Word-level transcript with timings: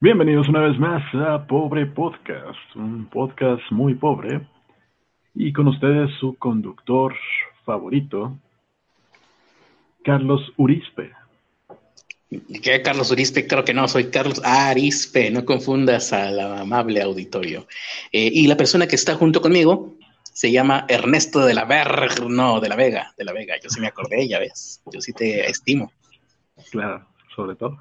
Bienvenidos 0.00 0.48
una 0.48 0.60
vez 0.60 0.78
más 0.78 1.02
a 1.12 1.44
Pobre 1.44 1.84
Podcast, 1.84 2.76
un 2.76 3.06
podcast 3.06 3.62
muy 3.72 3.96
pobre. 3.96 4.46
Y 5.34 5.52
con 5.52 5.66
ustedes 5.66 6.08
su 6.20 6.36
conductor 6.36 7.16
favorito, 7.64 8.38
Carlos 10.04 10.52
Urispe. 10.56 11.10
¿Qué 12.62 12.80
Carlos 12.80 13.10
Urispe? 13.10 13.48
Creo 13.48 13.64
que 13.64 13.74
no, 13.74 13.88
soy 13.88 14.08
Carlos 14.08 14.40
Arispe, 14.44 15.32
no 15.32 15.44
confundas 15.44 16.12
al 16.12 16.38
amable 16.38 17.02
auditorio. 17.02 17.66
Eh, 18.12 18.30
y 18.32 18.46
la 18.46 18.56
persona 18.56 18.86
que 18.86 18.94
está 18.94 19.16
junto 19.16 19.40
conmigo 19.40 19.96
se 20.22 20.52
llama 20.52 20.86
Ernesto 20.88 21.44
de 21.44 21.54
la 21.54 21.64
Ver, 21.64 22.30
no, 22.30 22.60
de 22.60 22.68
la 22.68 22.76
Vega, 22.76 23.12
de 23.18 23.24
la 23.24 23.32
Vega. 23.32 23.56
Yo 23.60 23.68
sí 23.68 23.80
me 23.80 23.88
acordé, 23.88 24.28
ya 24.28 24.38
ves, 24.38 24.80
yo 24.92 25.00
sí 25.00 25.12
te 25.12 25.50
estimo. 25.50 25.90
Claro, 26.70 27.04
sobre 27.34 27.56
todo. 27.56 27.78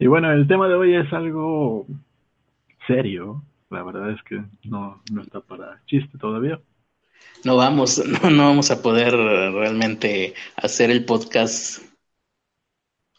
Y 0.00 0.06
bueno, 0.06 0.32
el 0.32 0.48
tema 0.48 0.66
de 0.66 0.74
hoy 0.74 0.96
es 0.96 1.12
algo 1.12 1.86
serio. 2.86 3.44
La 3.68 3.82
verdad 3.82 4.10
es 4.10 4.22
que 4.22 4.42
no, 4.64 5.00
no 5.12 5.22
está 5.22 5.40
para 5.40 5.82
chiste 5.86 6.16
todavía. 6.18 6.58
No 7.44 7.56
vamos, 7.56 8.02
no, 8.22 8.30
no 8.30 8.46
vamos 8.46 8.70
a 8.70 8.80
poder 8.82 9.14
realmente 9.14 10.32
hacer 10.56 10.90
el 10.90 11.04
podcast 11.04 11.82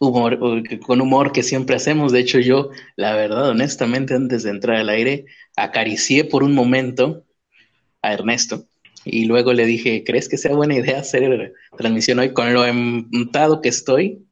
humor, 0.00 0.38
con 0.84 1.00
humor 1.00 1.30
que 1.30 1.44
siempre 1.44 1.76
hacemos. 1.76 2.10
De 2.10 2.18
hecho, 2.18 2.40
yo, 2.40 2.70
la 2.96 3.14
verdad, 3.14 3.50
honestamente, 3.50 4.14
antes 4.14 4.42
de 4.42 4.50
entrar 4.50 4.76
al 4.78 4.88
aire, 4.88 5.26
acaricié 5.56 6.24
por 6.24 6.42
un 6.42 6.52
momento 6.52 7.24
a 8.02 8.12
Ernesto 8.12 8.64
y 9.04 9.26
luego 9.26 9.52
le 9.52 9.66
dije, 9.66 10.02
¿crees 10.04 10.28
que 10.28 10.36
sea 10.36 10.54
buena 10.54 10.74
idea 10.74 10.98
hacer 10.98 11.54
transmisión 11.76 12.18
hoy 12.18 12.32
con 12.32 12.52
lo 12.52 12.66
emputado 12.66 13.60
que 13.60 13.68
estoy? 13.68 14.26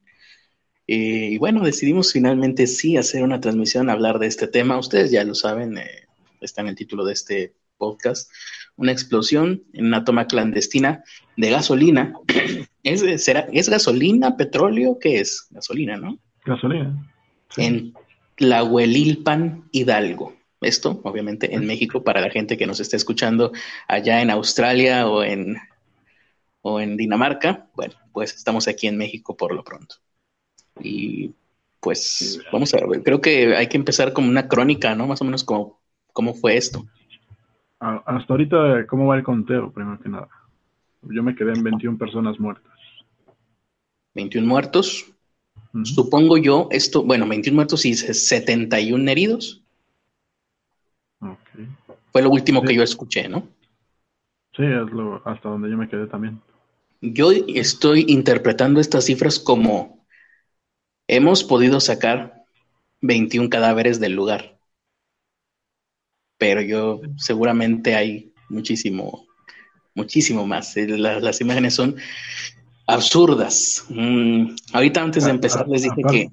Y 0.87 1.37
bueno, 1.37 1.63
decidimos 1.63 2.11
finalmente 2.11 2.67
sí 2.67 2.97
hacer 2.97 3.23
una 3.23 3.39
transmisión, 3.39 3.89
hablar 3.89 4.19
de 4.19 4.27
este 4.27 4.47
tema. 4.47 4.77
Ustedes 4.77 5.11
ya 5.11 5.23
lo 5.23 5.35
saben, 5.35 5.77
eh, 5.77 6.07
está 6.41 6.61
en 6.61 6.67
el 6.67 6.75
título 6.75 7.05
de 7.05 7.13
este 7.13 7.53
podcast, 7.77 8.29
una 8.75 8.91
explosión 8.91 9.63
en 9.73 9.85
una 9.85 10.03
toma 10.03 10.27
clandestina 10.27 11.03
de 11.37 11.49
gasolina. 11.49 12.13
¿Es, 12.83 13.23
será, 13.23 13.47
¿Es 13.51 13.69
gasolina, 13.69 14.37
petróleo? 14.37 14.97
¿Qué 14.99 15.19
es? 15.19 15.47
Gasolina, 15.51 15.97
¿no? 15.97 16.17
Gasolina. 16.45 17.11
En 17.57 17.93
Tlahuelilpan, 18.35 19.69
Hidalgo. 19.71 20.35
Esto, 20.61 21.01
obviamente, 21.03 21.55
en 21.55 21.65
México, 21.65 22.03
para 22.03 22.21
la 22.21 22.29
gente 22.29 22.57
que 22.57 22.67
nos 22.67 22.79
está 22.79 22.95
escuchando 22.95 23.51
allá 23.87 24.21
en 24.21 24.29
Australia 24.29 25.07
o 25.07 25.23
en, 25.23 25.57
o 26.61 26.79
en 26.79 26.97
Dinamarca. 26.97 27.69
Bueno, 27.75 27.95
pues 28.13 28.35
estamos 28.35 28.67
aquí 28.67 28.87
en 28.87 28.97
México 28.97 29.35
por 29.35 29.53
lo 29.53 29.63
pronto. 29.63 29.95
Y 30.79 31.33
pues 31.79 32.39
vamos 32.51 32.73
a 32.73 32.85
ver, 32.85 33.03
creo 33.03 33.21
que 33.21 33.55
hay 33.55 33.67
que 33.67 33.77
empezar 33.77 34.13
como 34.13 34.29
una 34.29 34.47
crónica, 34.47 34.95
¿no? 34.95 35.07
Más 35.07 35.21
o 35.21 35.25
menos 35.25 35.43
como 35.43 35.79
cómo 36.13 36.33
fue 36.33 36.55
esto. 36.55 36.85
Hasta 37.79 38.33
ahorita, 38.33 38.85
¿cómo 38.87 39.07
va 39.07 39.17
el 39.17 39.23
conteo, 39.23 39.71
primero 39.71 39.99
que 39.99 40.09
nada? 40.09 40.29
Yo 41.01 41.23
me 41.23 41.35
quedé 41.35 41.53
en 41.53 41.63
21 41.63 41.97
personas 41.97 42.39
muertas. 42.39 42.71
21 44.13 44.47
muertos. 44.47 45.11
Supongo 45.83 46.37
yo, 46.37 46.67
esto, 46.69 47.03
bueno, 47.03 47.27
21 47.27 47.55
muertos 47.55 47.85
y 47.85 47.95
71 47.95 49.09
heridos. 49.09 49.63
Fue 52.11 52.21
lo 52.21 52.29
último 52.29 52.61
que 52.61 52.75
yo 52.75 52.83
escuché, 52.83 53.29
¿no? 53.29 53.47
Sí, 54.55 54.63
es 54.63 54.91
lo, 54.91 55.25
hasta 55.25 55.49
donde 55.49 55.69
yo 55.69 55.77
me 55.77 55.87
quedé 55.87 56.07
también. 56.07 56.41
Yo 56.99 57.31
estoy 57.31 58.05
interpretando 58.07 58.79
estas 58.79 59.05
cifras 59.05 59.39
como 59.39 60.00
hemos 61.11 61.43
podido 61.43 61.81
sacar 61.81 62.45
21 63.01 63.49
cadáveres 63.49 63.99
del 63.99 64.13
lugar. 64.13 64.57
Pero 66.37 66.61
yo 66.61 67.01
seguramente 67.17 67.95
hay 67.95 68.31
muchísimo, 68.49 69.25
muchísimo 69.93 70.47
más. 70.47 70.75
Eh, 70.77 70.87
las, 70.87 71.41
imágenes 71.41 71.75
son 71.75 71.97
absurdas. 72.87 73.85
Mm, 73.89 74.55
ahorita 74.73 75.03
antes 75.03 75.25
de 75.25 75.31
empezar 75.31 75.67
les 75.67 75.83
dije 75.83 76.01
que... 76.09 76.29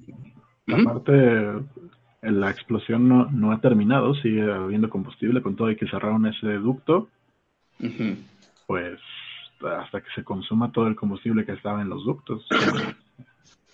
¿Mm? 0.65 0.87
Aparte, 0.87 1.15
la 2.21 2.49
explosión 2.49 3.09
no, 3.09 3.25
no, 3.25 3.51
ha 3.51 3.59
terminado, 3.59 4.15
sigue 4.15 4.49
habiendo 4.49 4.89
combustible, 4.89 5.41
con 5.41 5.55
todo 5.55 5.69
y 5.71 5.75
que 5.75 5.89
cerraron 5.89 6.25
ese 6.25 6.53
ducto, 6.53 7.09
pues 8.65 8.99
hasta 9.61 9.99
que 9.99 10.09
se 10.15 10.23
consuma 10.23 10.71
todo 10.71 10.87
el 10.87 10.95
combustible 10.95 11.45
que 11.45 11.51
estaba 11.51 11.81
en 11.81 11.89
los 11.89 12.05
ductos, 12.05 12.45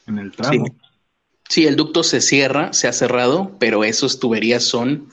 en 0.08 0.18
el 0.18 0.32
tramo. 0.32 0.66
Sí. 0.66 0.95
El 1.56 1.76
ducto 1.76 2.04
se 2.04 2.22
cierra, 2.22 2.74
se 2.74 2.88
ha 2.88 2.94
cerrado, 2.94 3.56
pero 3.60 3.84
esas 3.84 4.20
tuberías 4.20 4.64
son 4.64 5.10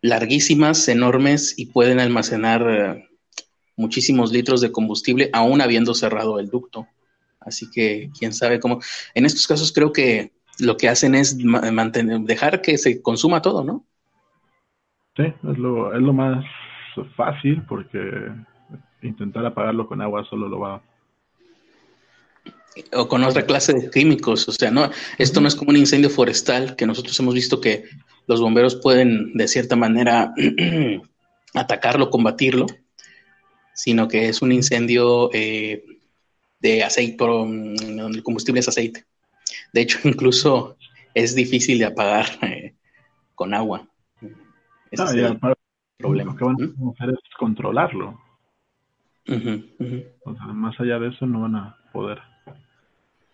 larguísimas, 0.00 0.88
enormes 0.88 1.58
y 1.58 1.66
pueden 1.66 2.00
almacenar 2.00 2.66
eh, 2.68 3.08
muchísimos 3.76 4.30
litros 4.30 4.60
de 4.60 4.70
combustible 4.70 5.30
aún 5.32 5.60
habiendo 5.60 5.94
cerrado 5.94 6.38
el 6.38 6.48
ducto. 6.48 6.86
Así 7.40 7.70
que 7.70 8.10
quién 8.16 8.32
sabe 8.32 8.60
cómo. 8.60 8.80
En 9.14 9.24
estos 9.24 9.46
casos 9.46 9.72
creo 9.72 9.92
que 9.92 10.32
lo 10.60 10.76
que 10.76 10.88
hacen 10.88 11.14
es 11.14 11.36
mantener, 11.36 12.20
dejar 12.20 12.60
que 12.60 12.78
se 12.78 13.00
consuma 13.00 13.42
todo, 13.42 13.64
¿no? 13.64 13.84
Sí, 15.16 15.24
es 15.24 15.58
lo, 15.58 15.94
es 15.94 16.00
lo 16.00 16.12
más 16.12 16.44
fácil 17.16 17.62
porque 17.68 17.98
intentar 19.02 19.46
apagarlo 19.46 19.86
con 19.86 20.02
agua 20.02 20.24
solo 20.24 20.48
lo 20.48 20.60
va 20.60 20.82
o 22.92 23.08
con 23.08 23.24
otra 23.24 23.44
clase 23.46 23.72
de 23.72 23.90
químicos, 23.90 24.48
o 24.48 24.52
sea, 24.52 24.70
no, 24.70 24.90
esto 25.18 25.40
no 25.40 25.48
es 25.48 25.54
como 25.54 25.70
un 25.70 25.76
incendio 25.76 26.10
forestal 26.10 26.76
que 26.76 26.86
nosotros 26.86 27.18
hemos 27.20 27.34
visto 27.34 27.60
que 27.60 27.84
los 28.26 28.40
bomberos 28.40 28.76
pueden 28.76 29.32
de 29.34 29.48
cierta 29.48 29.76
manera 29.76 30.34
atacarlo, 31.54 32.10
combatirlo, 32.10 32.66
sino 33.74 34.06
que 34.08 34.28
es 34.28 34.42
un 34.42 34.52
incendio 34.52 35.30
eh, 35.32 35.84
de 36.60 36.82
aceite, 36.82 37.24
donde 37.24 38.18
el 38.18 38.22
combustible 38.22 38.60
es 38.60 38.68
aceite. 38.68 39.06
De 39.72 39.80
hecho, 39.80 39.98
incluso 40.04 40.76
es 41.14 41.34
difícil 41.34 41.78
de 41.78 41.86
apagar 41.86 42.26
eh, 42.42 42.74
con 43.34 43.54
agua. 43.54 43.88
Ese 44.90 45.04
es 45.04 45.12
el 45.12 45.38
problema. 45.96 46.32
Lo 46.32 46.36
que 46.36 46.44
van 46.44 46.56
a 46.60 46.90
hacer 46.90 47.10
es 47.10 47.34
controlarlo. 47.38 48.20
más 50.54 50.80
allá 50.80 50.98
de 50.98 51.08
eso 51.08 51.26
no 51.26 51.42
van 51.42 51.56
a 51.56 51.76
poder 51.92 52.18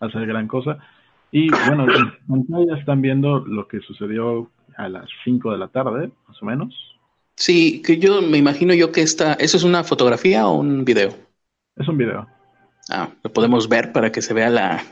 hacer 0.06 0.26
gran 0.26 0.48
cosa. 0.48 0.78
Y 1.30 1.50
bueno, 1.66 1.86
ya 2.68 2.76
están 2.76 3.02
viendo 3.02 3.40
lo 3.40 3.66
que 3.66 3.80
sucedió 3.80 4.50
a 4.76 4.88
las 4.88 5.08
5 5.24 5.52
de 5.52 5.58
la 5.58 5.68
tarde, 5.68 6.10
más 6.28 6.42
o 6.42 6.46
menos. 6.46 6.74
Sí, 7.36 7.82
que 7.82 7.98
yo 7.98 8.22
me 8.22 8.38
imagino 8.38 8.74
yo 8.74 8.92
que 8.92 9.02
esta, 9.02 9.34
¿eso 9.34 9.56
es 9.56 9.64
una 9.64 9.82
fotografía 9.82 10.46
o 10.46 10.58
un 10.58 10.84
video? 10.84 11.16
Es 11.76 11.88
un 11.88 11.98
video. 11.98 12.28
Ah, 12.88 13.08
lo 13.22 13.32
podemos 13.32 13.68
ver 13.68 13.92
para 13.92 14.12
que 14.12 14.22
se 14.22 14.34
vea 14.34 14.50
la, 14.50 14.84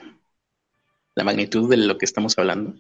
la 1.14 1.24
magnitud 1.24 1.70
de 1.70 1.76
lo 1.76 1.98
que 1.98 2.04
estamos 2.04 2.36
hablando. 2.38 2.74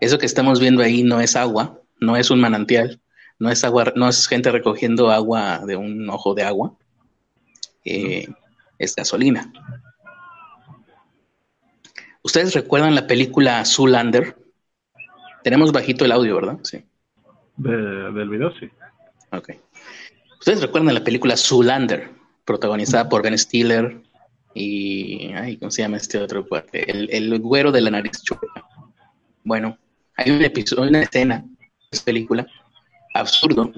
Eso 0.00 0.18
que 0.18 0.26
estamos 0.26 0.60
viendo 0.60 0.82
ahí 0.82 1.02
no 1.02 1.20
es 1.20 1.36
agua, 1.36 1.80
no 2.00 2.16
es 2.16 2.30
un 2.30 2.40
manantial, 2.40 3.00
no 3.38 3.48
es 3.50 3.64
agua, 3.64 3.92
no 3.96 4.08
es 4.08 4.28
gente 4.28 4.50
recogiendo 4.50 5.10
agua 5.10 5.60
de 5.66 5.76
un 5.76 6.08
ojo 6.10 6.34
de 6.34 6.42
agua, 6.42 6.76
eh, 7.84 8.28
es 8.78 8.94
gasolina. 8.94 9.52
¿Ustedes 12.24 12.54
recuerdan 12.54 12.94
la 12.94 13.06
película 13.06 13.62
Zoolander? 13.66 14.34
Tenemos 15.42 15.72
bajito 15.72 16.06
el 16.06 16.12
audio, 16.12 16.36
¿verdad? 16.36 16.58
Sí. 16.62 16.82
del 17.58 18.28
video, 18.30 18.50
sí. 18.58 18.70
Ok. 19.30 19.50
¿Ustedes 20.40 20.62
recuerdan 20.62 20.94
la 20.94 21.04
película 21.04 21.36
Zoolander, 21.36 22.10
protagonizada 22.46 23.10
por 23.10 23.22
Ben 23.22 23.38
Stiller, 23.38 24.00
y, 24.54 25.32
ay, 25.34 25.58
¿cómo 25.58 25.70
se 25.70 25.82
llama 25.82 25.98
este 25.98 26.18
otro 26.18 26.46
cuate? 26.48 26.90
El, 26.90 27.10
el 27.12 27.38
güero 27.40 27.70
de 27.70 27.82
la 27.82 27.90
nariz 27.90 28.22
chueca. 28.22 28.64
Bueno, 29.42 29.76
hay 30.16 30.30
un 30.30 30.42
episodio, 30.42 30.88
una 30.88 31.02
escena 31.02 31.44
de 31.58 31.68
esta 31.90 32.06
película 32.06 32.46
absurdo 33.12 33.70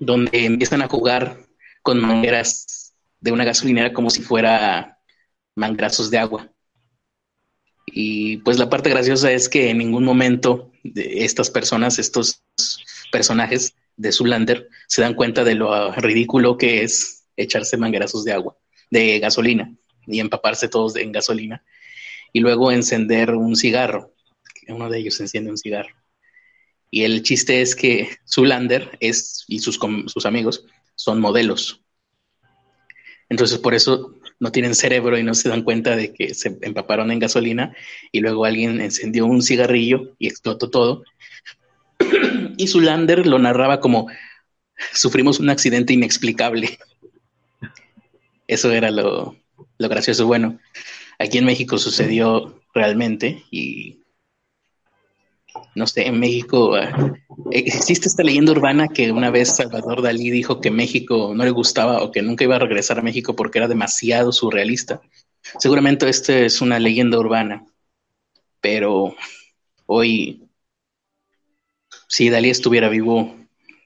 donde 0.00 0.44
empiezan 0.44 0.82
a 0.82 0.88
jugar 0.88 1.38
con 1.82 2.00
mangueras 2.00 2.94
de 3.20 3.30
una 3.30 3.44
gasolinera 3.44 3.92
como 3.92 4.10
si 4.10 4.22
fuera 4.22 4.98
mangrazos 5.54 6.10
de 6.10 6.18
agua. 6.18 6.50
Y 7.94 8.38
pues 8.38 8.58
la 8.58 8.68
parte 8.68 8.90
graciosa 8.90 9.32
es 9.32 9.48
que 9.48 9.70
en 9.70 9.78
ningún 9.78 10.04
momento 10.04 10.72
estas 10.94 11.50
personas, 11.50 11.98
estos 11.98 12.42
personajes 13.10 13.74
de 13.96 14.12
Zulander, 14.12 14.68
se 14.86 15.02
dan 15.02 15.14
cuenta 15.14 15.44
de 15.44 15.54
lo 15.54 15.92
ridículo 15.92 16.56
que 16.56 16.82
es 16.82 17.24
echarse 17.36 17.76
manguerazos 17.76 18.24
de 18.24 18.32
agua 18.32 18.56
de 18.90 19.18
gasolina 19.18 19.74
y 20.06 20.20
empaparse 20.20 20.68
todos 20.68 20.96
en 20.96 21.12
gasolina 21.12 21.64
y 22.32 22.40
luego 22.40 22.72
encender 22.72 23.34
un 23.34 23.56
cigarro. 23.56 24.12
Uno 24.68 24.88
de 24.88 24.98
ellos 24.98 25.20
enciende 25.20 25.50
un 25.50 25.58
cigarro. 25.58 25.94
Y 26.90 27.02
el 27.04 27.22
chiste 27.22 27.60
es 27.60 27.74
que 27.74 28.08
Zulander 28.26 28.96
es, 29.00 29.44
y 29.46 29.58
sus, 29.58 29.78
sus 30.06 30.26
amigos 30.26 30.64
son 30.94 31.20
modelos. 31.20 31.82
Entonces 33.28 33.58
por 33.58 33.74
eso 33.74 34.17
no 34.40 34.52
tienen 34.52 34.74
cerebro 34.74 35.18
y 35.18 35.22
no 35.22 35.34
se 35.34 35.48
dan 35.48 35.62
cuenta 35.62 35.96
de 35.96 36.12
que 36.12 36.34
se 36.34 36.56
empaparon 36.62 37.10
en 37.10 37.18
gasolina 37.18 37.74
y 38.12 38.20
luego 38.20 38.44
alguien 38.44 38.80
encendió 38.80 39.26
un 39.26 39.42
cigarrillo 39.42 40.14
y 40.18 40.28
explotó 40.28 40.70
todo. 40.70 41.04
y 42.56 42.68
Zulander 42.68 43.26
lo 43.26 43.38
narraba 43.38 43.80
como 43.80 44.08
sufrimos 44.92 45.40
un 45.40 45.50
accidente 45.50 45.92
inexplicable. 45.92 46.78
Eso 48.46 48.72
era 48.72 48.90
lo, 48.90 49.36
lo 49.78 49.88
gracioso. 49.88 50.26
Bueno, 50.26 50.58
aquí 51.18 51.38
en 51.38 51.44
México 51.44 51.78
sucedió 51.78 52.62
realmente 52.74 53.44
y 53.50 53.97
no 55.74 55.86
sé, 55.86 56.06
en 56.06 56.18
México 56.18 56.76
eh, 56.76 56.90
existe 57.50 58.08
esta 58.08 58.22
leyenda 58.22 58.52
urbana 58.52 58.88
que 58.88 59.12
una 59.12 59.30
vez 59.30 59.56
Salvador 59.56 60.02
Dalí 60.02 60.30
dijo 60.30 60.60
que 60.60 60.70
México 60.70 61.32
no 61.34 61.44
le 61.44 61.50
gustaba 61.50 62.02
o 62.02 62.10
que 62.10 62.22
nunca 62.22 62.44
iba 62.44 62.56
a 62.56 62.60
regresar 62.60 62.98
a 62.98 63.02
México 63.02 63.36
porque 63.36 63.58
era 63.58 63.68
demasiado 63.68 64.32
surrealista. 64.32 65.00
Seguramente 65.58 66.08
esta 66.08 66.36
es 66.36 66.60
una 66.60 66.78
leyenda 66.78 67.18
urbana, 67.18 67.64
pero 68.60 69.14
hoy, 69.86 70.42
si 72.06 72.28
Dalí 72.28 72.50
estuviera 72.50 72.88
vivo, 72.88 73.34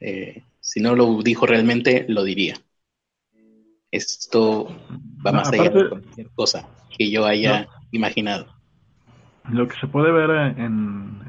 eh, 0.00 0.42
si 0.60 0.80
no 0.80 0.94
lo 0.94 1.22
dijo 1.22 1.46
realmente, 1.46 2.06
lo 2.08 2.24
diría. 2.24 2.56
Esto 3.90 4.74
va 5.24 5.32
más 5.32 5.52
allá 5.52 5.70
de 5.70 5.88
cualquier 5.88 6.30
cosa 6.30 6.66
que 6.96 7.10
yo 7.10 7.26
haya 7.26 7.68
imaginado. 7.90 8.46
Lo 9.50 9.68
que 9.68 9.78
se 9.78 9.86
puede 9.86 10.10
ver 10.12 10.30
en, 10.56 11.20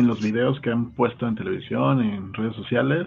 en 0.00 0.06
los 0.06 0.20
videos 0.22 0.58
que 0.60 0.70
han 0.70 0.92
puesto 0.92 1.28
en 1.28 1.34
televisión, 1.34 2.00
en 2.00 2.32
redes 2.32 2.56
sociales, 2.56 3.06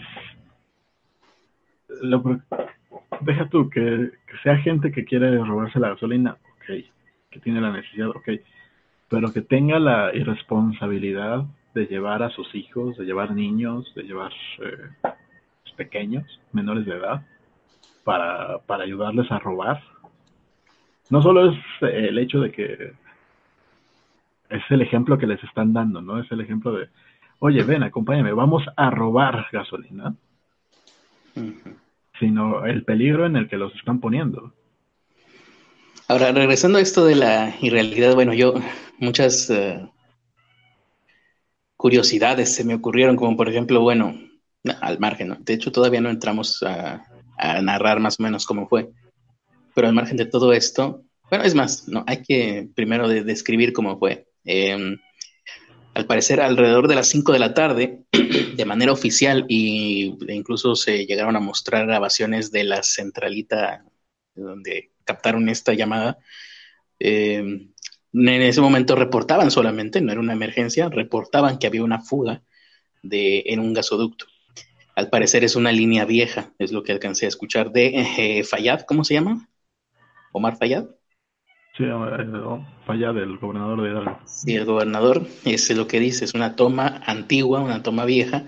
deja 3.21 3.49
tú 3.49 3.69
que, 3.69 4.11
sea 4.43 4.57
gente 4.57 4.91
que 4.91 5.03
quiere 5.03 5.37
robarse 5.43 5.79
la 5.79 5.89
gasolina, 5.89 6.37
ok, 6.55 6.85
que 7.31 7.39
tiene 7.39 7.61
la 7.61 7.71
necesidad, 7.71 8.09
ok, 8.09 8.29
pero 9.09 9.33
que 9.33 9.41
tenga 9.41 9.79
la 9.79 10.15
irresponsabilidad 10.15 11.45
de 11.73 11.85
llevar 11.87 12.21
a 12.21 12.29
sus 12.29 12.53
hijos, 12.53 12.95
de 12.97 13.05
llevar 13.05 13.31
niños, 13.31 13.91
de 13.95 14.03
llevar 14.03 14.31
eh, 14.59 15.11
pequeños, 15.75 16.39
menores 16.51 16.85
de 16.85 16.95
edad, 16.95 17.25
para, 18.03 18.59
para 18.59 18.83
ayudarles 18.83 19.31
a 19.31 19.39
robar. 19.39 19.81
No 21.09 21.23
solo 21.23 21.49
es 21.49 21.57
el 21.81 22.19
hecho 22.19 22.39
de 22.39 22.51
que 22.51 22.93
es 24.53 24.61
el 24.69 24.81
ejemplo 24.81 25.17
que 25.17 25.27
les 25.27 25.43
están 25.43 25.73
dando, 25.73 26.01
¿no? 26.01 26.19
Es 26.19 26.31
el 26.31 26.41
ejemplo 26.41 26.73
de, 26.73 26.87
oye, 27.39 27.63
ven, 27.63 27.83
acompáñame, 27.83 28.33
vamos 28.33 28.63
a 28.77 28.89
robar 28.91 29.47
gasolina, 29.51 30.15
sino 32.19 32.65
el 32.65 32.83
peligro 32.83 33.25
en 33.25 33.35
el 33.35 33.49
que 33.49 33.57
los 33.57 33.73
están 33.75 33.99
poniendo. 33.99 34.53
Ahora, 36.07 36.31
regresando 36.31 36.77
a 36.77 36.81
esto 36.81 37.03
de 37.05 37.15
la 37.15 37.55
irrealidad, 37.61 38.13
bueno, 38.13 38.33
yo 38.33 38.53
muchas 38.99 39.49
eh, 39.49 39.89
curiosidades 41.75 42.53
se 42.53 42.63
me 42.63 42.75
ocurrieron, 42.75 43.15
como 43.15 43.35
por 43.35 43.49
ejemplo, 43.49 43.81
bueno, 43.81 44.15
al 44.81 44.99
margen, 44.99 45.29
¿no? 45.29 45.35
De 45.39 45.53
hecho, 45.53 45.71
todavía 45.71 46.01
no 46.01 46.09
entramos 46.09 46.61
a, 46.61 47.03
a 47.37 47.61
narrar 47.61 47.99
más 47.99 48.19
o 48.19 48.23
menos 48.23 48.45
cómo 48.45 48.67
fue, 48.67 48.91
pero 49.73 49.87
al 49.87 49.95
margen 49.95 50.17
de 50.17 50.25
todo 50.27 50.53
esto, 50.53 51.01
bueno, 51.31 51.45
es 51.45 51.55
más, 51.55 51.87
no, 51.87 52.03
hay 52.05 52.21
que 52.21 52.69
primero 52.75 53.07
describir 53.07 53.73
cómo 53.73 53.97
fue. 53.97 54.27
Em, 54.45 54.97
al 55.93 56.05
parecer, 56.05 56.41
alrededor 56.41 56.87
de 56.87 56.95
las 56.95 57.07
5 57.07 57.33
de 57.33 57.39
la 57.39 57.53
tarde, 57.53 58.03
de 58.55 58.65
manera 58.65 58.91
oficial, 58.91 59.45
y, 59.47 60.17
e 60.27 60.33
incluso 60.33 60.75
se 60.75 61.05
llegaron 61.05 61.35
a 61.35 61.39
mostrar 61.39 61.85
grabaciones 61.85 62.51
de 62.51 62.63
la 62.63 62.83
centralita 62.83 63.85
donde 64.35 64.91
captaron 65.05 65.49
esta 65.49 65.73
llamada. 65.73 66.17
Em, 66.99 67.71
en 68.13 68.41
ese 68.41 68.61
momento 68.61 68.95
reportaban 68.95 69.51
solamente, 69.51 70.01
no 70.01 70.11
era 70.11 70.21
una 70.21 70.33
emergencia, 70.33 70.89
reportaban 70.89 71.57
que 71.57 71.67
había 71.67 71.83
una 71.83 71.99
fuga 72.01 72.43
de, 73.01 73.43
en 73.47 73.59
un 73.59 73.73
gasoducto. 73.73 74.25
Al 74.95 75.09
parecer 75.09 75.43
es 75.43 75.55
una 75.55 75.71
línea 75.71 76.05
vieja, 76.05 76.53
es 76.59 76.71
lo 76.71 76.83
que 76.83 76.91
alcancé 76.91 77.25
a 77.25 77.29
escuchar 77.29 77.71
de 77.71 78.05
eh, 78.17 78.43
Fayad, 78.43 78.81
¿cómo 78.81 79.03
se 79.03 79.15
llama? 79.15 79.49
Omar 80.31 80.57
Fayad. 80.57 80.85
Sí, 81.75 81.85
Fayad, 82.85 83.17
el 83.17 83.37
gobernador 83.39 83.81
de 83.81 83.89
Hidalgo. 83.89 84.19
Sí, 84.27 84.55
el 84.55 84.65
gobernador, 84.65 85.25
es 85.43 85.75
lo 85.75 85.87
que 85.87 85.99
dice, 85.99 86.23
es 86.25 86.35
una 86.35 86.55
toma 86.55 87.01
antigua, 87.07 87.61
una 87.61 87.81
toma 87.81 88.05
vieja. 88.05 88.45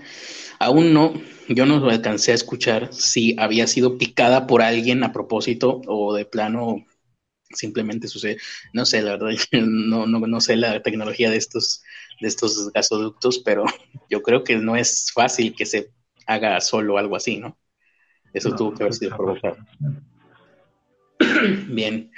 Aún 0.60 0.94
no, 0.94 1.12
yo 1.48 1.66
no 1.66 1.84
alcancé 1.90 2.30
a 2.30 2.36
escuchar 2.36 2.92
si 2.92 3.34
había 3.36 3.66
sido 3.66 3.98
picada 3.98 4.46
por 4.46 4.62
alguien 4.62 5.02
a 5.02 5.12
propósito 5.12 5.80
o 5.88 6.14
de 6.14 6.24
plano 6.24 6.84
simplemente 7.50 8.06
sucede. 8.06 8.38
No 8.72 8.86
sé, 8.86 9.02
la 9.02 9.16
verdad, 9.16 9.30
no, 9.52 10.06
no, 10.06 10.20
no 10.20 10.40
sé 10.40 10.54
la 10.54 10.80
tecnología 10.82 11.28
de 11.28 11.36
estos, 11.36 11.82
de 12.20 12.28
estos 12.28 12.72
gasoductos, 12.72 13.40
pero 13.40 13.64
yo 14.08 14.22
creo 14.22 14.44
que 14.44 14.56
no 14.56 14.76
es 14.76 15.10
fácil 15.12 15.54
que 15.56 15.66
se 15.66 15.90
haga 16.26 16.60
solo 16.60 16.96
algo 16.96 17.16
así, 17.16 17.38
¿no? 17.38 17.58
Eso 18.32 18.54
tuvo 18.54 18.74
que 18.74 18.84
haber 18.84 18.94
sido 18.94 19.16
provocado. 19.16 19.56
Bien. 21.68 22.12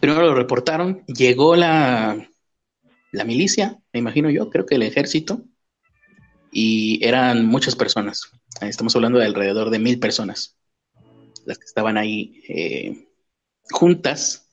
Primero 0.00 0.22
lo 0.22 0.34
reportaron, 0.34 1.04
llegó 1.06 1.54
la, 1.56 2.28
la 3.12 3.24
milicia, 3.24 3.78
me 3.92 4.00
imagino 4.00 4.30
yo, 4.30 4.48
creo 4.50 4.66
que 4.66 4.76
el 4.76 4.82
ejército, 4.82 5.42
y 6.50 7.04
eran 7.04 7.46
muchas 7.46 7.76
personas. 7.76 8.30
Estamos 8.60 8.94
hablando 8.94 9.18
de 9.18 9.26
alrededor 9.26 9.70
de 9.70 9.78
mil 9.78 9.98
personas, 9.98 10.56
las 11.44 11.58
que 11.58 11.64
estaban 11.64 11.96
ahí 11.96 12.42
eh, 12.48 13.08
juntas. 13.70 14.50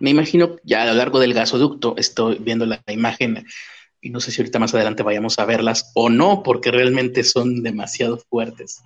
Me 0.00 0.10
imagino 0.10 0.56
ya 0.64 0.82
a 0.82 0.86
lo 0.86 0.94
largo 0.94 1.18
del 1.18 1.34
gasoducto, 1.34 1.94
estoy 1.96 2.38
viendo 2.40 2.66
la 2.66 2.82
imagen 2.88 3.44
y 4.00 4.10
no 4.10 4.20
sé 4.20 4.30
si 4.30 4.40
ahorita 4.40 4.58
más 4.58 4.74
adelante 4.74 5.02
vayamos 5.02 5.38
a 5.38 5.46
verlas 5.46 5.90
o 5.94 6.10
no, 6.10 6.42
porque 6.42 6.70
realmente 6.70 7.24
son 7.24 7.62
demasiado 7.62 8.18
fuertes. 8.18 8.82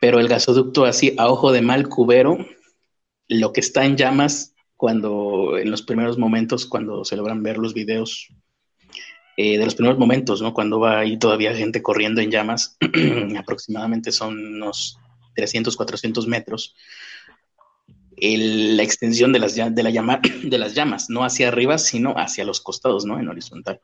Pero 0.00 0.18
el 0.18 0.28
gasoducto 0.28 0.84
así 0.84 1.14
a 1.18 1.28
ojo 1.28 1.52
de 1.52 1.62
mal 1.62 1.88
cubero, 1.88 2.44
lo 3.28 3.52
que 3.52 3.60
está 3.60 3.84
en 3.84 3.96
llamas 3.96 4.51
cuando 4.82 5.58
en 5.58 5.70
los 5.70 5.82
primeros 5.82 6.18
momentos, 6.18 6.66
cuando 6.66 7.04
se 7.04 7.14
logran 7.14 7.40
ver 7.40 7.56
los 7.56 7.72
videos 7.72 8.26
eh, 9.36 9.56
de 9.56 9.64
los 9.64 9.76
primeros 9.76 9.96
momentos, 9.96 10.42
¿no? 10.42 10.52
Cuando 10.52 10.80
va 10.80 10.98
ahí 10.98 11.20
todavía 11.20 11.54
gente 11.54 11.80
corriendo 11.80 12.20
en 12.20 12.32
llamas, 12.32 12.78
aproximadamente 13.38 14.10
son 14.10 14.44
unos 14.44 14.98
300, 15.36 15.76
400 15.76 16.26
metros. 16.26 16.74
la 18.16 18.82
extensión 18.82 19.32
de 19.32 19.38
las, 19.38 19.54
de, 19.54 19.82
la 19.84 19.90
llama, 19.90 20.20
de 20.42 20.58
las 20.58 20.74
llamas, 20.74 21.08
no 21.08 21.22
hacia 21.22 21.46
arriba, 21.46 21.78
sino 21.78 22.14
hacia 22.16 22.44
los 22.44 22.60
costados, 22.60 23.04
¿no? 23.04 23.20
En 23.20 23.28
horizontal. 23.28 23.80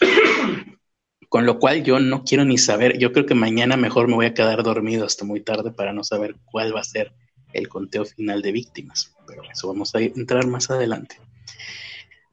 Con 1.28 1.44
lo 1.44 1.58
cual 1.58 1.82
yo 1.82 1.98
no 1.98 2.22
quiero 2.22 2.44
ni 2.44 2.56
saber, 2.56 2.98
yo 2.98 3.12
creo 3.12 3.26
que 3.26 3.34
mañana 3.34 3.76
mejor 3.76 4.06
me 4.06 4.14
voy 4.14 4.26
a 4.26 4.34
quedar 4.34 4.62
dormido 4.62 5.06
hasta 5.06 5.24
muy 5.24 5.40
tarde 5.40 5.72
para 5.72 5.92
no 5.92 6.04
saber 6.04 6.36
cuál 6.44 6.72
va 6.72 6.82
a 6.82 6.84
ser 6.84 7.12
el 7.54 7.68
conteo 7.68 8.04
final 8.04 8.42
de 8.42 8.52
víctimas, 8.52 9.14
pero 9.26 9.42
eso 9.50 9.68
vamos 9.68 9.94
a 9.94 10.00
entrar 10.00 10.46
más 10.46 10.70
adelante. 10.70 11.16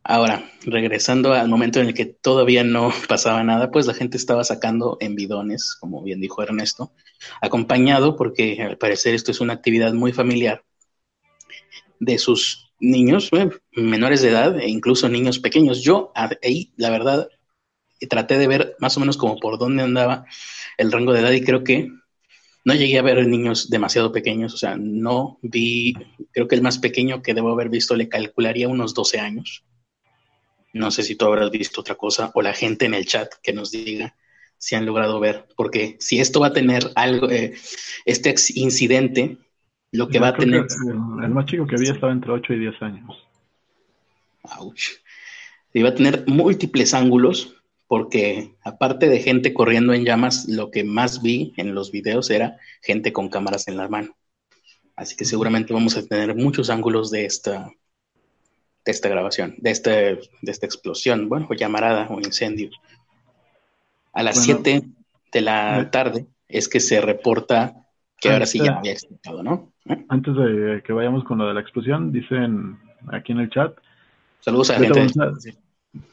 Ahora, 0.04 0.52
regresando 0.66 1.34
al 1.34 1.48
momento 1.48 1.80
en 1.80 1.88
el 1.88 1.94
que 1.94 2.06
todavía 2.06 2.64
no 2.64 2.92
pasaba 3.08 3.44
nada, 3.44 3.72
pues 3.72 3.86
la 3.86 3.94
gente 3.94 4.18
estaba 4.18 4.44
sacando 4.44 4.98
en 5.00 5.16
bidones, 5.16 5.76
como 5.80 6.02
bien 6.04 6.20
dijo 6.22 6.42
Ernesto, 6.42 6.92
acompañado, 7.42 8.16
porque 8.16 8.62
al 8.62 8.78
parecer 8.78 9.14
esto 9.14 9.32
es 9.32 9.42
una 9.42 9.54
actividad 9.54 9.94
muy 9.94 10.12
familiar, 10.12 10.64
de 12.00 12.18
sus 12.18 12.72
niños 12.80 13.30
eh, 13.34 13.50
menores 13.74 14.24
de 14.24 14.30
edad 14.30 14.60
e 14.60 14.68
incluso 14.68 15.08
niños 15.08 15.38
pequeños. 15.38 15.84
Yo 15.84 16.12
ahí, 16.16 16.74
la 16.78 16.90
verdad, 16.90 17.30
traté 18.10 18.40
de 18.40 18.48
ver 18.48 18.76
más 18.80 18.98
o 18.98 19.00
menos 19.00 19.18
como 19.18 19.38
por 19.38 19.60
dónde 19.60 19.84
andaba 19.84 20.26
el 20.78 20.92
rango 20.92 21.14
de 21.14 21.20
edad 21.20 21.32
y 21.32 21.44
creo 21.44 21.64
que 21.64 21.92
no 22.64 22.74
llegué 22.74 23.00
a 23.00 23.04
ver 23.04 23.26
niños 23.28 23.70
demasiado 23.70 24.12
pequeños, 24.12 24.54
o 24.54 24.58
sea, 24.58 24.76
no 24.78 25.40
vi, 25.42 25.94
creo 26.32 26.48
que 26.48 26.56
el 26.56 26.62
más 26.62 26.78
pequeño 26.78 27.22
que 27.22 27.34
debo 27.34 27.52
haber 27.52 27.70
visto 27.70 27.96
le 27.96 28.10
calcularía 28.10 28.68
unos 28.68 28.94
12 28.94 29.20
años. 29.20 29.64
No 30.74 30.92
sé 30.92 31.04
si 31.04 31.16
tú 31.16 31.26
habrás 31.26 31.52
visto 31.52 31.82
otra 31.82 31.96
cosa 31.96 32.32
o 32.34 32.42
la 32.42 32.54
gente 32.54 32.86
en 32.86 32.94
el 32.94 33.06
chat 33.06 33.30
que 33.42 33.54
nos 33.54 33.72
diga 33.72 34.16
si 34.58 34.76
han 34.76 34.86
logrado 34.86 35.20
ver, 35.20 35.48
porque 35.58 35.98
si 36.00 36.20
esto 36.20 36.40
va 36.40 36.48
a 36.48 36.54
tener 36.54 36.92
algo, 36.96 37.32
eh, 37.32 37.56
este 38.06 38.36
incidente, 38.54 39.38
lo 39.92 40.08
que 40.08 40.20
va 40.20 40.30
a 40.30 40.36
tener... 40.38 40.68
el 41.24 41.30
más 41.30 41.48
chico 41.48 41.66
que 41.66 41.78
vi 41.78 41.90
estaba 41.90 42.12
entre 42.12 42.32
8 42.32 42.54
y 42.54 42.60
10 42.60 42.82
años. 42.84 43.28
Ouch. 44.60 44.84
Y 45.74 45.82
va 45.82 45.90
a 45.90 45.96
tener 45.96 46.26
múltiples 46.28 46.94
ángulos 46.94 47.61
porque 47.92 48.56
aparte 48.64 49.10
de 49.10 49.20
gente 49.20 49.54
corriendo 49.54 49.92
en 49.92 50.06
llamas, 50.06 50.48
lo 50.48 50.72
que 50.72 50.86
más 50.86 51.22
vi 51.22 51.54
en 51.58 51.76
los 51.76 51.92
videos 51.92 52.30
era 52.30 52.58
gente 52.82 53.12
con 53.12 53.28
cámaras 53.28 53.68
en 53.68 53.76
la 53.76 53.90
mano. 53.90 54.16
Así 54.96 55.18
que 55.18 55.26
seguramente 55.26 55.74
vamos 55.74 55.98
a 55.98 56.08
tener 56.08 56.34
muchos 56.34 56.70
ángulos 56.70 57.12
de 57.12 57.26
esta, 57.26 57.70
de 58.86 58.92
esta 58.94 59.10
grabación, 59.10 59.56
de, 59.58 59.72
este, 59.72 59.92
de 59.92 60.52
esta 60.52 60.66
explosión, 60.66 61.28
bueno, 61.28 61.48
o 61.50 61.54
llamarada 61.54 62.08
o 62.10 62.22
incendio. 62.22 62.70
A 64.14 64.24
las 64.24 64.42
7 64.42 64.84
de 65.34 65.42
la 65.42 65.92
tarde 65.92 66.28
es 66.48 66.70
que 66.70 66.80
se 66.80 67.02
reporta 67.02 67.90
que 68.22 68.30
ahora 68.30 68.46
sí 68.46 68.60
ya 68.60 68.78
había 68.78 68.94
explotado, 68.94 69.44
¿no? 69.44 69.74
Antes 70.08 70.34
de 70.34 70.82
que 70.86 70.94
vayamos 70.94 71.26
con 71.26 71.40
lo 71.40 71.48
de 71.50 71.56
la 71.56 71.60
explosión, 71.60 72.14
dicen 72.14 72.80
aquí 73.12 73.34
en 73.34 73.40
el 73.40 73.50
chat. 73.50 73.78
Saludos 74.40 74.70
a 74.70 74.80
la 74.80 74.80
gente. 74.80 74.98
González, 74.98 75.58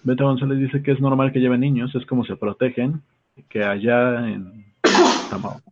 Beta 0.03 0.25
González 0.25 0.59
dice 0.59 0.83
que 0.83 0.93
es 0.93 1.01
normal 1.01 1.33
que 1.33 1.41
lleven 1.41 1.61
niños, 1.61 1.95
es 1.95 2.05
como 2.07 2.25
se 2.25 2.37
protegen, 2.37 3.03
que 3.49 3.63
allá 3.65 4.29
en 4.29 4.67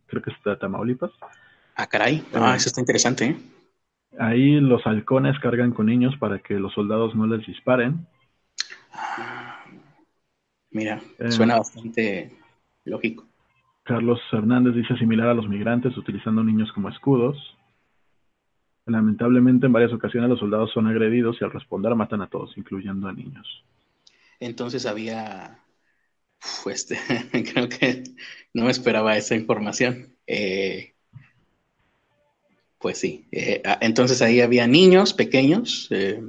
creo 0.06 0.22
que 0.22 0.30
está 0.30 0.58
Tamaulipas. 0.58 1.10
Ah, 1.74 1.86
caray. 1.86 2.24
Ah, 2.34 2.54
eso 2.56 2.68
está 2.68 2.80
interesante. 2.80 3.26
¿eh? 3.26 3.36
Ahí 4.18 4.60
los 4.60 4.86
halcones 4.86 5.38
cargan 5.40 5.72
con 5.72 5.86
niños 5.86 6.16
para 6.18 6.38
que 6.38 6.54
los 6.54 6.72
soldados 6.72 7.14
no 7.14 7.26
les 7.26 7.46
disparen. 7.46 8.06
Ah, 8.92 9.64
mira, 10.70 11.00
eh, 11.18 11.30
suena 11.30 11.58
bastante 11.58 12.32
lógico. 12.84 13.26
Carlos 13.82 14.20
Hernández 14.32 14.74
dice 14.74 14.96
similar 14.96 15.28
a 15.28 15.34
los 15.34 15.48
migrantes, 15.48 15.96
utilizando 15.96 16.42
niños 16.42 16.72
como 16.72 16.88
escudos. 16.88 17.36
Lamentablemente, 18.86 19.66
en 19.66 19.72
varias 19.72 19.92
ocasiones 19.92 20.30
los 20.30 20.38
soldados 20.38 20.72
son 20.72 20.86
agredidos 20.86 21.36
y 21.40 21.44
al 21.44 21.52
responder 21.52 21.94
matan 21.94 22.22
a 22.22 22.28
todos, 22.28 22.56
incluyendo 22.56 23.08
a 23.08 23.12
niños. 23.12 23.64
Entonces 24.40 24.86
había, 24.86 25.60
este, 26.70 26.98
creo 27.52 27.68
que 27.68 28.04
no 28.54 28.64
me 28.64 28.70
esperaba 28.70 29.16
esa 29.16 29.34
información. 29.34 30.16
Eh, 30.26 30.94
pues 32.78 32.98
sí, 32.98 33.26
eh, 33.32 33.62
ah, 33.64 33.78
entonces 33.80 34.22
ahí 34.22 34.40
había 34.40 34.66
niños 34.66 35.14
pequeños 35.14 35.88
eh, 35.90 36.20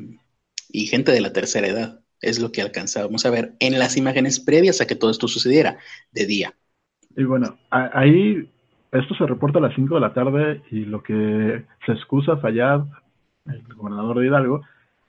y 0.70 0.88
gente 0.88 1.12
de 1.12 1.22
la 1.22 1.34
tercera 1.34 1.68
edad. 1.68 2.00
Es 2.22 2.40
lo 2.40 2.52
que 2.52 2.62
alcanzábamos 2.62 3.26
a 3.26 3.30
ver 3.30 3.54
en 3.60 3.78
las 3.78 3.96
imágenes 3.96 4.40
previas 4.40 4.82
a 4.82 4.88
que 4.88 4.96
todo 4.96 5.12
esto 5.12 5.28
sucediera 5.28 5.78
de 6.12 6.26
día. 6.26 6.54
Y 7.16 7.24
bueno, 7.24 7.58
ahí 7.70 8.50
esto 8.92 9.16
se 9.16 9.26
reporta 9.26 9.60
a 9.60 9.62
las 9.62 9.76
5 9.76 9.96
de 9.96 10.02
la 10.02 10.14
tarde 10.14 10.62
y 10.72 10.86
lo 10.86 11.04
que 11.04 11.64
se 11.86 11.92
excusa 11.92 12.38
fallar 12.38 12.86
el 13.46 13.62
gobernador 13.76 14.20
de 14.20 14.28
Hidalgo 14.28 14.62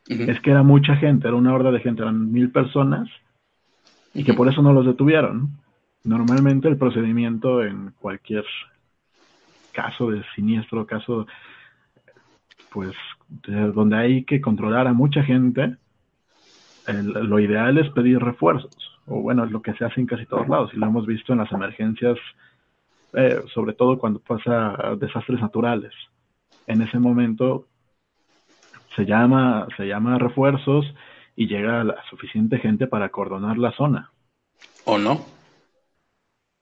es 0.09 0.41
que 0.41 0.51
era 0.51 0.63
mucha 0.63 0.97
gente, 0.97 1.29
era 1.29 1.37
una 1.37 1.55
horda 1.55 1.71
de 1.71 1.81
gente, 1.81 2.03
eran 2.03 2.33
mil 2.33 2.51
personas 2.51 3.09
y 4.15 4.25
que 4.25 4.35
por 4.35 4.49
eso 4.49 4.63
no 4.63 4.73
los 4.73 4.87
detuvieron. 4.87 5.51
Normalmente 6.05 6.69
el 6.69 6.79
procedimiento 6.79 7.63
en 7.63 7.93
cualquier 8.01 8.45
caso 9.73 10.11
de 10.11 10.23
siniestro, 10.35 10.87
caso 10.87 11.27
pues 12.71 12.95
donde 13.29 13.97
hay 13.97 14.25
que 14.25 14.41
controlar 14.41 14.87
a 14.87 14.93
mucha 14.93 15.23
gente, 15.23 15.77
lo 16.87 17.39
ideal 17.39 17.77
es 17.79 17.91
pedir 17.91 18.19
refuerzos, 18.19 18.99
o 19.07 19.21
bueno, 19.21 19.45
es 19.45 19.51
lo 19.51 19.61
que 19.61 19.75
se 19.75 19.85
hace 19.85 20.01
en 20.01 20.07
casi 20.07 20.25
todos 20.27 20.49
lados, 20.49 20.71
y 20.73 20.79
lo 20.79 20.87
hemos 20.87 21.07
visto 21.07 21.33
en 21.33 21.39
las 21.39 21.53
emergencias, 21.53 22.19
eh, 23.13 23.43
sobre 23.53 23.75
todo 23.75 23.99
cuando 23.99 24.21
pasa 24.21 24.97
desastres 24.99 25.41
naturales. 25.41 25.93
En 26.67 26.83
ese 26.83 26.99
momento 26.99 27.67
se 28.99 29.07
llama, 29.07 29.69
se 29.77 29.87
llama 29.87 30.19
refuerzos 30.19 30.85
y 31.37 31.47
llega 31.47 31.85
la 31.85 32.03
suficiente 32.11 32.59
gente 32.59 32.89
para 32.89 33.07
acordonar 33.07 33.57
la 33.57 33.71
zona. 33.73 34.11
¿O 34.85 34.99
no? 34.99 35.21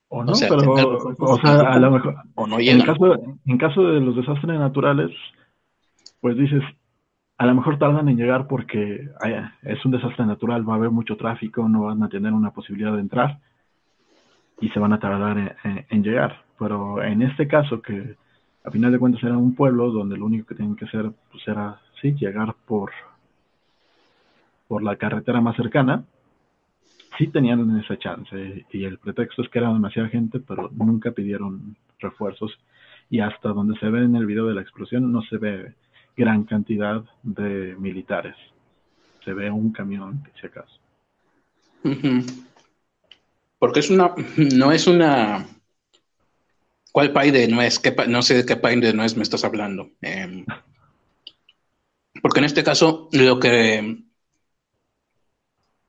O 0.09 0.23
no, 0.23 0.33
pero, 0.39 1.15
o 1.17 1.39
sea, 1.39 1.73
a 1.73 1.79
lo 1.79 1.91
mejor, 1.91 2.15
o 2.35 2.47
no 2.47 2.59
en, 2.59 2.81
caso, 2.81 3.15
en 3.45 3.57
caso 3.57 3.81
de 3.81 3.99
los 3.99 4.15
desastres 4.15 4.57
naturales, 4.57 5.11
pues 6.21 6.37
dices, 6.37 6.63
a 7.39 7.45
lo 7.47 7.55
mejor 7.55 7.77
tardan 7.79 8.07
en 8.07 8.17
llegar 8.17 8.47
porque 8.47 9.09
es 9.63 9.83
un 9.83 9.91
desastre 9.91 10.25
natural, 10.25 10.67
va 10.67 10.73
a 10.73 10.77
haber 10.77 10.91
mucho 10.91 11.17
tráfico, 11.17 11.67
no 11.67 11.85
van 11.85 12.03
a 12.03 12.09
tener 12.09 12.31
una 12.31 12.51
posibilidad 12.51 12.93
de 12.93 13.01
entrar 13.01 13.39
y 14.61 14.69
se 14.69 14.79
van 14.79 14.93
a 14.93 14.99
tardar 14.99 15.57
en 15.63 16.03
llegar. 16.03 16.43
Pero 16.57 17.03
en 17.03 17.23
este 17.23 17.47
caso, 17.47 17.81
que 17.81 18.15
a 18.63 18.71
final 18.71 18.91
de 18.91 18.99
cuentas 18.99 19.23
era 19.23 19.37
un 19.37 19.55
pueblo 19.55 19.91
donde 19.91 20.17
lo 20.17 20.25
único 20.25 20.47
que 20.47 20.55
tenían 20.55 20.75
que 20.75 20.85
hacer 20.85 21.11
pues 21.31 21.45
era 21.47 21.79
sí 22.01 22.13
llegar 22.13 22.55
por 22.65 22.91
por 24.67 24.83
la 24.83 24.97
carretera 24.97 25.39
más 25.39 25.55
cercana. 25.55 26.03
Sí 27.17 27.27
tenían 27.27 27.79
esa 27.79 27.97
chance 27.97 28.65
y 28.71 28.83
el 28.83 28.97
pretexto 28.97 29.41
es 29.41 29.49
que 29.49 29.59
era 29.59 29.73
demasiada 29.73 30.09
gente 30.09 30.39
pero 30.39 30.69
nunca 30.73 31.11
pidieron 31.11 31.75
refuerzos. 31.99 32.57
Y 33.09 33.21
hasta 33.21 33.49
donde 33.49 33.79
se 33.79 33.89
ve 33.89 34.03
en 34.03 34.15
el 34.15 34.25
video 34.25 34.45
de 34.47 34.55
la 34.55 34.61
explosión 34.61 35.11
no 35.11 35.21
se 35.23 35.37
ve 35.37 35.73
gran 36.15 36.43
cantidad 36.43 37.03
de 37.23 37.75
militares. 37.79 38.35
Se 39.23 39.33
ve 39.33 39.49
un 39.49 39.71
camión 39.71 40.23
si 40.39 40.47
acaso. 40.47 40.79
Porque 43.59 43.79
es 43.79 43.89
una 43.89 44.11
no 44.57 44.71
es 44.71 44.87
una 44.87 45.45
¿Cuál 46.97 47.11
país 47.11 47.31
de 47.31 47.47
nuez? 47.47 47.79
no 48.07 48.23
sé 48.23 48.33
de 48.33 48.43
qué 48.43 48.55
país 48.55 48.81
de 48.81 48.91
nuez 48.91 49.15
me 49.15 49.21
estás 49.21 49.43
hablando. 49.43 49.91
Em, 50.01 50.43
porque 52.27 52.39
en 52.39 52.45
este 52.45 52.61
caso, 52.61 53.07
lo 53.13 53.39
que, 53.39 54.03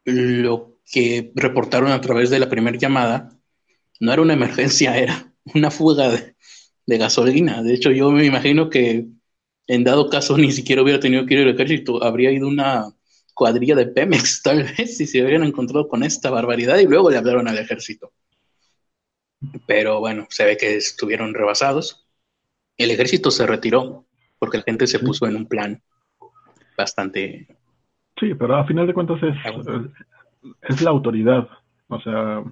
lo 0.04 0.78
que 0.88 1.32
reportaron 1.34 1.90
a 1.90 2.00
través 2.00 2.30
de 2.30 2.38
la 2.38 2.48
primera 2.48 2.78
llamada 2.78 3.36
no 3.98 4.12
era 4.12 4.22
una 4.22 4.34
emergencia, 4.34 4.96
era 4.96 5.34
una 5.52 5.72
fuga 5.72 6.08
de, 6.12 6.36
gasolina. 6.86 7.60
De 7.64 7.74
hecho, 7.74 7.90
yo 7.90 8.12
me 8.12 8.24
imagino 8.24 8.70
que 8.70 9.08
en 9.66 9.82
dado 9.82 10.08
caso 10.08 10.38
ni 10.38 10.52
siquiera 10.52 10.80
hubiera 10.82 11.00
tenido 11.00 11.26
que 11.26 11.34
ir 11.34 11.40
al 11.40 11.48
ejército, 11.48 12.04
habría 12.04 12.30
ido 12.30 12.46
una 12.46 12.88
cuadrilla 13.34 13.74
de 13.74 13.86
Pemex, 13.86 14.40
tal 14.44 14.62
vez, 14.62 14.96
si 14.96 15.08
se 15.08 15.20
hubieran 15.20 15.42
encontrado 15.42 15.88
con 15.88 16.04
esta 16.04 16.30
barbaridad 16.30 16.78
y 16.78 16.86
luego 16.86 17.10
le 17.10 17.16
hablaron 17.16 17.48
al 17.48 17.58
ejército 17.58 18.12
pero 19.66 19.98
bueno, 19.98 20.28
se 20.30 20.44
ve 20.44 20.56
que 20.56 20.76
estuvieron 20.76 21.34
rebasados. 21.34 22.06
El 22.76 22.92
ejército 22.92 23.32
se 23.32 23.44
retiró 23.44 24.06
porque 24.38 24.58
la 24.58 24.64
gente 24.64 24.86
se 24.86 25.00
puso 25.00 25.26
en 25.26 25.34
un 25.34 25.48
plan 25.48 25.82
bastante... 26.78 27.46
Sí, 28.18 28.34
pero 28.34 28.56
a 28.56 28.64
final 28.64 28.86
de 28.86 28.94
cuentas 28.94 29.22
es, 29.22 29.36
es 30.62 30.82
la 30.82 30.90
autoridad. 30.90 31.48
O 31.88 32.00
sea, 32.00 32.42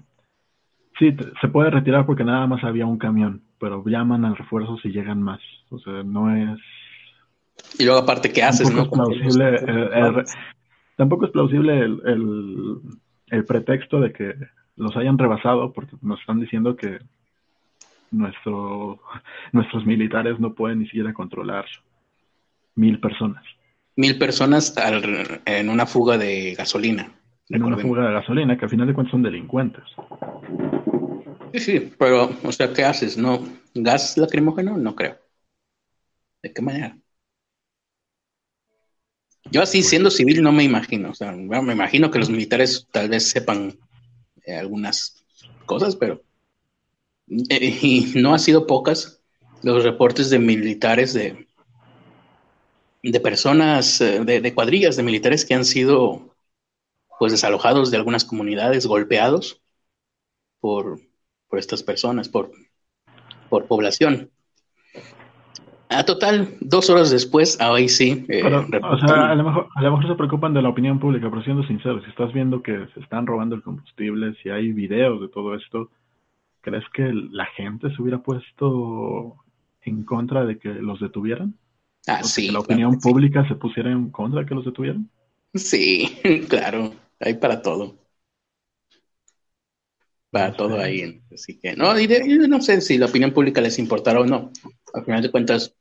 sí, 0.99 1.17
se 1.41 1.49
puede 1.49 1.71
retirar 1.71 2.07
porque 2.07 2.25
nada 2.25 2.47
más 2.47 2.63
había 2.63 2.87
un 2.87 2.99
camión, 2.99 3.43
pero 3.59 3.83
llaman 3.85 4.25
al 4.25 4.37
refuerzo 4.37 4.77
si 4.79 4.91
llegan 4.91 5.23
más. 5.23 5.41
O 5.71 5.79
sea, 5.79 6.03
no 6.05 6.31
es... 6.37 6.61
Y 7.79 7.85
luego 7.85 8.01
aparte, 8.01 8.33
¿qué 8.33 8.43
haces? 8.43 8.71
no? 8.71 8.89
tampoco 10.97 11.27
es 11.27 11.31
plausible 11.31 11.79
el, 11.81 12.81
el 13.29 13.45
pretexto 13.45 14.01
de 14.01 14.13
que 14.13 14.35
los 14.77 14.97
hayan 14.97 15.19
rebasado 15.19 15.73
porque 15.73 15.97
nos 16.03 16.21
están 16.21 16.41
diciendo 16.41 16.77
que 16.77 16.99
nuestro, 18.11 19.01
nuestros 19.53 19.85
militares 19.85 20.39
no 20.39 20.55
pueden 20.55 20.81
ni 20.81 20.87
siquiera 20.87 21.13
controlar 21.13 21.67
mil 22.75 23.01
personas. 23.01 23.45
Mil 23.97 24.19
personas 24.19 24.75
en 25.47 25.71
una 25.71 25.87
fuga 25.87 26.19
de 26.19 26.55
gasolina. 26.55 27.19
En 27.49 27.63
una 27.63 27.79
fuga 27.79 28.07
de 28.07 28.13
gasolina, 28.13 28.59
que 28.59 28.65
al 28.67 28.71
final 28.71 28.87
de 28.87 28.95
cuentas 28.95 29.13
son 29.13 29.23
delincuentes. 29.23 29.85
Sí, 31.55 31.61
sí, 31.61 31.93
pero, 31.99 32.31
o 32.43 32.53
sea, 32.53 32.73
¿qué 32.73 32.85
haces? 32.85 33.17
¿No? 33.17 33.43
¿Gas 33.75 34.19
lacrimógeno? 34.19 34.77
No 34.77 34.95
creo. 34.95 35.17
¿De 36.43 36.53
qué 36.53 36.61
manera? 36.61 36.99
Yo 39.51 39.63
así, 39.63 39.79
pues 39.79 39.89
siendo 39.89 40.11
civil, 40.11 40.43
no 40.43 40.53
me 40.53 40.65
imagino. 40.65 41.11
O 41.11 41.15
sea, 41.15 41.33
me 41.33 41.73
imagino 41.73 42.11
que 42.11 42.19
los 42.19 42.29
militares 42.29 42.87
tal 42.91 43.09
vez 43.09 43.31
sepan 43.31 43.79
eh, 44.45 44.57
algunas 44.57 45.25
cosas, 45.65 45.97
pero 45.97 46.23
eh, 47.49 47.79
y 47.83 48.13
no 48.17 48.35
ha 48.35 48.39
sido 48.39 48.67
pocas 48.67 49.23
los 49.63 49.83
reportes 49.83 50.31
de 50.31 50.39
militares 50.39 51.15
de, 51.15 51.46
de 53.11 53.21
personas, 53.21 54.01
eh, 54.01 54.25
de, 54.25 54.55
cuadrillas 54.55 54.97
de 54.97 55.03
militares 55.03 55.45
que 55.45 55.55
han 55.55 55.65
sido 55.65 56.35
pues 57.19 57.33
desalojados 57.33 57.91
de 57.91 57.97
algunas 57.97 58.25
comunidades, 58.25 58.87
golpeados 58.87 59.63
por, 60.61 60.99
por 61.49 61.59
estas 61.59 61.83
personas, 61.83 62.29
por, 62.29 62.51
por 63.49 63.67
población. 63.67 64.31
A 65.89 66.05
total, 66.05 66.57
dos 66.61 66.91
horas 66.91 67.11
después, 67.11 67.61
ahí 67.61 67.89
sí. 67.89 68.27
Eh, 68.29 68.43
o 68.43 68.99
sea, 68.99 69.31
a 69.31 69.35
lo, 69.37 69.45
mejor, 69.45 69.69
a 69.77 69.83
lo 69.83 69.91
mejor 69.93 70.09
se 70.09 70.17
preocupan 70.17 70.53
de 70.53 70.61
la 70.61 70.69
opinión 70.69 70.99
pública, 70.99 71.31
pero 71.31 71.43
siendo 71.43 71.63
sinceros, 71.65 72.03
si 72.03 72.11
estás 72.11 72.33
viendo 72.33 72.61
que 72.61 72.89
se 72.93 73.01
están 73.01 73.27
robando 73.27 73.55
el 73.55 73.63
combustible, 73.63 74.35
si 74.43 74.51
hay 74.51 74.73
videos 74.73 75.21
de 75.21 75.29
todo 75.29 75.55
esto, 75.55 75.91
¿crees 76.61 76.85
que 76.93 77.13
la 77.13 77.47
gente 77.47 77.95
se 77.95 78.03
hubiera 78.03 78.19
puesto 78.19 79.37
en 79.83 80.03
contra 80.03 80.45
de 80.45 80.59
que 80.59 80.71
los 80.71 80.99
detuvieran? 80.99 81.55
Ah, 82.07 82.23
sí. 82.23 82.47
Que 82.47 82.53
la 82.53 82.61
opinión 82.61 82.99
pública 83.01 83.47
se 83.49 83.57
pusiera 83.57 83.91
en 83.91 84.11
contra 84.11 84.41
de 84.41 84.47
que 84.47 84.55
los 84.55 84.65
detuvieran. 84.65 85.11
Sí, 85.55 86.19
claro, 86.49 86.95
hay 87.19 87.35
para 87.35 87.63
todo. 87.63 87.97
Para 90.31 90.53
todo 90.53 90.81
ahí. 90.81 91.23
Así 91.33 91.59
que, 91.59 91.75
no, 91.75 91.95
no 91.95 92.61
sé 92.61 92.81
si 92.81 92.99
la 92.99 93.07
opinión 93.07 93.33
pública 93.33 93.61
les 93.61 93.79
importará 93.79 94.21
o 94.21 94.27
no. 94.27 94.53
Al 94.93 95.05
final 95.05 95.23
de 95.23 95.31
cuentas, 95.31 95.75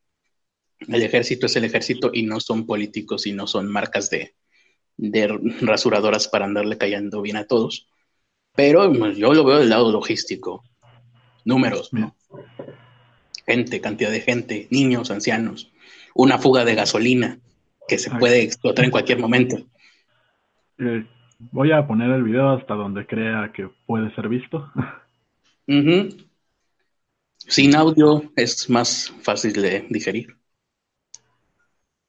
el 0.88 1.04
ejército 1.04 1.46
es 1.46 1.56
el 1.56 1.66
ejército 1.66 2.10
y 2.14 2.24
no 2.24 2.40
son 2.40 2.66
políticos 2.66 3.28
y 3.28 3.34
no 3.34 3.48
son 3.48 3.72
marcas 3.72 4.10
de, 4.10 4.34
rasuradoras 5.62 6.28
para 6.28 6.46
andarle 6.46 6.78
callando 6.78 7.22
bien 7.22 7.38
a 7.38 7.46
todos. 7.46 7.88
Pero 8.56 8.92
pues, 8.94 9.18
yo 9.18 9.34
lo 9.34 9.44
veo 9.44 9.60
del 9.60 9.70
lado 9.70 9.92
logístico. 9.92 10.64
Números, 11.44 11.92
¿no? 11.94 12.16
gente, 13.46 13.82
cantidad 13.82 14.12
de 14.12 14.22
gente, 14.22 14.68
niños, 14.72 15.12
ancianos, 15.12 15.72
una 16.16 16.40
fuga 16.40 16.66
de 16.66 16.76
gasolina 16.76 17.38
que 17.88 18.00
se 18.00 18.10
puede 18.10 18.42
explotar 18.42 18.86
en 18.86 18.92
cualquier 18.92 19.20
momento. 19.20 19.58
Eh, 20.80 21.06
voy 21.52 21.72
a 21.72 21.86
poner 21.86 22.10
el 22.10 22.24
video 22.24 22.50
hasta 22.50 22.74
donde 22.74 23.06
crea 23.06 23.52
que 23.54 23.70
puede 23.86 24.14
ser 24.16 24.30
visto. 24.30 24.72
Sin 27.38 27.76
audio 27.76 28.32
es 28.36 28.70
más 28.70 29.14
fácil 29.22 29.54
de 29.54 29.86
digerir. 29.90 30.36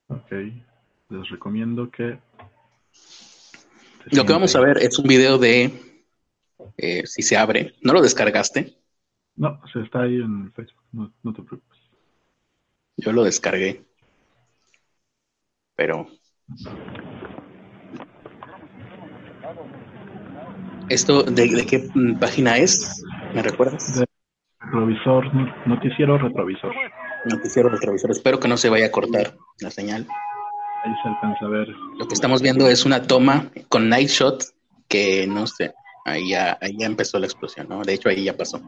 Ok, 0.07 0.31
les 0.31 1.29
recomiendo 1.29 1.91
que... 1.91 2.19
Lo 4.13 4.25
que 4.25 4.33
vamos 4.33 4.55
a 4.55 4.61
ver 4.61 4.79
es 4.79 4.99
un 5.01 5.09
video 5.09 5.37
de 5.37 5.73
eh, 6.77 7.03
si 7.07 7.23
se 7.23 7.37
abre. 7.37 7.75
¿No 7.83 7.93
lo 7.93 8.01
descargaste? 8.01 8.79
No, 9.35 9.61
se 9.73 9.81
está 9.81 10.03
ahí 10.03 10.15
en 10.15 10.53
Facebook, 10.53 10.85
no, 10.93 11.13
no 11.25 11.33
te 11.33 11.43
preocupes. 11.43 11.79
Yo 12.97 13.13
lo 13.13 13.25
descargué. 13.25 13.86
Pero... 15.77 16.07
¿Esto 20.89 21.23
de, 21.23 21.67
qué 21.67 21.89
página 22.21 22.59
es? 22.59 23.03
¿Me 23.35 23.43
recuerdas? 23.43 24.05
retrovisor, 24.61 25.25
noticiero 25.67 26.19
retrovisor. 26.19 26.75
Noticiero 27.25 27.69
retrovisor. 27.69 28.11
Espero 28.11 28.39
que 28.39 28.49
no 28.49 28.57
se 28.57 28.69
vaya 28.69 28.87
a 28.87 28.91
cortar 28.91 29.35
la 29.61 29.71
señal. 29.71 30.07
Ahí 30.85 30.93
se 31.03 31.09
alcanza 31.09 31.45
a 31.45 31.49
ver. 31.49 31.69
Lo 31.99 32.07
que 32.07 32.15
estamos 32.15 32.43
viendo 32.43 32.69
es 32.69 32.85
una 32.85 33.03
toma 33.03 33.51
con 33.69 33.89
night 33.89 34.09
shot 34.09 34.45
que 34.89 35.27
no 35.27 35.47
sé, 35.47 35.75
ahí 36.05 36.31
ya, 36.31 36.57
ahí 36.61 36.77
ya 36.79 36.87
empezó 36.87 37.19
la 37.19 37.27
explosión, 37.27 37.69
¿no? 37.69 37.83
De 37.83 37.95
hecho, 37.95 38.09
ahí 38.09 38.25
ya 38.25 38.37
pasó. 38.37 38.61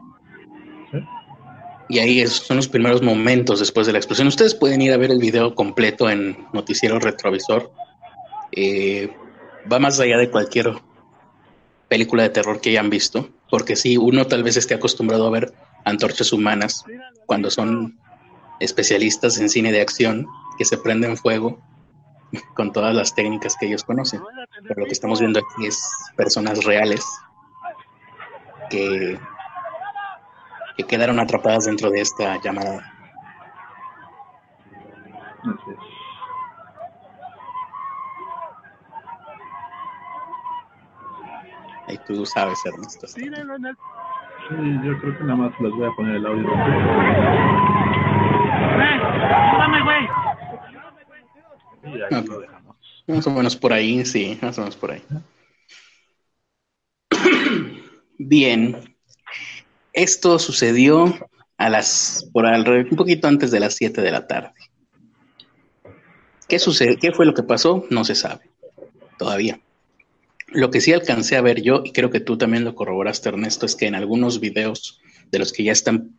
Y 1.89 1.97
ahí 1.97 2.25
son 2.27 2.57
los 2.57 2.67
primeros 2.67 3.01
momentos 3.01 3.59
después 3.59 3.87
de 3.87 3.93
la 3.93 3.99
explosión. 3.99 4.27
Ustedes 4.27 4.53
pueden 4.53 4.81
ir 4.81 4.93
a 4.93 4.97
ver 4.97 5.09
el 5.09 5.17
video 5.17 5.55
completo 5.55 6.07
en 6.07 6.47
Noticiero 6.53 6.99
Retrovisor. 6.99 7.71
Eh, 8.51 9.09
va 9.71 9.79
más 9.79 9.99
allá 9.99 10.17
de 10.17 10.29
cualquier 10.29 10.71
película 11.87 12.23
de 12.23 12.29
terror 12.29 12.61
que 12.61 12.69
hayan 12.69 12.91
visto, 12.91 13.29
porque 13.49 13.75
si 13.75 13.97
uno 13.97 14.27
tal 14.27 14.43
vez 14.43 14.55
esté 14.55 14.75
acostumbrado 14.75 15.25
a 15.25 15.31
ver 15.31 15.51
antorchas 15.83 16.31
humanas 16.31 16.85
cuando 17.25 17.49
son 17.49 17.99
especialistas 18.59 19.39
en 19.39 19.49
cine 19.49 19.71
de 19.71 19.81
acción 19.81 20.27
que 20.59 20.65
se 20.65 20.77
prenden 20.77 21.17
fuego 21.17 21.59
con 22.55 22.71
todas 22.71 22.93
las 22.93 23.15
técnicas 23.15 23.55
que 23.59 23.65
ellos 23.65 23.83
conocen. 23.83 24.21
Pero 24.67 24.81
lo 24.81 24.85
que 24.85 24.93
estamos 24.93 25.19
viendo 25.19 25.39
aquí 25.39 25.65
es 25.65 25.81
personas 26.15 26.63
reales 26.63 27.03
que, 28.69 29.17
que 30.79 30.85
quedaron 30.85 31.19
atrapadas 31.19 31.65
dentro 31.65 31.89
de 31.89 31.99
esta 31.99 32.41
llamada. 32.41 32.81
Ahí 41.85 41.99
tú 42.07 42.25
sabes, 42.25 42.65
Ernesto. 42.65 43.07
Sí, 43.07 43.25
yo 43.25 44.99
creo 45.01 45.17
que 45.17 45.23
nada 45.25 45.35
más 45.35 45.59
les 45.59 45.73
voy 45.73 45.85
a 45.85 45.91
poner 45.91 46.15
el 46.15 46.25
audio. 46.25 46.49
Y 51.83 52.01
ahí 52.01 52.25
lo 52.25 52.39
dejamos. 52.39 52.77
Más 53.05 53.27
o 53.27 53.31
menos 53.31 53.57
por 53.57 53.73
ahí, 53.73 54.05
sí, 54.05 54.39
más 54.41 54.57
o 54.57 54.61
menos 54.61 54.77
por 54.77 54.91
ahí. 54.91 55.03
Bien, 58.17 58.77
esto 59.99 60.39
sucedió 60.39 61.29
a 61.57 61.69
las, 61.69 62.27
por 62.31 62.45
un 62.45 62.95
poquito 62.95 63.27
antes 63.27 63.51
de 63.51 63.59
las 63.59 63.75
7 63.75 64.01
de 64.01 64.11
la 64.11 64.27
tarde. 64.27 64.53
¿Qué 66.47 66.57
sucede? 66.57 66.97
¿Qué 66.97 67.11
fue 67.11 67.25
lo 67.25 67.33
que 67.33 67.43
pasó? 67.43 67.85
No 67.89 68.03
se 68.03 68.15
sabe 68.15 68.49
todavía. 69.17 69.59
Lo 70.47 70.71
que 70.71 70.81
sí 70.81 70.93
alcancé 70.93 71.35
a 71.35 71.41
ver 71.41 71.61
yo, 71.61 71.83
y 71.85 71.91
creo 71.91 72.09
que 72.09 72.21
tú 72.21 72.37
también 72.37 72.63
lo 72.63 72.73
corroboraste, 72.73 73.29
Ernesto, 73.29 73.67
es 73.67 73.75
que 73.75 73.85
en 73.85 73.93
algunos 73.93 74.39
videos 74.39 74.99
de 75.29 75.37
los 75.37 75.53
que 75.53 75.63
ya 75.63 75.73
están 75.73 76.17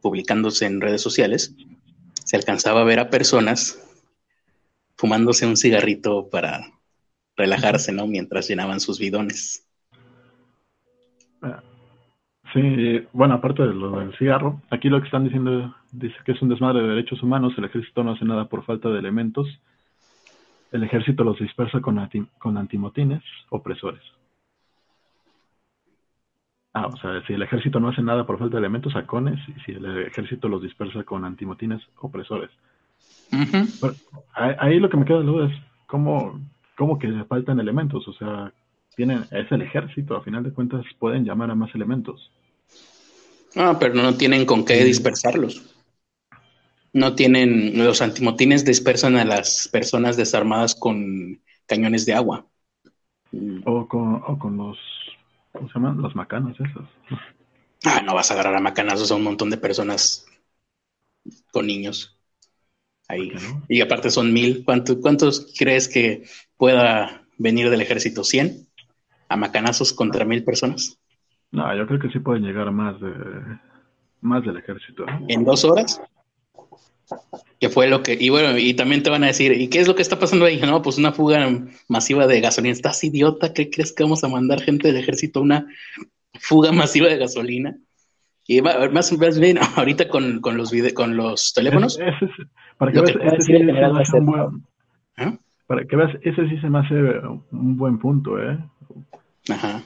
publicándose 0.00 0.64
en 0.64 0.80
redes 0.80 1.02
sociales, 1.02 1.54
se 2.24 2.36
alcanzaba 2.36 2.80
a 2.80 2.84
ver 2.84 2.98
a 2.98 3.10
personas 3.10 3.78
fumándose 4.96 5.46
un 5.46 5.56
cigarrito 5.56 6.28
para 6.30 6.72
relajarse, 7.36 7.92
¿no? 7.92 8.06
Mientras 8.06 8.48
llenaban 8.48 8.80
sus 8.80 8.98
bidones. 8.98 9.66
Sí, 12.52 13.06
bueno, 13.12 13.34
aparte 13.34 13.62
de 13.62 13.74
lo 13.74 14.00
del 14.00 14.16
cigarro, 14.16 14.60
aquí 14.70 14.88
lo 14.88 15.00
que 15.00 15.06
están 15.06 15.24
diciendo 15.24 15.74
dice 15.92 16.16
que 16.24 16.32
es 16.32 16.42
un 16.42 16.48
desmadre 16.48 16.82
de 16.82 16.88
derechos 16.88 17.22
humanos, 17.22 17.54
el 17.56 17.64
ejército 17.64 18.02
no 18.02 18.12
hace 18.12 18.24
nada 18.24 18.46
por 18.46 18.64
falta 18.64 18.88
de 18.88 18.98
elementos, 18.98 19.46
el 20.72 20.82
ejército 20.82 21.22
los 21.22 21.38
dispersa 21.38 21.80
con, 21.80 22.08
con 22.38 22.58
antimotines 22.58 23.22
opresores. 23.50 24.02
Ah, 26.72 26.86
o 26.86 26.96
sea, 26.96 27.24
si 27.26 27.32
el 27.32 27.42
ejército 27.42 27.80
no 27.80 27.88
hace 27.88 28.02
nada 28.02 28.24
por 28.24 28.38
falta 28.38 28.56
de 28.56 28.60
elementos, 28.60 28.92
sacones, 28.92 29.40
y 29.48 29.60
si 29.60 29.72
el 29.72 30.06
ejército 30.06 30.48
los 30.48 30.62
dispersa 30.62 31.04
con 31.04 31.24
antimotines 31.24 31.82
opresores. 32.00 32.50
ahí, 34.34 34.78
lo 34.78 34.88
que 34.88 34.96
me 34.96 35.04
queda 35.04 35.18
de 35.18 35.24
duda 35.24 35.46
es 35.46 35.62
cómo, 35.86 36.40
cómo 36.76 36.98
que 36.98 37.24
faltan 37.24 37.60
elementos, 37.60 38.06
o 38.06 38.12
sea, 38.12 38.52
tienen, 38.96 39.24
es 39.30 39.50
el 39.50 39.62
ejército, 39.62 40.16
a 40.16 40.22
final 40.22 40.42
de 40.42 40.52
cuentas 40.52 40.84
pueden 40.98 41.24
llamar 41.24 41.50
a 41.50 41.54
más 41.54 41.74
elementos. 41.74 42.30
Ah, 43.56 43.76
pero 43.78 43.94
no 43.94 44.16
tienen 44.16 44.46
con 44.46 44.64
qué 44.64 44.84
dispersarlos. 44.84 45.62
No 46.92 47.14
tienen, 47.14 47.78
los 47.84 48.02
antimotines 48.02 48.64
dispersan 48.64 49.16
a 49.16 49.24
las 49.24 49.68
personas 49.68 50.16
desarmadas 50.16 50.74
con 50.74 51.40
cañones 51.66 52.06
de 52.06 52.14
agua. 52.14 52.46
O 53.64 53.86
con, 53.86 54.22
o 54.26 54.38
con 54.38 54.56
los, 54.56 54.78
¿cómo 55.52 55.68
se 55.68 55.74
llaman? 55.74 56.02
Las 56.02 56.16
macanas 56.16 56.56
esas. 56.58 56.88
Ah, 57.84 58.02
no 58.04 58.14
vas 58.14 58.30
a 58.30 58.34
agarrar 58.34 58.56
a 58.56 58.60
macanazos 58.60 59.10
a 59.10 59.14
un 59.14 59.22
montón 59.22 59.50
de 59.50 59.56
personas 59.56 60.26
con 61.52 61.66
niños. 61.66 62.16
Ahí. 63.08 63.32
Y 63.68 63.80
aparte 63.80 64.10
son 64.10 64.32
mil. 64.32 64.64
¿Cuántos 64.64 65.52
crees 65.56 65.88
que 65.88 66.24
pueda 66.56 67.26
venir 67.38 67.70
del 67.70 67.80
ejército? 67.80 68.22
¿Cien? 68.24 68.68
¿A 69.28 69.36
macanazos 69.36 69.92
contra 69.92 70.24
mil 70.24 70.44
personas? 70.44 70.98
No, 71.52 71.76
yo 71.76 71.86
creo 71.86 71.98
que 71.98 72.10
sí 72.10 72.18
pueden 72.20 72.44
llegar 72.44 72.70
más 72.70 73.00
de 73.00 73.12
más 74.20 74.44
del 74.44 74.56
ejército. 74.56 75.04
¿En 75.28 75.44
dos 75.44 75.64
horas? 75.64 76.00
Que 77.58 77.68
fue 77.68 77.88
lo 77.88 78.02
que, 78.02 78.16
y 78.18 78.28
bueno, 78.28 78.56
y 78.56 78.74
también 78.74 79.02
te 79.02 79.10
van 79.10 79.24
a 79.24 79.28
decir, 79.28 79.52
¿y 79.52 79.68
qué 79.68 79.80
es 79.80 79.88
lo 79.88 79.94
que 79.94 80.02
está 80.02 80.18
pasando 80.18 80.44
ahí? 80.44 80.60
No, 80.60 80.80
pues 80.82 80.98
una 80.98 81.12
fuga 81.12 81.48
masiva 81.88 82.26
de 82.26 82.40
gasolina. 82.40 82.72
¿Estás 82.72 83.02
idiota? 83.02 83.52
¿Qué 83.52 83.70
crees 83.70 83.92
que 83.92 84.04
vamos 84.04 84.22
a 84.24 84.28
mandar 84.28 84.60
gente 84.60 84.88
del 84.88 85.02
ejército 85.02 85.40
a 85.40 85.42
una 85.42 85.66
fuga 86.38 86.72
masiva 86.72 87.08
de 87.08 87.18
gasolina? 87.18 87.76
Y 88.46 88.62
más, 88.62 89.12
más 89.12 89.38
bien, 89.38 89.58
ahorita 89.76 90.08
con, 90.08 90.40
con 90.40 90.56
los 90.56 90.72
con 90.94 91.16
los 91.16 91.52
teléfonos. 91.52 91.98
para 92.78 92.92
que 92.92 93.00
veas, 93.00 93.16
ese 93.16 93.42
sí 93.42 93.54
un 93.54 94.26
buen, 94.26 94.64
para 95.66 95.84
que 95.84 95.96
veas, 95.96 96.16
ese 96.22 96.48
sí 96.48 96.58
se 96.58 96.70
me 96.70 96.78
hace 96.78 96.94
un 97.52 97.76
buen 97.76 97.98
punto, 97.98 98.40
¿eh? 98.42 98.58
Ajá. 99.50 99.82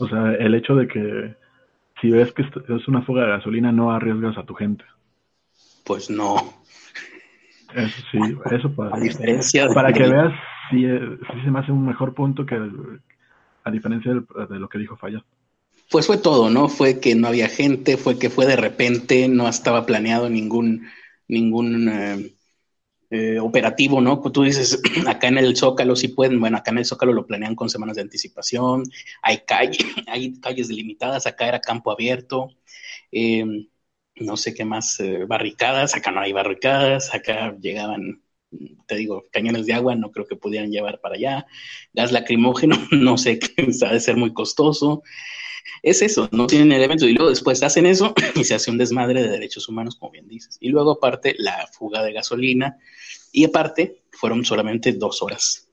O 0.00 0.08
sea, 0.08 0.32
el 0.32 0.54
hecho 0.54 0.74
de 0.74 0.88
que 0.88 1.36
si 2.00 2.10
ves 2.10 2.32
que 2.32 2.42
es 2.42 2.88
una 2.88 3.02
fuga 3.02 3.24
de 3.24 3.30
gasolina, 3.30 3.70
no 3.70 3.92
arriesgas 3.92 4.36
a 4.38 4.44
tu 4.44 4.54
gente. 4.54 4.84
Pues 5.84 6.10
no. 6.10 6.36
Eso 7.74 8.02
sí, 8.10 8.18
eso 8.50 8.74
para, 8.74 8.98
diferencia 8.98 9.68
para 9.68 9.92
que 9.92 10.02
veas 10.02 10.32
si, 10.70 10.82
si, 10.82 11.44
se 11.44 11.50
me 11.50 11.60
hace 11.60 11.70
un 11.70 11.86
mejor 11.86 12.14
punto 12.14 12.44
que 12.44 12.56
a 13.64 13.70
diferencia 13.70 14.12
de, 14.12 14.58
lo 14.58 14.68
que 14.68 14.78
dijo 14.78 14.96
Falla. 14.96 15.24
Pues 15.90 16.06
fue 16.06 16.18
todo, 16.18 16.50
¿no? 16.50 16.68
Fue 16.68 16.98
que 17.00 17.14
no 17.14 17.28
había 17.28 17.48
gente, 17.48 17.96
fue 17.96 18.18
que 18.18 18.30
fue 18.30 18.46
de 18.46 18.56
repente, 18.56 19.28
no 19.28 19.48
estaba 19.48 19.86
planeado 19.86 20.28
ningún, 20.30 20.86
ningún 21.28 21.88
eh, 21.88 22.32
eh, 23.10 23.38
operativo, 23.40 24.00
¿no? 24.00 24.20
Tú 24.20 24.42
dices, 24.44 24.80
acá 25.08 25.28
en 25.28 25.38
el 25.38 25.56
Zócalo 25.56 25.96
sí 25.96 26.08
pueden, 26.08 26.40
bueno, 26.40 26.56
acá 26.58 26.70
en 26.70 26.78
el 26.78 26.84
Zócalo 26.84 27.12
lo 27.12 27.26
planean 27.26 27.56
con 27.56 27.68
semanas 27.68 27.96
de 27.96 28.02
anticipación, 28.02 28.84
hay, 29.22 29.42
hay 30.06 30.40
calles 30.40 30.68
delimitadas, 30.68 31.26
acá 31.26 31.48
era 31.48 31.60
campo 31.60 31.90
abierto, 31.90 32.48
eh, 33.12 33.44
no 34.16 34.36
sé 34.36 34.54
qué 34.54 34.64
más, 34.64 35.00
eh, 35.00 35.24
barricadas, 35.26 35.96
acá 35.96 36.10
no 36.12 36.20
hay 36.20 36.32
barricadas, 36.32 37.14
acá 37.14 37.56
llegaban, 37.60 38.22
te 38.86 38.96
digo, 38.96 39.24
cañones 39.32 39.66
de 39.66 39.74
agua, 39.74 39.94
no 39.96 40.10
creo 40.12 40.26
que 40.26 40.36
pudieran 40.36 40.70
llevar 40.70 41.00
para 41.00 41.16
allá, 41.16 41.46
gas 41.92 42.12
lacrimógeno, 42.12 42.76
no 42.92 43.18
sé, 43.18 43.40
ha 43.86 43.92
de 43.92 44.00
ser 44.00 44.16
muy 44.16 44.32
costoso, 44.32 45.02
es 45.82 46.02
eso, 46.02 46.28
no 46.32 46.46
tienen 46.46 46.72
elementos 46.72 47.08
y 47.08 47.12
luego 47.12 47.30
después 47.30 47.62
hacen 47.62 47.86
eso 47.86 48.14
y 48.34 48.44
se 48.44 48.54
hace 48.54 48.70
un 48.70 48.78
desmadre 48.78 49.22
de 49.22 49.28
derechos 49.28 49.68
humanos, 49.68 49.96
como 49.96 50.12
bien 50.12 50.28
dices. 50.28 50.56
Y 50.60 50.68
luego 50.68 50.92
aparte 50.92 51.34
la 51.38 51.66
fuga 51.72 52.02
de 52.02 52.12
gasolina 52.12 52.78
y 53.32 53.44
aparte 53.44 54.02
fueron 54.12 54.44
solamente 54.44 54.92
dos 54.92 55.22
horas. 55.22 55.68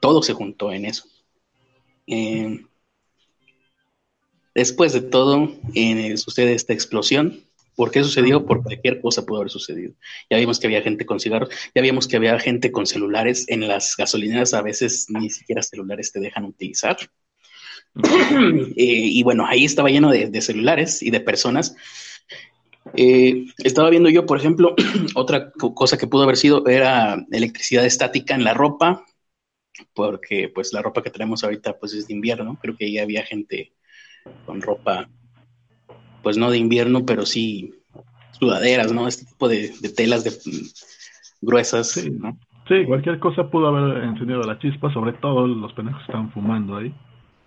Todo 0.00 0.22
se 0.22 0.32
juntó 0.32 0.72
en 0.72 0.84
eso. 0.84 1.04
Eh, 2.06 2.64
después 4.54 4.92
de 4.92 5.00
todo, 5.00 5.50
sucede 6.16 6.54
esta 6.54 6.72
explosión 6.72 7.44
¿Por 7.76 7.90
qué 7.90 8.02
sucedió? 8.02 8.46
Por 8.46 8.62
cualquier 8.62 9.00
cosa 9.00 9.26
pudo 9.26 9.38
haber 9.38 9.50
sucedido. 9.50 9.94
Ya 10.30 10.38
vimos 10.38 10.60
que 10.60 10.66
había 10.66 10.82
gente 10.82 11.04
con 11.06 11.18
cigarros, 11.18 11.50
ya 11.74 11.82
vimos 11.82 12.06
que 12.06 12.16
había 12.16 12.38
gente 12.38 12.70
con 12.70 12.86
celulares. 12.86 13.46
En 13.48 13.66
las 13.66 13.96
gasolineras 13.96 14.54
a 14.54 14.62
veces 14.62 15.06
ni 15.08 15.30
siquiera 15.30 15.62
celulares 15.62 16.12
te 16.12 16.20
dejan 16.20 16.44
utilizar. 16.44 16.96
Eh, 18.76 19.08
y 19.12 19.22
bueno, 19.22 19.46
ahí 19.46 19.64
estaba 19.64 19.88
lleno 19.88 20.10
de, 20.10 20.40
celulares 20.40 21.02
y 21.02 21.10
de 21.10 21.20
personas. 21.20 21.76
Eh, 22.96 23.46
estaba 23.58 23.90
viendo 23.90 24.08
yo, 24.08 24.26
por 24.26 24.38
ejemplo, 24.38 24.74
otra 25.14 25.52
cosa 25.52 25.96
que 25.96 26.06
pudo 26.06 26.24
haber 26.24 26.36
sido 26.36 26.66
era 26.66 27.24
electricidad 27.30 27.86
estática 27.86 28.34
en 28.34 28.44
la 28.44 28.54
ropa, 28.54 29.04
porque 29.94 30.50
pues 30.52 30.72
la 30.72 30.82
ropa 30.82 31.02
que 31.02 31.10
tenemos 31.10 31.44
ahorita 31.44 31.78
pues 31.78 31.94
es 31.94 32.08
de 32.08 32.14
invierno. 32.14 32.58
Creo 32.60 32.76
que 32.76 32.86
ahí 32.86 32.98
había 32.98 33.24
gente 33.24 33.72
con 34.46 34.60
ropa 34.60 35.08
pues 36.22 36.36
no 36.36 36.50
de 36.50 36.58
invierno, 36.58 37.04
pero 37.04 37.26
sí 37.26 37.74
sudaderas, 38.32 38.92
¿no? 38.92 39.06
Este 39.06 39.26
tipo 39.26 39.48
de, 39.48 39.72
telas 39.96 40.24
de, 40.24 40.32
gruesas, 41.40 41.90
sí. 41.90 42.10
Sí, 42.66 42.86
cualquier 42.86 43.18
cosa 43.18 43.50
pudo 43.50 43.68
haber 43.68 44.04
encendido 44.04 44.40
la 44.40 44.58
chispa, 44.58 44.92
sobre 44.92 45.12
todo 45.12 45.46
los 45.46 45.72
pendejos 45.74 46.00
que 46.00 46.06
estaban 46.06 46.32
fumando 46.32 46.78
ahí. 46.78 46.94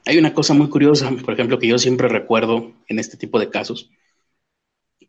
Hay 0.07 0.17
una 0.17 0.33
cosa 0.33 0.53
muy 0.53 0.69
curiosa, 0.69 1.11
por 1.25 1.33
ejemplo, 1.33 1.59
que 1.59 1.67
yo 1.67 1.77
siempre 1.77 2.07
recuerdo 2.07 2.71
en 2.87 2.97
este 2.97 3.17
tipo 3.17 3.39
de 3.39 3.49
casos, 3.49 3.91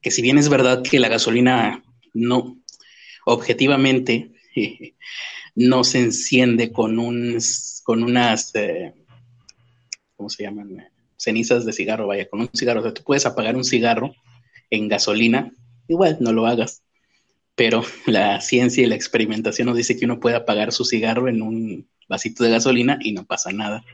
que 0.02 0.11
si 0.11 0.22
bien 0.22 0.38
es 0.38 0.48
verdad 0.48 0.82
que 0.82 0.98
la 0.98 1.08
gasolina 1.08 1.84
no, 2.14 2.58
objetivamente, 3.24 4.32
no 5.54 5.84
se 5.84 6.00
enciende 6.00 6.72
con, 6.72 6.98
un, 6.98 7.38
con 7.84 8.02
unas, 8.02 8.52
eh, 8.56 8.92
¿cómo 10.16 10.28
se 10.28 10.42
llaman? 10.42 10.88
cenizas 11.16 11.64
de 11.64 11.72
cigarro, 11.72 12.08
vaya, 12.08 12.28
con 12.28 12.40
un 12.40 12.50
cigarro. 12.52 12.80
O 12.80 12.82
sea, 12.82 12.94
tú 12.94 13.04
puedes 13.04 13.24
apagar 13.24 13.54
un 13.54 13.64
cigarro 13.64 14.16
en 14.68 14.88
gasolina, 14.88 15.52
igual 15.87 16.16
no 16.18 16.32
lo 16.32 16.46
hagas. 16.46 16.82
Pero 17.54 17.84
la 18.06 18.40
ciencia 18.40 18.82
y 18.82 18.87
la 18.87 18.96
experimentación 18.96 19.66
nos 19.66 19.76
dice 19.76 19.96
que 19.96 20.06
uno 20.06 20.18
puede 20.18 20.34
apagar 20.34 20.72
su 20.72 20.84
cigarro 20.84 21.28
en 21.28 21.40
un 21.40 21.88
vasito 22.08 22.42
de 22.42 22.50
gasolina 22.50 22.98
y 23.00 23.12
no 23.12 23.26
pasa 23.26 23.52
nada. 23.52 23.84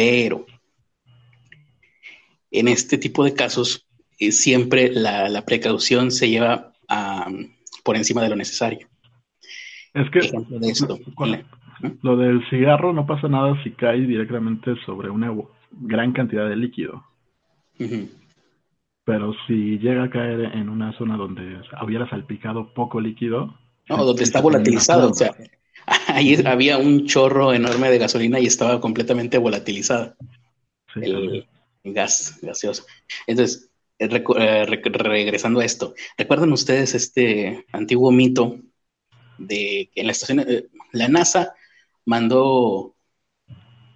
Pero 0.00 0.46
en 2.50 2.68
este 2.68 2.96
tipo 2.96 3.22
de 3.22 3.34
casos, 3.34 3.86
eh, 4.18 4.32
siempre 4.32 4.90
la, 4.90 5.44
precaución 5.44 6.10
se 6.10 6.30
lleva 6.30 6.72
por 7.84 7.96
encima 7.96 8.22
de 8.22 8.30
lo 8.30 8.36
necesario. 8.36 8.88
Es 9.92 10.08
que 10.10 10.20
lo 12.00 12.16
del 12.16 12.48
cigarro 12.48 12.94
no 12.94 13.04
pasa 13.04 13.28
nada 13.28 13.62
si 13.62 13.72
cae 13.72 14.00
directamente 14.00 14.74
sobre 14.86 15.10
una 15.10 15.34
gran 15.70 16.12
cantidad 16.12 16.48
de 16.48 16.56
líquido. 16.56 17.04
Pero 19.04 19.34
si 19.46 19.78
llega 19.80 20.04
a 20.04 20.10
caer 20.10 20.56
en 20.56 20.70
una 20.70 20.96
zona 20.96 21.18
donde 21.18 21.60
hubiera 21.84 22.08
salpicado 22.08 22.72
poco 22.72 23.02
líquido. 23.02 23.54
No, 23.86 24.02
donde 24.02 24.22
está 24.22 24.40
volatilizado. 24.40 25.10
O 25.10 25.14
sea, 25.14 25.34
ahí 26.06 26.36
había 26.44 26.78
un 26.78 27.06
chorro 27.06 27.52
enorme 27.52 27.90
de 27.90 27.98
gasolina 27.98 28.38
y 28.38 28.46
estaba 28.46 28.80
completamente 28.80 29.38
volatilizada. 29.38 30.16
el, 30.94 31.46
gas 31.82 32.38
gaseoso. 32.42 32.84
Entonces, 33.26 33.70
eh, 33.98 34.08
eh, 34.38 34.66
regresando 34.66 35.60
a 35.60 35.64
esto, 35.64 35.94
¿recuerdan 36.16 36.52
ustedes 36.52 36.94
este 36.94 37.64
antiguo 37.72 38.10
mito 38.10 38.58
de 39.38 39.90
que 39.92 40.00
en 40.00 40.06
la 40.06 40.12
estación, 40.12 40.40
eh, 40.40 40.66
la 40.92 41.08
NASA 41.08 41.54
mandó 42.04 42.94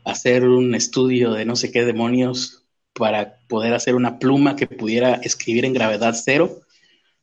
hacer 0.05 0.45
un 0.47 0.75
estudio 0.75 1.33
de 1.33 1.45
no 1.45 1.57
sé 1.57 1.71
qué 1.71 1.85
demonios 1.85 2.65
para 2.93 3.39
poder 3.49 3.75
hacer 3.75 3.95
una 3.95 4.19
pluma 4.19 4.57
que 4.57 4.67
pudiera 4.67 5.15
escribir 5.15 5.65
en 5.65 5.73
gravedad 5.73 6.15
cero, 6.15 6.61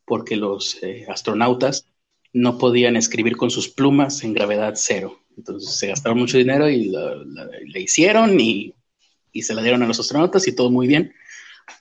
porque 0.05 0.35
los 0.35 0.81
eh, 0.83 1.05
astronautas 1.09 1.87
no 2.33 2.57
podían 2.57 2.95
escribir 2.95 3.37
con 3.37 3.51
sus 3.51 3.69
plumas 3.69 4.23
en 4.23 4.33
gravedad 4.33 4.73
cero. 4.75 5.19
Entonces 5.37 5.77
se 5.77 5.87
gastaron 5.87 6.19
mucho 6.19 6.37
dinero 6.37 6.69
y 6.69 6.91
le 7.65 7.81
hicieron 7.81 8.39
y, 8.39 8.73
y, 9.31 9.41
se 9.43 9.53
la 9.53 9.61
dieron 9.61 9.83
a 9.83 9.87
los 9.87 9.99
astronautas 9.99 10.47
y 10.47 10.55
todo 10.55 10.69
muy 10.69 10.87
bien. 10.87 11.13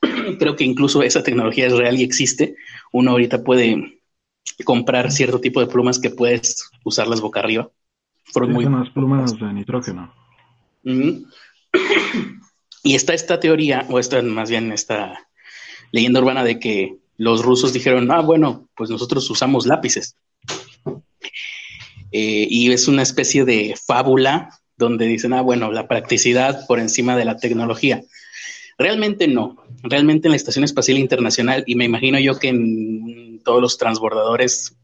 Creo 0.38 0.56
que 0.56 0.64
incluso 0.64 1.02
esa 1.02 1.22
tecnología 1.22 1.66
es 1.66 1.72
real 1.72 1.98
y 1.98 2.04
existe. 2.04 2.56
Uno 2.92 3.12
ahorita 3.12 3.42
puede 3.42 4.00
comprar 4.64 5.10
cierto 5.10 5.40
tipo 5.40 5.60
de 5.60 5.66
plumas 5.66 5.98
que 5.98 6.10
puedes 6.10 6.70
usarlas 6.84 7.20
boca 7.20 7.40
arriba. 7.40 7.70
Fueron 8.24 8.52
muy... 8.52 8.64
Unas 8.64 8.90
plumas 8.90 9.38
de 9.38 9.52
nitrógeno. 9.52 10.14
Y 12.82 12.94
está 12.94 13.12
esta 13.12 13.40
teoría, 13.40 13.86
o 13.90 13.98
esta 13.98 14.22
más 14.22 14.48
bien 14.48 14.72
esta 14.72 15.28
leyenda 15.92 16.20
urbana 16.20 16.44
de 16.44 16.58
que 16.58 16.96
los 17.18 17.44
rusos 17.44 17.74
dijeron, 17.74 18.10
ah, 18.10 18.20
bueno, 18.20 18.68
pues 18.74 18.88
nosotros 18.88 19.28
usamos 19.28 19.66
lápices. 19.66 20.16
Eh, 22.12 22.46
y 22.48 22.72
es 22.72 22.88
una 22.88 23.02
especie 23.02 23.44
de 23.44 23.76
fábula 23.86 24.60
donde 24.76 25.06
dicen, 25.06 25.32
ah, 25.32 25.42
bueno, 25.42 25.70
la 25.70 25.86
practicidad 25.86 26.66
por 26.66 26.80
encima 26.80 27.16
de 27.16 27.24
la 27.24 27.36
tecnología. 27.36 28.02
Realmente 28.78 29.28
no. 29.28 29.62
Realmente 29.82 30.26
en 30.26 30.30
la 30.32 30.36
Estación 30.36 30.64
Espacial 30.64 30.98
Internacional, 30.98 31.64
y 31.66 31.74
me 31.74 31.84
imagino 31.84 32.18
yo 32.18 32.38
que 32.38 32.48
en 32.48 33.40
todos 33.44 33.60
los 33.60 33.78
transbordadores 33.78 34.74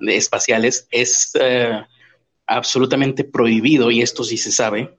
espaciales, 0.00 0.88
es 0.90 1.30
eh, 1.38 1.82
absolutamente 2.46 3.22
prohibido, 3.22 3.90
y 3.90 4.02
esto 4.02 4.24
sí 4.24 4.36
se 4.38 4.50
sabe, 4.50 4.96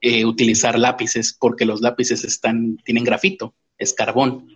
eh, 0.00 0.24
utilizar 0.24 0.78
lápices 0.78 1.36
porque 1.38 1.64
los 1.64 1.80
lápices 1.80 2.24
están, 2.24 2.76
tienen 2.84 3.04
grafito, 3.04 3.54
es 3.78 3.94
carbón. 3.94 4.46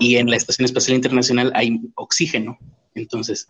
Y 0.00 0.16
en 0.16 0.28
la 0.30 0.36
Estación 0.36 0.64
Espacial 0.64 0.96
Internacional 0.96 1.52
hay 1.54 1.80
oxígeno. 1.94 2.58
Entonces, 2.94 3.48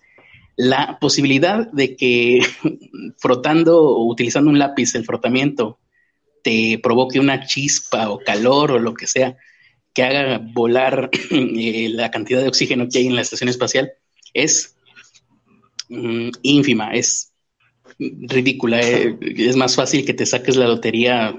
la 0.56 0.98
posibilidad 1.00 1.70
de 1.72 1.96
que 1.96 2.40
frotando 3.18 3.82
o 3.82 4.06
utilizando 4.06 4.50
un 4.50 4.58
lápiz, 4.58 4.94
el 4.94 5.04
frotamiento, 5.04 5.78
te 6.42 6.78
provoque 6.82 7.18
una 7.18 7.46
chispa 7.46 8.10
o 8.10 8.18
calor 8.18 8.72
o 8.72 8.78
lo 8.78 8.94
que 8.94 9.06
sea, 9.06 9.36
que 9.92 10.02
haga 10.02 10.40
volar 10.52 11.10
eh, 11.30 11.88
la 11.90 12.10
cantidad 12.10 12.42
de 12.42 12.48
oxígeno 12.48 12.88
que 12.88 12.98
hay 12.98 13.06
en 13.06 13.16
la 13.16 13.22
estación 13.22 13.48
espacial, 13.48 13.92
es 14.34 14.76
mm, 15.88 16.30
ínfima, 16.42 16.92
es 16.92 17.32
ridícula. 17.98 18.80
Eh. 18.80 19.16
Es 19.20 19.56
más 19.56 19.76
fácil 19.76 20.04
que 20.04 20.14
te 20.14 20.26
saques 20.26 20.56
la 20.56 20.66
lotería, 20.66 21.34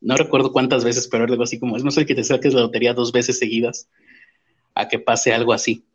no 0.00 0.16
recuerdo 0.16 0.52
cuántas 0.52 0.84
veces, 0.84 1.08
pero 1.08 1.24
algo 1.24 1.42
así 1.42 1.58
como 1.58 1.76
es 1.76 1.84
más 1.84 1.94
fácil 1.94 2.08
que 2.08 2.14
te 2.14 2.24
saques 2.24 2.52
la 2.52 2.62
lotería 2.62 2.94
dos 2.94 3.12
veces 3.12 3.38
seguidas 3.38 3.88
a 4.74 4.88
que 4.88 4.98
pase 4.98 5.32
algo 5.32 5.52
así. 5.52 5.86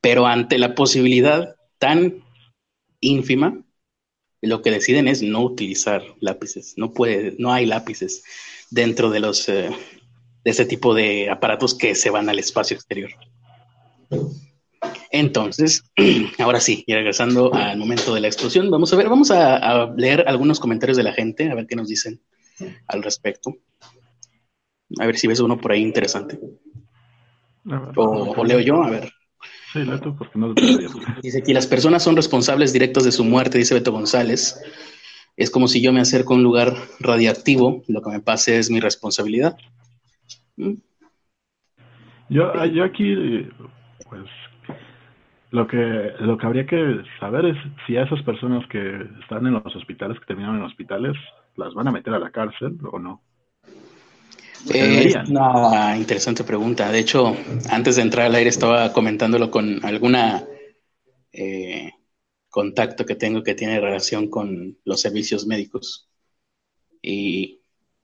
Pero 0.00 0.26
ante 0.26 0.58
la 0.58 0.74
posibilidad 0.74 1.56
tan 1.84 2.24
ínfima, 3.00 3.62
lo 4.40 4.62
que 4.62 4.70
deciden 4.70 5.06
es 5.06 5.20
no 5.20 5.42
utilizar 5.42 6.02
lápices. 6.18 6.72
No 6.78 6.94
puede, 6.94 7.36
no 7.38 7.52
hay 7.52 7.66
lápices 7.66 8.24
dentro 8.70 9.10
de 9.10 9.20
los 9.20 9.46
eh, 9.50 9.68
de 10.44 10.50
ese 10.50 10.64
tipo 10.64 10.94
de 10.94 11.28
aparatos 11.28 11.74
que 11.74 11.94
se 11.94 12.08
van 12.08 12.30
al 12.30 12.38
espacio 12.38 12.74
exterior. 12.74 13.10
Entonces, 15.10 15.84
ahora 16.38 16.58
sí, 16.58 16.84
y 16.86 16.94
regresando 16.94 17.52
al 17.52 17.76
momento 17.76 18.14
de 18.14 18.22
la 18.22 18.28
explosión, 18.28 18.70
vamos 18.70 18.90
a 18.94 18.96
ver, 18.96 19.10
vamos 19.10 19.30
a, 19.30 19.92
leer 19.94 20.24
algunos 20.26 20.60
comentarios 20.60 20.96
de 20.96 21.02
la 21.02 21.12
gente, 21.12 21.50
a 21.50 21.54
ver 21.54 21.66
qué 21.66 21.76
nos 21.76 21.88
dicen 21.88 22.18
al 22.88 23.02
respecto. 23.02 23.54
A 24.98 25.04
ver 25.04 25.18
si 25.18 25.26
ves 25.26 25.40
uno 25.40 25.60
por 25.60 25.72
ahí 25.72 25.82
interesante. 25.82 26.38
o, 27.94 28.42
leo 28.42 28.60
yo, 28.60 28.82
a 28.82 28.88
ver. 28.88 29.12
Sí, 29.74 29.84
porque 30.16 30.38
no 30.38 30.54
Dice 31.20 31.42
que 31.42 31.52
las 31.52 31.66
personas 31.66 32.04
son 32.04 32.14
responsables 32.14 32.72
directos 32.72 33.02
de 33.04 33.10
su 33.10 33.24
muerte, 33.24 33.58
dice 33.58 33.74
Beto 33.74 33.90
González. 33.90 34.62
Es 35.36 35.50
como 35.50 35.66
si 35.66 35.82
yo 35.82 35.92
me 35.92 35.98
acerco 35.98 36.32
a 36.32 36.36
un 36.36 36.44
lugar 36.44 36.74
radiactivo, 37.00 37.82
lo 37.88 38.00
que 38.00 38.10
me 38.10 38.20
pase 38.20 38.56
es 38.56 38.70
mi 38.70 38.78
responsabilidad. 38.78 39.56
¿Mm? 40.56 40.74
Yo, 42.28 42.64
yo 42.66 42.84
aquí, 42.84 43.48
pues 44.08 44.30
lo 45.50 45.66
que, 45.66 46.12
lo 46.20 46.38
que 46.38 46.46
habría 46.46 46.66
que 46.66 47.02
saber 47.18 47.44
es 47.46 47.56
si 47.84 47.96
a 47.96 48.04
esas 48.04 48.22
personas 48.22 48.64
que 48.68 49.08
están 49.22 49.44
en 49.44 49.54
los 49.54 49.74
hospitales, 49.74 50.20
que 50.20 50.26
terminaron 50.26 50.58
en 50.58 50.66
hospitales, 50.66 51.16
las 51.56 51.74
van 51.74 51.88
a 51.88 51.92
meter 51.92 52.14
a 52.14 52.20
la 52.20 52.30
cárcel 52.30 52.78
o 52.92 53.00
no. 53.00 53.20
Es 54.72 55.14
una 55.28 55.96
interesante 55.96 56.44
pregunta. 56.44 56.90
De 56.90 56.98
hecho, 56.98 57.36
antes 57.68 57.96
de 57.96 58.02
entrar 58.02 58.26
al 58.26 58.34
aire 58.34 58.50
estaba 58.50 58.92
comentándolo 58.92 59.50
con 59.50 59.84
alguna 59.84 60.44
eh, 61.32 61.92
contacto 62.48 63.04
que 63.04 63.16
tengo 63.16 63.42
que 63.42 63.54
tiene 63.54 63.80
relación 63.80 64.28
con 64.28 64.78
los 64.84 65.00
servicios 65.00 65.46
médicos. 65.46 66.08
Y 67.02 67.60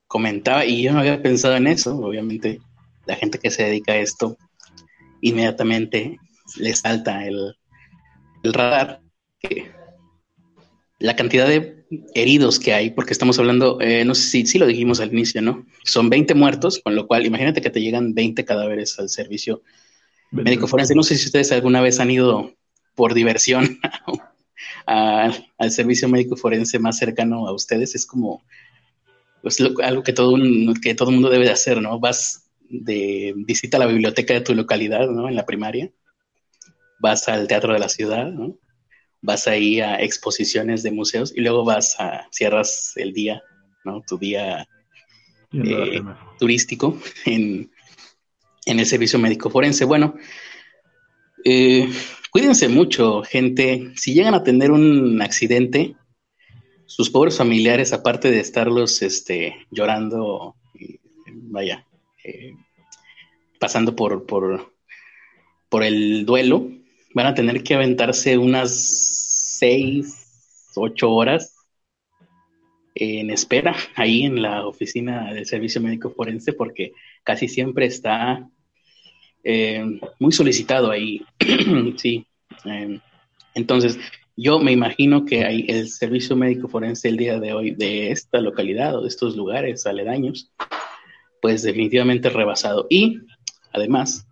comentaba, 0.07 0.65
y 0.67 0.83
yo 0.83 0.93
no 0.93 0.99
había 0.99 1.23
pensado 1.23 1.57
en 1.57 1.67
eso, 1.67 1.97
obviamente 1.97 2.61
la 3.07 3.17
gente 3.17 3.39
que 3.39 3.51
se 3.51 3.65
dedica 3.65 3.93
a 3.93 3.99
esto 3.99 4.37
inmediatamente 5.21 6.19
le 6.57 6.75
salta 6.75 7.25
el, 7.27 7.55
radar 8.43 9.01
la 10.99 11.17
cantidad 11.17 11.47
de 11.47 11.80
heridos 12.15 12.61
que 12.61 12.73
hay, 12.73 12.91
porque 12.91 13.13
estamos 13.13 13.39
hablando, 13.39 13.81
eh, 13.81 14.05
no 14.05 14.15
sé 14.15 14.23
si, 14.23 14.47
si, 14.47 14.59
lo 14.59 14.67
dijimos 14.67 15.01
al 15.01 15.13
inicio, 15.13 15.43
¿no? 15.43 15.67
Son 15.85 16.09
20 16.09 16.35
muertos, 16.35 16.81
con 16.83 16.95
lo 16.95 17.07
cual 17.07 17.27
imagínate 17.27 17.61
que 17.61 17.71
te 17.71 17.81
llegan 17.81 18.15
20 18.15 18.45
cadáveres 18.45 18.99
al 18.99 19.09
servicio 19.09 19.63
médico 20.31 20.67
forense. 20.67 20.95
No 20.95 21.03
sé 21.03 21.17
si 21.17 21.27
ustedes 21.27 21.51
alguna 21.53 21.81
vez 21.81 22.01
han 22.01 22.11
ido 22.11 22.55
por 22.95 23.15
diversión 23.15 23.79
al 24.87 25.71
servicio 25.71 26.09
médico 26.09 26.37
forense 26.37 26.79
más 26.79 26.99
cercano 26.99 27.47
a 27.47 27.53
ustedes. 27.53 27.95
Es 27.95 28.07
como 28.07 28.43
pues, 29.43 29.59
algo 29.83 30.03
que 30.03 30.13
todo, 30.13 30.33
un, 30.33 30.75
que 30.81 30.95
todo 30.95 31.11
mundo 31.11 31.31
debe 31.31 31.47
de 31.47 31.53
hacer, 31.53 31.81
¿no? 31.81 31.99
Vas 31.99 32.51
de 32.69 33.35
visita 33.37 33.77
a 33.77 33.81
la 33.81 33.87
biblioteca 33.87 34.35
de 34.35 34.43
tu 34.43 34.55
localidad, 34.55 35.09
¿no? 35.09 35.29
En 35.29 35.35
la 35.35 35.47
primaria. 35.47 35.91
Vas 37.01 37.29
al 37.29 37.49
teatro 37.49 37.73
de 37.73 37.79
la 37.79 37.89
ciudad, 37.89 38.31
¿no? 38.31 38.57
Vas 39.23 39.47
ahí 39.47 39.81
a 39.81 39.97
exposiciones 39.97 40.83
de 40.83 40.93
museos 40.93 41.33
y 41.35 41.41
luego 41.41 41.65
vas 41.65 41.99
a, 41.99 42.27
cierras 42.31 42.93
el 42.97 43.13
día, 43.13 43.43
¿no? 43.85 44.03
Tu 44.07 44.17
día 44.19 44.67
eh, 45.53 46.01
turístico 46.39 46.97
en, 47.27 47.71
el 48.65 48.87
servicio 48.87 49.19
médico 49.19 49.51
forense. 49.51 49.85
Bueno, 49.85 50.15
eh, 51.45 51.91
cuídense 52.31 52.69
mucho, 52.69 53.23
gente. 53.23 53.93
Si 53.97 54.15
llegan 54.15 54.35
a 54.35 54.45
tener 54.45 54.71
un 54.71 55.21
accidente, 55.21 55.97
sus 56.87 57.11
pobres 57.11 57.37
familiares, 57.37 57.93
aparte 57.93 58.31
de 58.31 58.41
estarlos 58.41 59.03
este, 59.03 59.67
llorando, 59.71 60.57
vaya, 61.27 61.87
eh, 62.25 62.55
pasando 63.59 63.95
por, 63.95 64.27
por, 64.27 64.73
por 65.69 65.83
el 65.83 66.25
duelo, 66.27 66.69
van 67.15 67.27
a 67.27 67.35
tener 67.35 67.63
que 67.63 67.75
aventarse 67.75 68.39
unas 68.39 69.59
seis, 69.59 70.73
ocho 70.77 71.11
horas 71.13 71.57
en 72.95 73.31
espera 73.31 73.75
ahí 73.95 74.25
en 74.25 74.43
la 74.43 74.67
oficina 74.67 75.33
del 75.33 75.47
servicio 75.47 75.81
médico 75.81 76.11
forense 76.11 76.53
porque 76.53 76.93
casi 77.23 77.49
siempre 77.49 77.87
está 77.87 78.49
eh, 79.45 80.01
muy 80.19 80.33
solicitado 80.33 80.91
ahí. 80.91 81.23
sí. 81.97 82.27
Em, 82.65 83.01
entonces, 83.55 83.99
yo 84.37 84.59
me 84.59 84.73
imagino 84.73 85.25
que 85.25 85.45
hay 85.45 85.65
el 85.69 85.89
servicio 85.89 86.37
médico 86.37 86.69
forense 86.69 87.09
el 87.09 87.17
día 87.17 87.39
de 87.41 87.53
hoy 87.53 87.73
de 87.73 88.11
esta 88.11 88.41
localidad 88.41 88.97
o 88.97 89.03
de 89.03 89.09
estos 89.09 89.37
lugares 89.37 89.87
aledaños, 89.87 90.53
pues 91.41 91.63
definitivamente 91.63 92.29
rebasado. 92.29 92.87
Y 92.91 93.19
además, 93.73 94.27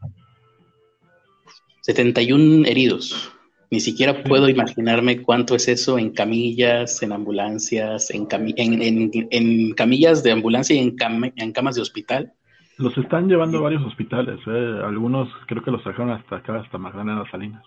71 1.88 2.66
heridos. 2.66 3.33
Ni 3.70 3.81
siquiera 3.81 4.22
puedo 4.22 4.48
imaginarme 4.48 5.22
cuánto 5.22 5.55
es 5.55 5.68
eso 5.68 5.98
en 5.98 6.11
camillas, 6.11 7.03
en 7.03 7.12
ambulancias, 7.12 8.11
en, 8.11 8.29
en, 8.31 9.72
camillas 9.72 10.22
de 10.22 10.33
ambulancia 10.33 10.77
y 10.77 10.81
en, 10.81 10.96
en 11.37 11.53
camas 11.53 11.77
de 11.77 11.83
hospital. 11.83 12.33
Los 12.77 12.96
están 12.98 13.27
llevando 13.27 13.59
a 13.59 13.62
varios 13.62 13.85
hospitales. 13.85 14.38
¿eh? 14.46 14.81
Algunos 14.85 15.31
creo 15.46 15.62
que 15.62 15.70
los 15.70 15.83
sacaron 15.83 16.11
hasta 16.11 16.37
acá, 16.37 16.61
hasta 16.61 16.77
Magdalena 16.77 17.24
Salinas. 17.31 17.64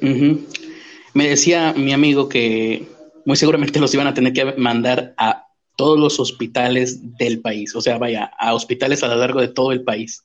Me 0.00 1.28
decía 1.28 1.74
mi 1.76 1.92
amigo 1.92 2.28
que 2.28 2.86
muy 3.26 3.36
seguramente 3.36 3.80
los 3.80 3.92
iban 3.94 4.06
a 4.06 4.14
tener 4.14 4.32
que 4.32 4.54
mandar 4.56 5.12
a 5.18 5.46
todos 5.76 5.98
los 5.98 6.20
hospitales 6.20 7.16
del 7.18 7.40
país. 7.40 7.74
O 7.74 7.80
sea, 7.80 7.98
vaya, 7.98 8.30
a 8.38 8.54
hospitales 8.54 9.02
a 9.02 9.08
lo 9.08 9.16
largo 9.16 9.40
de 9.40 9.48
todo 9.48 9.72
el 9.72 9.82
país. 9.82 10.24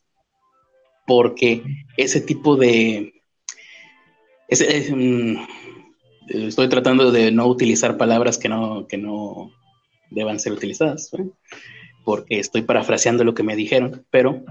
Porque 1.07 1.63
ese 1.95 2.21
tipo 2.21 2.55
de 2.57 3.17
Mm, 4.49 5.35
estoy 6.29 6.69
tratando 6.69 7.11
de 7.11 7.31
no 7.31 7.47
utilizar 7.47 7.97
palabras 7.97 8.37
que 8.37 8.47
no, 8.47 8.87
que 8.87 8.97
no 8.97 9.51
deban 10.09 10.39
ser 10.39 10.53
utilizadas, 10.53 11.11
porque 12.05 12.39
estoy 12.39 12.61
parafraseando 12.61 13.23
lo 13.25 13.33
que 13.33 13.43
me 13.43 13.57
dijeron, 13.57 14.05
pero 14.09 14.45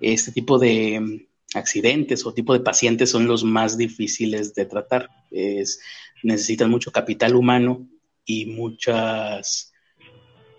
este 0.00 0.30
tipo 0.30 0.58
de 0.58 1.26
accidentes 1.54 2.24
o 2.26 2.34
tipo 2.34 2.52
de 2.52 2.60
pacientes 2.60 3.10
son 3.10 3.26
los 3.26 3.42
más 3.42 3.76
difíciles 3.76 4.54
de 4.54 4.66
tratar. 4.66 5.08
Es, 5.30 5.80
necesitan 6.22 6.70
mucho 6.70 6.92
capital 6.92 7.34
humano 7.34 7.88
y 8.24 8.46
muchas, 8.46 9.72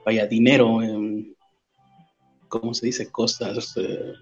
vaya, 0.06 0.28
dinero, 0.28 0.80
¿cómo 2.50 2.74
se 2.74 2.88
dice? 2.88 3.10
Costas, 3.10 3.74
eh, 3.78 4.14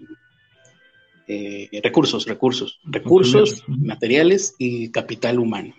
eh, 1.26 1.68
recursos, 1.82 2.26
recursos, 2.26 2.80
recursos, 2.84 3.64
materiales 3.68 4.54
y 4.58 4.90
capital 4.90 5.38
humano. 5.38 5.74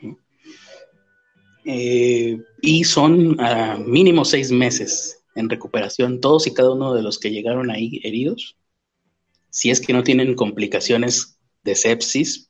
Eh, 1.65 2.38
y 2.62 2.84
son 2.84 3.39
a 3.39 3.77
mínimo 3.77 4.23
seis 4.23 4.51
meses 4.51 5.23
en 5.36 5.49
recuperación, 5.49 6.21
todos 6.21 6.47
y 6.47 6.53
cada 6.53 6.71
uno 6.71 6.93
de 6.93 7.01
los 7.01 7.19
que 7.19 7.31
llegaron 7.31 7.69
ahí 7.69 7.99
heridos, 8.03 8.55
si 9.49 9.69
es 9.69 9.81
que 9.81 9.93
no 9.93 10.03
tienen 10.03 10.36
complicaciones 10.36 11.39
de 11.63 11.75
sepsis, 11.75 12.45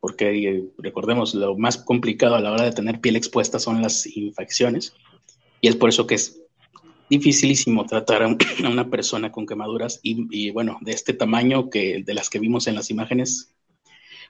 porque 0.00 0.70
recordemos, 0.78 1.34
lo 1.34 1.56
más 1.56 1.78
complicado 1.78 2.36
a 2.36 2.40
la 2.40 2.52
hora 2.52 2.64
de 2.64 2.72
tener 2.72 3.00
piel 3.00 3.16
expuesta 3.16 3.58
son 3.58 3.82
las 3.82 4.06
infecciones, 4.06 4.92
y 5.60 5.68
es 5.68 5.76
por 5.76 5.88
eso 5.88 6.06
que 6.06 6.14
es 6.14 6.42
dificilísimo 7.08 7.86
tratar 7.86 8.22
a, 8.22 8.68
una 8.68 8.90
persona 8.90 9.32
con 9.32 9.46
quemaduras 9.46 10.00
y, 10.02 10.50
bueno, 10.50 10.78
de 10.80 10.92
este 10.92 11.12
tamaño 11.12 11.70
que 11.70 12.02
de 12.04 12.14
las 12.14 12.30
que 12.30 12.38
vimos 12.38 12.66
en 12.66 12.74
las 12.74 12.90
imágenes. 12.90 13.54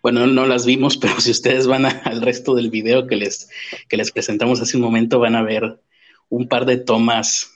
Bueno, 0.03 0.27
no 0.27 0.47
las 0.47 0.65
vimos, 0.65 0.97
pero 1.01 1.21
si 1.21 1.31
ustedes 1.31 1.67
van 1.67 1.87
al 1.87 2.23
resto 2.23 2.55
del 2.55 2.71
video 2.71 3.07
que 3.07 3.17
les, 3.17 3.51
que 3.89 3.97
les 3.97 4.13
presentamos 4.13 4.61
hace 4.61 4.77
un 4.77 4.83
momento, 4.83 5.19
van 5.19 5.37
a 5.37 5.43
ver 5.43 5.81
un 6.29 6.49
par 6.49 6.67
de 6.67 6.77
tomas. 6.77 7.53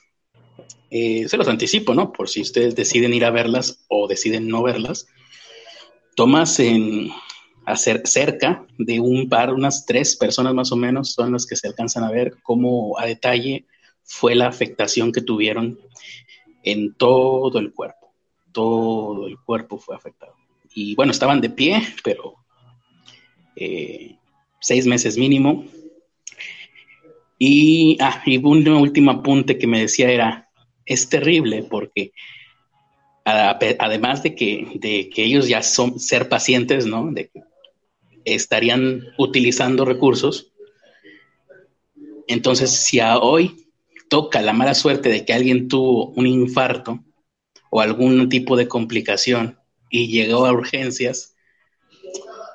Eh, 0.91 1.27
se 1.29 1.37
los 1.39 1.49
anticipo, 1.49 1.95
¿no? 1.95 2.13
Por 2.13 2.29
si 2.29 2.43
ustedes 2.43 2.75
deciden 2.75 3.15
ir 3.15 3.25
a 3.25 3.31
verlas 3.31 3.85
o 3.89 4.07
deciden 4.09 4.49
no 4.49 4.63
verlas. 4.63 5.07
Tomas 6.17 6.61
en 6.61 7.11
hacer 7.65 8.03
cerca 8.05 8.67
de 8.77 9.01
un 9.01 9.29
par, 9.29 9.55
unas 9.55 9.87
tres 9.87 10.17
personas 10.17 10.53
más 10.53 10.73
o 10.73 10.77
menos, 10.77 11.13
son 11.13 11.33
las 11.33 11.47
que 11.47 11.57
se 11.57 11.69
alcanzan 11.69 12.05
a 12.05 12.11
ver 12.11 12.35
cómo 12.43 12.99
a 12.99 13.07
detalle 13.07 13.67
fue 14.05 14.35
la 14.35 14.49
afectación 14.49 15.12
que 15.12 15.21
tuvieron 15.21 15.79
en 16.62 16.95
todo 16.95 17.59
el 17.59 17.73
cuerpo. 17.73 18.12
Todo 18.53 19.27
el 19.27 19.38
cuerpo 19.38 19.79
fue 19.79 19.97
afectado. 19.97 20.35
Y 20.75 20.95
bueno, 20.95 21.12
estaban 21.12 21.41
de 21.41 21.51
pie, 21.51 21.83
pero 22.05 22.35
eh, 23.57 24.17
seis 24.61 24.87
meses 24.87 25.17
mínimo. 25.17 25.65
Y, 27.38 27.99
ah, 28.01 28.23
y 28.25 28.38
un 28.38 28.67
último 28.69 29.11
apunte 29.11 29.59
que 29.59 29.67
me 29.67 29.81
decía 29.81 30.11
era, 30.11 30.49
es 30.87 31.09
terrible 31.09 31.65
porque 31.65 32.12
además 33.25 34.23
de 34.23 34.35
que, 34.35 34.67
de 34.75 35.09
que 35.09 35.25
ellos 35.25 35.49
ya 35.49 35.62
son 35.62 35.99
ser 35.99 36.29
pacientes, 36.29 36.87
¿no? 36.87 37.11
De 37.12 37.29
que 37.29 37.43
estarían 38.25 39.05
utilizando 39.19 39.85
recursos. 39.85 40.53
Entonces, 42.27 42.71
si 42.71 43.01
a 43.01 43.19
hoy 43.19 43.62
toca 44.12 44.42
la 44.42 44.53
mala 44.53 44.75
suerte 44.75 45.09
de 45.09 45.25
que 45.25 45.33
alguien 45.33 45.68
tuvo 45.68 46.09
un 46.09 46.27
infarto 46.27 47.03
o 47.70 47.81
algún 47.81 48.29
tipo 48.29 48.59
de 48.59 48.68
complicación 48.68 49.59
y 49.88 50.09
llegó 50.09 50.44
a 50.44 50.53
urgencias, 50.53 51.35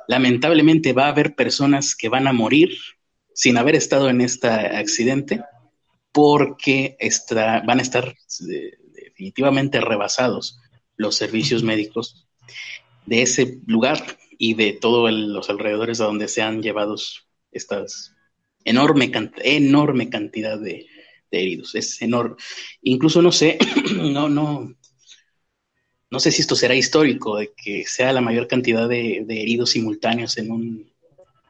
lamentablemente 0.08 0.94
va 0.94 1.06
a 1.06 1.10
haber 1.10 1.34
personas 1.34 1.96
que 1.96 2.10
van 2.10 2.28
a 2.28 2.32
morir 2.32 2.78
sin 3.34 3.58
haber 3.58 3.74
estado 3.74 4.08
en 4.08 4.22
este 4.22 4.48
accidente 4.48 5.42
porque 6.12 6.96
van 7.66 7.80
a 7.80 7.82
estar 7.82 8.16
eh, 8.52 8.78
definitivamente 8.94 9.82
rebasados 9.82 10.60
los 10.96 11.16
servicios 11.16 11.64
médicos 11.64 12.28
de 13.08 13.24
ese 13.24 13.62
lugar 13.66 14.06
y 14.38 14.54
de 14.54 14.74
todos 14.74 15.12
los 15.12 15.50
alrededores 15.50 16.02
a 16.02 16.06
donde 16.06 16.28
se 16.28 16.44
han 16.44 16.62
llevado 16.62 16.98
estas 17.52 18.14
enorme, 18.64 19.12
enorme 19.44 20.12
cantidad 20.12 20.60
de, 20.60 20.86
de 21.32 21.42
heridos. 21.42 21.76
Es 21.76 22.02
enorme. 22.02 22.36
Incluso 22.82 23.22
no 23.22 23.32
sé, 23.32 23.58
no, 23.96 24.30
no, 24.30 24.76
no 26.10 26.20
sé 26.20 26.32
si 26.32 26.42
esto 26.42 26.56
será 26.56 26.76
histórico, 26.76 27.38
de 27.38 27.54
que 27.54 27.86
sea 27.86 28.14
la 28.14 28.22
mayor 28.22 28.48
cantidad 28.48 28.88
de, 28.88 29.26
heridos 29.28 29.72
simultáneos 29.72 30.38
en 30.38 30.52
un, 30.52 30.92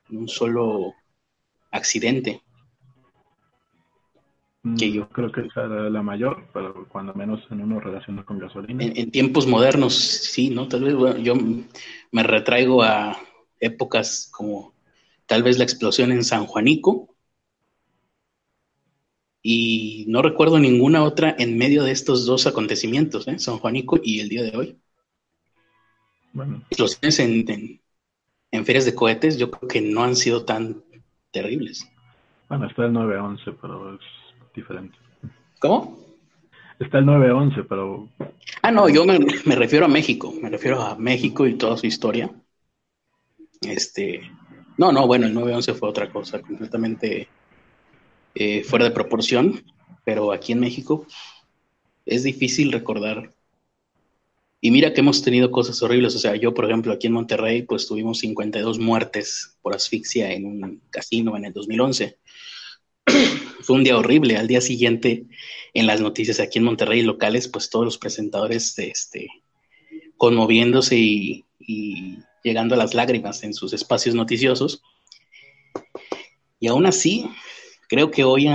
un, 0.10 0.28
solo 0.28 0.94
accidente. 1.72 2.42
Que 4.78 4.90
mm, 4.90 4.94
yo 4.94 5.10
creo 5.10 5.32
que 5.32 5.48
será 5.54 5.90
la 5.90 6.02
mayor, 6.02 6.48
pero 6.54 6.88
cuando 6.90 7.14
menos 7.14 7.42
en 7.52 7.62
uno 7.62 7.80
relacionado 7.80 8.26
con 8.26 8.40
gasolina. 8.40 8.84
En, 8.84 9.12
tiempos 9.12 9.46
modernos, 9.46 9.96
sí, 9.96 10.50
¿no? 10.50 10.68
Tal 10.68 10.84
vez, 10.84 11.24
yo 11.24 11.36
me 12.12 12.24
retraigo 12.24 12.82
a 12.82 13.18
épocas 13.60 14.30
como 14.32 14.74
tal 15.28 15.44
vez 15.44 15.58
la 15.58 15.66
explosión 15.66 16.12
en 16.12 16.24
San 16.24 16.46
Juanico, 16.46 17.16
y 19.50 20.04
no 20.10 20.22
recuerdo 20.22 20.60
ninguna 20.60 21.04
otra 21.04 21.34
en 21.40 21.58
medio 21.58 21.86
de 21.86 21.92
estos 21.92 22.26
dos 22.26 22.48
acontecimientos, 22.48 23.30
¿eh? 23.30 23.40
San 23.40 23.60
Juanico 23.60 23.98
y 24.04 24.20
el 24.20 24.28
día 24.28 24.44
de 24.44 24.58
hoy. 24.58 24.78
Bueno. 26.34 26.64
Explosiones 26.70 27.18
en, 27.20 27.80
en, 28.52 28.66
ferias 28.66 28.84
de 28.84 28.94
cohetes 28.94 29.38
yo 29.38 29.50
creo 29.50 29.70
que 29.70 29.80
no 29.80 30.04
han 30.04 30.18
sido 30.18 30.44
tan 30.44 30.84
terribles. 31.32 31.90
Bueno, 32.50 32.68
está 32.68 32.88
el 32.88 32.92
911, 32.92 33.58
pero 33.62 33.96
es 33.96 34.02
diferente. 34.54 34.98
¿Cómo? 35.62 35.98
está 36.78 36.98
el 36.98 37.06
911, 37.06 37.64
pero... 37.70 38.10
Ah, 38.62 38.72
no, 38.74 38.90
yo 38.90 39.06
me, 39.06 39.18
refiero 39.56 39.86
a 39.86 39.88
México, 39.88 40.34
me 40.42 40.50
refiero 40.50 40.82
a 40.82 40.98
México 40.98 41.48
y 41.48 41.54
toda 41.54 41.78
su 41.78 41.88
historia. 41.88 42.30
Este, 43.62 44.30
no, 44.78 44.92
no, 44.92 45.08
bueno, 45.08 45.26
el 45.26 45.34
911 45.34 45.74
fue 45.74 45.88
otra 45.88 46.12
cosa, 46.12 46.42
completamente 46.42 47.30
eh, 48.40 48.64
fuera 48.64 48.86
de 48.86 48.92
proporción, 48.92 49.64
pero 50.06 50.32
aquí 50.32 50.52
en 50.54 50.60
México 50.60 51.06
es 52.06 52.24
difícil 52.24 52.72
recordar. 52.72 53.34
Y 54.60 54.72
mira 54.72 54.94
que 54.94 55.02
hemos 55.02 55.22
tenido 55.22 55.52
cosas 55.52 55.82
horribles, 55.84 56.16
o 56.16 56.20
sea, 56.20 56.36
yo, 56.36 56.54
por 56.54 56.66
ejemplo, 56.66 56.92
aquí 56.92 57.08
en 57.08 57.14
Monterrey, 57.14 57.62
pues 57.62 57.88
tuvimos 57.88 58.20
52 58.20 58.80
muertes 58.80 59.58
por 59.62 59.76
asfixia 59.76 60.32
en 60.32 60.46
un 60.46 60.82
casino 60.90 61.38
en 61.38 61.46
el 61.46 61.54
2011 61.54 62.18
fue 63.62 63.76
un 63.76 63.84
día 63.84 63.98
horrible. 63.98 64.38
Al 64.38 64.48
día 64.48 64.62
siguiente, 64.62 65.26
en 65.74 65.88
las 65.88 66.02
noticias 66.02 66.40
aquí 66.40 66.60
en 66.60 66.66
Monterrey 66.66 67.02
locales, 67.02 67.48
pues 67.48 67.70
todos 67.70 67.86
los 67.86 67.98
presentadores 67.98 68.78
este, 68.80 69.28
conmoviéndose 70.18 70.96
y, 70.98 71.44
llegando 72.44 72.76
a 72.76 72.78
las 72.78 72.94
lágrimas 72.94 73.44
en 73.44 73.54
sus 73.54 73.74
espacios 73.74 74.16
noticiosos. 74.16 74.82
Y 76.60 76.68
aún 76.68 76.86
así, 76.86 77.30
creo 77.88 78.12
que 78.12 78.24
hoy, 78.24 78.48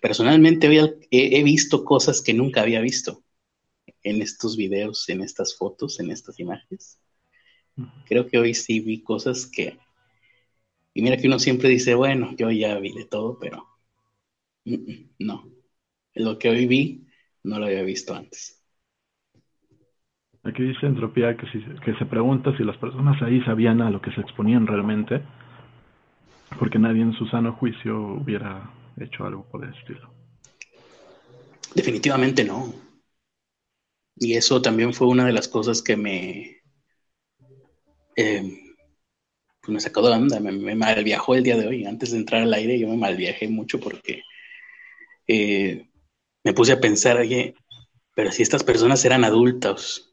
personalmente, 0.00 0.68
hoy 0.68 0.78
he, 1.10 1.42
visto 1.42 1.84
cosas 1.84 2.20
que 2.20 2.34
nunca 2.34 2.62
había 2.62 2.80
visto 2.80 3.22
en 4.02 4.20
estos 4.20 4.56
videos, 4.56 5.08
en 5.08 5.22
estas 5.22 5.56
fotos, 5.56 6.00
en 6.00 6.10
estas 6.10 6.38
imágenes. 6.40 7.00
Creo 8.06 8.26
que 8.26 8.38
hoy 8.38 8.54
sí 8.54 8.80
vi 8.80 9.02
cosas 9.02 9.46
que... 9.46 9.78
Y 10.94 11.02
mira 11.02 11.16
que 11.16 11.26
uno 11.26 11.38
siempre 11.38 11.68
dice, 11.68 11.94
bueno, 11.94 12.34
yo 12.36 12.50
ya 12.50 12.78
vi 12.78 12.92
de 12.92 13.06
todo, 13.06 13.38
pero 13.38 13.66
no. 15.18 15.48
Lo 16.14 16.38
que 16.38 16.50
hoy 16.50 16.66
vi 16.66 17.06
no 17.44 17.58
lo 17.58 17.66
había 17.66 17.82
visto 17.82 18.14
antes. 18.14 18.62
Aquí 20.44 20.64
dice 20.64 20.86
Entropía 20.86 21.36
que, 21.36 21.46
que 21.84 21.94
se 21.94 22.04
pregunta 22.06 22.54
si 22.56 22.64
las 22.64 22.76
personas 22.76 23.22
ahí 23.22 23.40
sabían 23.42 23.80
a 23.80 23.90
lo 23.90 24.02
que 24.02 24.12
se 24.12 24.20
exponían 24.20 24.66
realmente, 24.66 25.22
porque 26.58 26.78
nadie 26.78 27.02
en 27.02 27.12
su 27.14 27.26
sano 27.26 27.52
juicio 27.54 27.98
hubiera 28.14 28.70
hecho 28.98 29.24
algo 29.24 29.44
por 29.50 29.64
el 29.64 29.74
estilo. 29.74 30.12
Definitivamente 31.74 32.44
no. 32.44 32.72
Y 34.16 34.34
eso 34.34 34.60
también 34.60 34.92
fue 34.92 35.08
una 35.08 35.24
de 35.24 35.32
las 35.32 35.48
cosas 35.48 35.82
que 35.82 35.96
me, 35.96 36.62
eh, 38.16 38.42
pues 39.60 39.72
me 39.72 39.80
sacó 39.80 40.02
de 40.02 40.14
onda, 40.14 40.40
me, 40.40 40.52
me 40.52 40.74
malviajó 40.74 41.34
el 41.34 41.42
día 41.42 41.56
de 41.56 41.66
hoy. 41.66 41.86
Antes 41.86 42.10
de 42.10 42.18
entrar 42.18 42.42
al 42.42 42.52
aire 42.52 42.78
yo 42.78 42.88
me 42.88 42.96
malviajé 42.96 43.48
mucho 43.48 43.80
porque 43.80 44.22
eh, 45.26 45.88
me 46.44 46.52
puse 46.52 46.72
a 46.72 46.80
pensar, 46.80 47.16
oye, 47.18 47.54
pero 48.14 48.30
si 48.30 48.42
estas 48.42 48.64
personas 48.64 49.04
eran 49.04 49.24
adultos, 49.24 50.11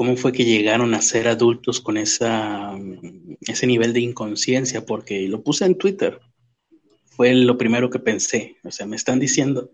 ¿cómo 0.00 0.16
fue 0.16 0.32
que 0.32 0.46
llegaron 0.46 0.94
a 0.94 1.02
ser 1.02 1.28
adultos 1.28 1.78
con 1.78 1.98
esa, 1.98 2.74
ese 3.42 3.66
nivel 3.66 3.92
de 3.92 4.00
inconsciencia? 4.00 4.86
Porque 4.86 5.28
lo 5.28 5.42
puse 5.42 5.66
en 5.66 5.76
Twitter, 5.76 6.18
fue 7.04 7.34
lo 7.34 7.58
primero 7.58 7.90
que 7.90 7.98
pensé, 7.98 8.56
o 8.64 8.70
sea, 8.70 8.86
me 8.86 8.96
están 8.96 9.20
diciendo, 9.20 9.72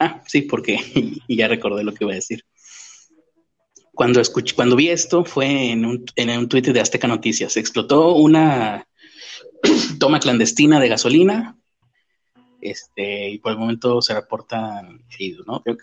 ah, 0.00 0.20
sí, 0.26 0.42
porque, 0.42 0.80
ya 1.28 1.46
recordé 1.46 1.84
lo 1.84 1.94
que 1.94 2.02
iba 2.02 2.10
a 2.10 2.16
decir. 2.16 2.42
Cuando, 3.94 4.20
escuché, 4.20 4.56
cuando 4.56 4.74
vi 4.74 4.88
esto 4.88 5.24
fue 5.24 5.70
en 5.70 5.84
un, 5.84 6.04
en 6.16 6.30
un 6.30 6.48
tweet 6.48 6.62
de 6.62 6.80
Azteca 6.80 7.06
Noticias. 7.06 7.56
Explotó 7.56 8.16
una 8.16 8.84
toma 10.00 10.18
clandestina 10.18 10.80
de 10.80 10.88
gasolina 10.88 11.56
este, 12.60 13.30
y 13.30 13.38
por 13.38 13.52
el 13.52 13.58
momento 13.58 14.02
se 14.02 14.14
reportan 14.14 15.04
heridos, 15.12 15.46
¿no? 15.46 15.62
Que 15.62 15.76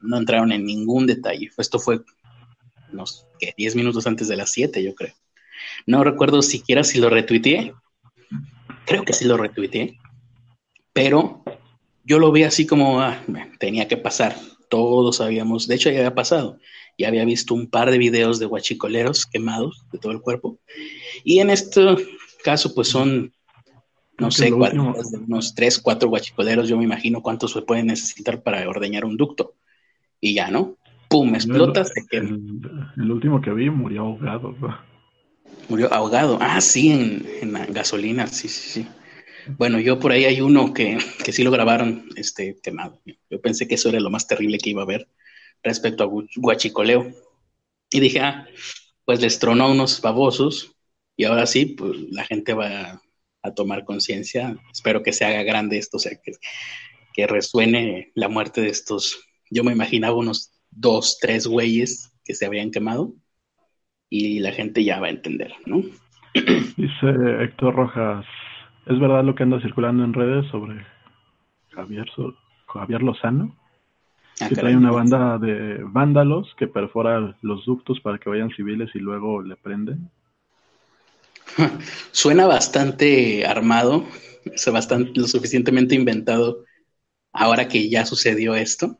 no, 0.00 0.18
entraron 0.18 0.50
en 0.50 0.64
ningún 0.64 1.06
detalle. 1.06 1.50
Esto 1.56 1.78
fue 1.78 2.00
unos 2.92 3.26
10 3.56 3.76
minutos 3.76 4.06
antes 4.06 4.28
de 4.28 4.36
las 4.36 4.50
7, 4.50 4.82
yo 4.82 4.94
creo. 4.94 5.14
No 5.86 6.04
recuerdo 6.04 6.42
siquiera 6.42 6.84
si 6.84 6.98
lo 6.98 7.10
retuiteé. 7.10 7.74
Creo 8.86 9.04
que 9.04 9.12
sí 9.12 9.24
lo 9.24 9.36
retuiteé. 9.36 9.98
Pero 10.92 11.42
yo 12.04 12.18
lo 12.18 12.32
vi 12.32 12.44
así 12.44 12.66
como 12.66 13.00
ah, 13.00 13.22
tenía 13.58 13.88
que 13.88 13.96
pasar. 13.96 14.36
Todos 14.68 15.16
sabíamos, 15.16 15.66
de 15.66 15.74
hecho 15.74 15.90
ya 15.90 15.98
había 15.98 16.14
pasado. 16.14 16.58
Ya 16.96 17.08
había 17.08 17.24
visto 17.24 17.54
un 17.54 17.68
par 17.68 17.90
de 17.90 17.98
videos 17.98 18.38
de 18.38 18.46
guachicoleros 18.46 19.26
quemados 19.26 19.84
de 19.92 19.98
todo 19.98 20.12
el 20.12 20.20
cuerpo. 20.20 20.58
Y 21.24 21.38
en 21.38 21.50
este 21.50 21.96
caso, 22.42 22.74
pues 22.74 22.88
son 22.88 23.32
no 24.18 24.32
sé, 24.32 24.52
unos 24.52 25.54
tres, 25.54 25.78
cuatro 25.78 26.08
guachicoleros, 26.08 26.68
yo 26.68 26.76
me 26.76 26.84
imagino 26.84 27.22
cuántos 27.22 27.52
se 27.52 27.62
pueden 27.62 27.86
necesitar 27.86 28.42
para 28.42 28.68
ordeñar 28.68 29.04
un 29.04 29.16
ducto. 29.16 29.54
Y 30.20 30.34
ya, 30.34 30.50
¿no? 30.50 30.76
¡Pum! 31.08 31.34
Explota, 31.34 31.86
el, 32.10 32.60
El, 32.96 33.10
último 33.10 33.40
que 33.40 33.50
vi 33.50 33.70
murió 33.70 34.02
ahogado. 34.02 34.54
Murió 35.68 35.92
ahogado. 35.92 36.38
Ah, 36.40 36.60
sí, 36.60 36.90
en, 36.90 37.52
gasolina, 37.70 38.26
sí, 38.26 38.48
sí, 38.48 38.82
sí. 38.82 38.88
Bueno, 39.56 39.80
yo 39.80 39.98
por 39.98 40.12
ahí 40.12 40.26
hay 40.26 40.42
uno 40.42 40.74
que, 40.74 40.98
que 41.24 41.32
sí 41.32 41.42
lo 41.42 41.50
grabaron 41.50 42.08
este, 42.16 42.58
quemado. 42.62 43.00
Yo 43.30 43.40
pensé 43.40 43.66
que 43.66 43.76
eso 43.76 43.88
era 43.88 44.00
lo 44.00 44.10
más 44.10 44.26
terrible 44.26 44.58
que 44.58 44.70
iba 44.70 44.82
a 44.82 44.84
haber 44.84 45.08
respecto 45.62 46.04
a 46.04 46.10
guachicoleo. 46.36 47.10
Y 47.90 48.00
dije, 48.00 48.20
ah, 48.20 48.46
pues 49.06 49.22
les 49.22 49.38
tronó 49.38 49.70
unos 49.70 50.02
babosos 50.02 50.76
y 51.16 51.24
ahora 51.24 51.46
sí, 51.46 51.64
pues 51.66 51.98
la 52.10 52.24
gente 52.24 52.52
va 52.52 53.00
a 53.42 53.54
tomar 53.54 53.86
conciencia. 53.86 54.58
Espero 54.70 55.02
que 55.02 55.14
se 55.14 55.24
haga 55.24 55.42
grande 55.42 55.78
esto, 55.78 55.96
o 55.96 56.00
sea, 56.00 56.12
que, 56.22 56.32
que 57.14 57.26
resuene 57.26 58.12
la 58.14 58.28
muerte 58.28 58.60
de 58.60 58.68
estos. 58.68 59.18
Yo 59.50 59.64
me 59.64 59.72
imaginaba 59.72 60.16
unos 60.16 60.57
dos, 60.70 61.18
tres 61.20 61.46
güeyes 61.46 62.12
que 62.24 62.34
se 62.34 62.46
habían 62.46 62.70
quemado 62.70 63.14
y 64.10 64.40
la 64.40 64.52
gente 64.52 64.84
ya 64.84 65.00
va 65.00 65.08
a 65.08 65.10
entender, 65.10 65.52
¿no? 65.66 65.82
Dice 66.76 67.42
Héctor 67.42 67.74
Rojas, 67.74 68.24
¿es 68.86 68.98
verdad 68.98 69.24
lo 69.24 69.34
que 69.34 69.42
anda 69.42 69.60
circulando 69.60 70.04
en 70.04 70.12
redes 70.12 70.50
sobre 70.50 70.84
Javier, 71.70 72.06
Javier 72.66 73.02
Lozano? 73.02 73.56
Ah, 74.40 74.48
que 74.48 74.54
trae 74.54 74.76
una 74.76 74.92
banda 74.92 75.38
de 75.38 75.82
vándalos 75.82 76.54
que 76.56 76.68
perfora 76.68 77.36
los 77.42 77.64
ductos 77.64 77.98
para 78.00 78.18
que 78.18 78.30
vayan 78.30 78.50
civiles 78.50 78.88
y 78.94 79.00
luego 79.00 79.42
le 79.42 79.56
prenden. 79.56 80.10
Suena 82.12 82.46
bastante 82.46 83.44
armado, 83.46 84.04
bastante, 84.72 85.18
lo 85.18 85.26
suficientemente 85.26 85.96
inventado 85.96 86.64
ahora 87.32 87.68
que 87.68 87.88
ya 87.88 88.04
sucedió 88.06 88.54
esto. 88.54 88.98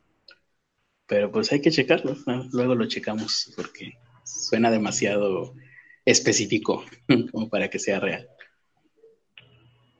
Pero 1.08 1.32
pues 1.32 1.50
hay 1.52 1.60
que 1.60 1.70
checarlo, 1.70 2.16
luego 2.52 2.74
lo 2.74 2.86
checamos 2.86 3.52
porque 3.56 3.94
suena 4.24 4.70
demasiado 4.70 5.54
específico 6.04 6.84
como 7.32 7.48
para 7.48 7.68
que 7.68 7.78
sea 7.78 7.98
real. 7.98 8.28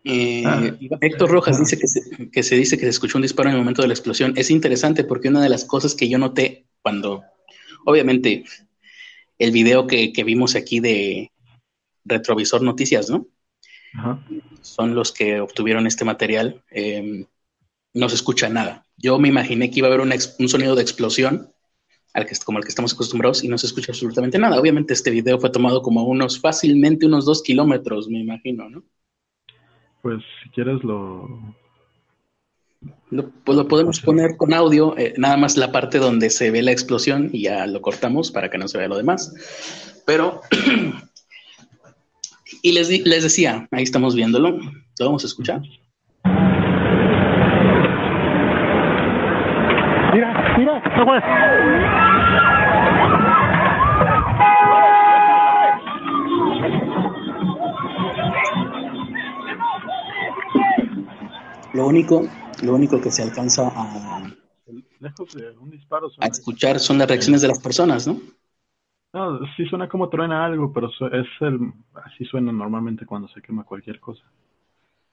Eh, 0.05 0.45
ah. 0.47 0.63
Héctor 1.01 1.31
Rojas 1.31 1.59
dice 1.59 1.79
que 1.79 1.89
se, 1.89 2.31
que 2.31 2.43
se 2.43 2.57
dice 2.57 2.77
que 2.77 2.85
se 2.85 2.91
escuchó 2.91 3.19
un 3.19 3.23
disparo 3.23 3.49
en 3.49 3.57
el 3.57 3.61
momento 3.61 3.83
de 3.83 3.89
la 3.89 3.95
explosión. 3.95 4.35
Es 4.37 4.51
interesante 4.51 5.03
porque 5.03 5.29
una 5.29 5.43
de 5.43 5.49
las 5.49 5.65
cosas 5.65 5.95
que 5.95 6.09
yo 6.09 6.19
noté 6.19 6.67
cuando, 6.83 7.25
obviamente, 7.85 8.45
el 9.39 9.51
video 9.51 9.87
que 9.87 10.23
vimos 10.25 10.55
aquí 10.55 10.81
de, 10.81 11.33
Retrovisor 12.09 12.63
Noticias, 12.63 13.11
¿no? 13.11 13.27
Son 14.61 14.95
los 14.95 15.13
que 15.13 15.41
obtuvieron 15.41 15.87
este 15.87 16.05
material. 16.05 16.63
Em, 16.71 17.27
no 17.99 18.09
se 18.09 18.15
escucha 18.17 18.49
nada. 18.49 18.87
Yo 18.97 19.19
me 19.19 19.29
imaginé 19.29 19.71
que 19.71 19.79
iba 19.81 19.89
a 19.89 19.93
haber 19.93 20.01
un 20.01 20.49
sonido 20.49 20.75
de 20.75 20.83
explosión, 20.83 21.53
al 22.15 22.27
que, 22.27 22.35
como 22.45 22.59
el 22.59 22.65
que 22.65 22.71
estamos 22.71 22.95
acostumbrados, 22.95 23.45
y 23.45 23.49
no 23.49 23.59
se 23.59 23.67
escucha 23.67 23.93
absolutamente 23.93 24.39
nada. 24.39 24.59
Obviamente 24.59 24.95
este 24.95 25.11
video 25.11 25.39
fue 25.39 25.51
tomado 25.51 25.83
como 25.83 26.05
unos, 26.05 26.41
fácilmente 26.41 27.07
unos 27.07 27.25
dos 27.25 27.43
kilómetros, 27.43 28.09
me 28.09 28.21
imagino, 28.21 28.69
¿no? 28.69 28.83
Pues 30.03 30.23
si 30.43 30.51
quieres 30.51 30.83
lo... 30.85 31.57
Lo, 33.11 33.31
pues 33.31 33.57
lo 33.57 33.67
podemos 33.67 34.01
poner 34.01 34.37
con 34.37 34.55
audio, 34.55 34.97
eh, 34.97 35.15
nada 35.17 35.37
más 35.37 35.57
la 35.57 35.73
parte 35.73 35.99
donde 35.99 36.31
se 36.31 36.51
ve 36.51 36.63
la 36.63 36.71
explosión 36.71 37.31
y 37.33 37.43
ya 37.43 37.67
lo 37.67 37.81
cortamos 37.81 38.31
para 38.31 38.51
que 38.51 38.59
no 38.59 38.69
se 38.69 38.79
vea 38.79 38.87
lo 38.87 38.99
demás. 38.99 39.35
Pero 40.07 40.43
Y 42.63 42.73
les, 42.73 42.89
les 42.89 43.23
decía, 43.23 43.69
ahí 43.71 43.83
estamos 43.83 44.15
viéndolo, 44.15 44.59
lo 44.59 45.07
vamos 45.07 45.25
a 45.25 45.27
escuchar. 45.27 45.63
Lo 61.73 61.87
único, 61.87 62.25
lo 62.65 62.75
único 62.75 63.01
que 63.01 63.13
se 63.13 63.23
alcanza 63.23 63.69
a, 63.69 64.19
a 66.19 66.27
escuchar 66.27 66.81
son 66.81 66.99
las 66.99 67.07
reacciones 67.07 67.43
de 67.43 67.49
las 67.49 67.61
personas, 67.61 68.09
¿no? 68.09 68.19
No, 69.13 69.39
sí 69.57 69.65
suena 69.67 69.89
como 69.89 70.09
truena 70.09 70.45
algo, 70.45 70.73
pero 70.73 70.89
es 70.89 71.27
el, 71.41 71.73
así 71.95 72.25
suena 72.25 72.51
normalmente 72.51 73.07
cuando 73.07 73.29
se 73.29 73.41
quema 73.41 73.63
cualquier 73.63 74.01
cosa. 74.01 74.25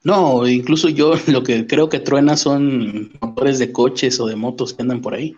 No, 0.02 0.46
incluso 0.48 0.88
yo 0.88 1.12
lo 1.28 1.42
que 1.44 1.66
creo 1.66 1.88
que 1.88 2.00
truena 2.00 2.36
son 2.36 3.12
motores 3.20 3.60
de 3.60 3.70
coches 3.72 4.18
o 4.18 4.26
de 4.26 4.34
motos 4.34 4.74
que 4.74 4.82
andan 4.82 5.00
por 5.00 5.14
ahí. 5.14 5.36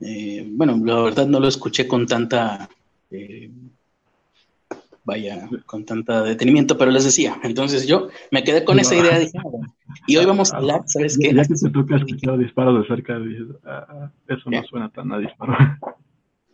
Eh, 0.00 0.46
bueno, 0.50 0.80
la 0.84 1.02
verdad 1.02 1.26
no 1.26 1.38
lo 1.38 1.48
escuché 1.48 1.86
con 1.86 2.06
tanta, 2.06 2.68
eh, 3.10 3.50
vaya, 5.04 5.48
con 5.66 5.84
tanta 5.84 6.22
detenimiento, 6.22 6.76
pero 6.76 6.90
les 6.90 7.04
decía. 7.04 7.38
Entonces 7.42 7.86
yo 7.86 8.08
me 8.30 8.42
quedé 8.42 8.64
con 8.64 8.80
esa 8.80 8.96
idea 8.96 9.20
y 10.06 10.16
hoy 10.16 10.24
vamos 10.24 10.52
a 10.52 10.56
hablar, 10.56 10.82
¿sabes 10.86 11.16
qué? 11.18 11.32
Ya 11.32 11.44
que 11.44 11.56
se 11.56 11.70
toca 11.70 11.96
escuchar 11.96 12.38
disparos 12.38 12.80
de 12.80 12.88
cerca, 12.88 13.16
ah, 13.64 14.10
eso 14.28 14.50
no 14.50 14.62
suena 14.64 14.88
tan 14.90 15.12
a 15.12 15.18
disparo. 15.18 15.56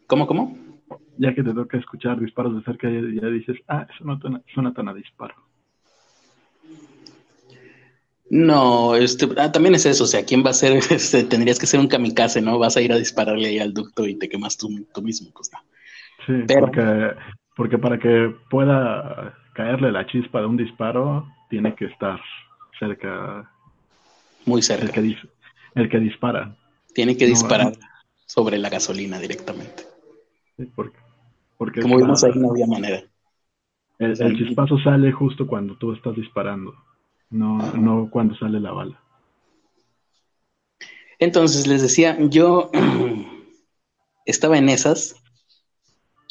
¿Cómo, 0.07 0.27
cómo? 0.27 0.59
Ya 1.16 1.35
que 1.35 1.43
te 1.43 1.53
toca 1.53 1.79
escuchar 1.79 2.21
disparos 2.21 2.55
de 2.55 2.62
cerca, 2.62 2.89
ya, 2.91 3.29
dices, 3.29 3.57
ah, 3.69 3.87
eso 3.93 4.05
no 4.05 4.19
suena 4.53 4.73
tan 4.73 4.89
a 4.89 4.95
disparo. 4.95 5.47
No, 8.31 8.95
este, 8.95 9.26
ah, 9.39 9.51
también 9.51 9.74
es 9.74 9.87
eso, 9.87 10.05
o 10.05 10.07
sea, 10.07 10.24
¿quién 10.24 10.45
va 10.45 10.51
a 10.51 10.55
ser? 10.55 10.79
Este, 10.91 11.24
tendrías 11.24 11.59
que 11.59 11.66
ser 11.66 11.81
un 11.81 11.89
kamikaze, 11.89 12.43
¿no? 12.43 12.59
Vas 12.59 12.76
a 12.76 12.81
ir 12.81 12.93
a 12.93 12.99
dispararle 12.99 13.49
ahí 13.49 13.59
al 13.59 13.72
ducto 13.72 14.07
y 14.07 14.16
te 14.16 14.29
quemas 14.29 14.57
tú, 14.57 14.68
mismo, 15.03 15.31
pues 15.33 15.51
Sí, 16.26 16.55
porque, 16.61 17.14
porque 17.57 17.79
para 17.79 17.99
que 17.99 18.35
pueda 18.51 19.35
caerle 19.55 19.91
la 19.91 20.07
chispa 20.07 20.41
de 20.41 20.47
un 20.47 20.59
disparo, 20.59 21.26
tiene 21.49 21.74
que 21.74 21.87
estar 21.87 22.20
cerca. 22.79 23.51
Muy 24.45 24.61
cerca. 24.61 25.01
El 25.01 25.16
que, 25.16 25.29
el 25.74 25.89
que 25.89 25.99
dispara. 25.99 26.55
Tiene 26.95 27.16
que 27.16 27.26
disparar 27.26 27.72
sobre 28.26 28.59
la 28.59 28.68
gasolina 28.68 29.18
directamente. 29.18 29.85
Sí, 30.59 30.66
porque, 30.74 30.99
porque 31.57 31.81
Como 31.81 31.97
vimos 31.97 32.22
ahí, 32.24 32.33
no 32.35 32.51
había 32.51 32.66
manera. 32.66 33.03
El, 33.99 34.20
el 34.20 34.37
chispazo 34.37 34.79
sale 34.81 35.12
justo 35.12 35.47
cuando 35.47 35.76
tú 35.76 35.93
estás 35.93 36.14
disparando 36.14 36.74
no, 37.31 37.59
no 37.72 38.11
cuando 38.11 38.37
sale 38.37 38.61
la 38.61 38.72
bala. 38.72 39.03
Entonces 41.18 41.66
les 41.66 41.83
decía, 41.83 42.16
yo 42.20 42.70
estaba 44.26 44.59
en 44.59 44.68
esas, 44.68 45.16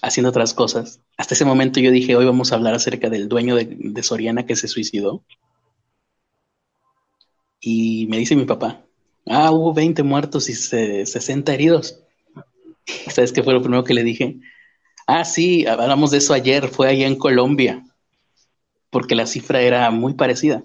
haciendo 0.02 0.30
otras 0.30 0.54
cosas. 0.54 1.02
Hasta 1.18 1.34
ese 1.34 1.46
momento 1.46 1.80
yo 1.80 1.92
dije, 1.92 2.16
hoy 2.16 2.26
vamos 2.26 2.52
a 2.52 2.56
hablar 2.56 2.74
acerca 2.74 3.10
del 3.10 3.28
dueño 3.28 3.56
de, 3.56 4.04
Soriana 4.04 4.46
que 4.46 4.56
se 4.56 4.68
suicidó. 4.68 5.24
Y 7.60 8.08
me 8.08 8.18
dice 8.18 8.36
mi 8.36 8.46
papá, 8.46 8.86
ah, 9.26 9.52
hubo 9.52 9.74
20 9.74 10.04
muertos 10.04 10.50
y 10.50 10.54
60 10.54 11.54
heridos. 11.54 12.04
¿Sabes 13.10 13.34
qué 13.34 13.44
fue 13.44 13.54
lo 13.54 13.62
primero 13.62 13.84
que 13.84 13.94
le 13.94 14.04
dije? 14.04 14.40
Ah, 15.08 15.26
sí, 15.26 15.66
hablamos 15.66 16.12
de 16.12 16.20
eso 16.20 16.34
ayer, 16.34 16.68
fue 16.68 16.90
allá 16.90 17.08
en 17.08 17.18
Colombia, 17.18 17.84
porque 18.90 19.16
la 19.16 19.26
cifra 19.26 19.62
era 19.62 19.90
muy 19.90 20.14
parecida. 20.14 20.64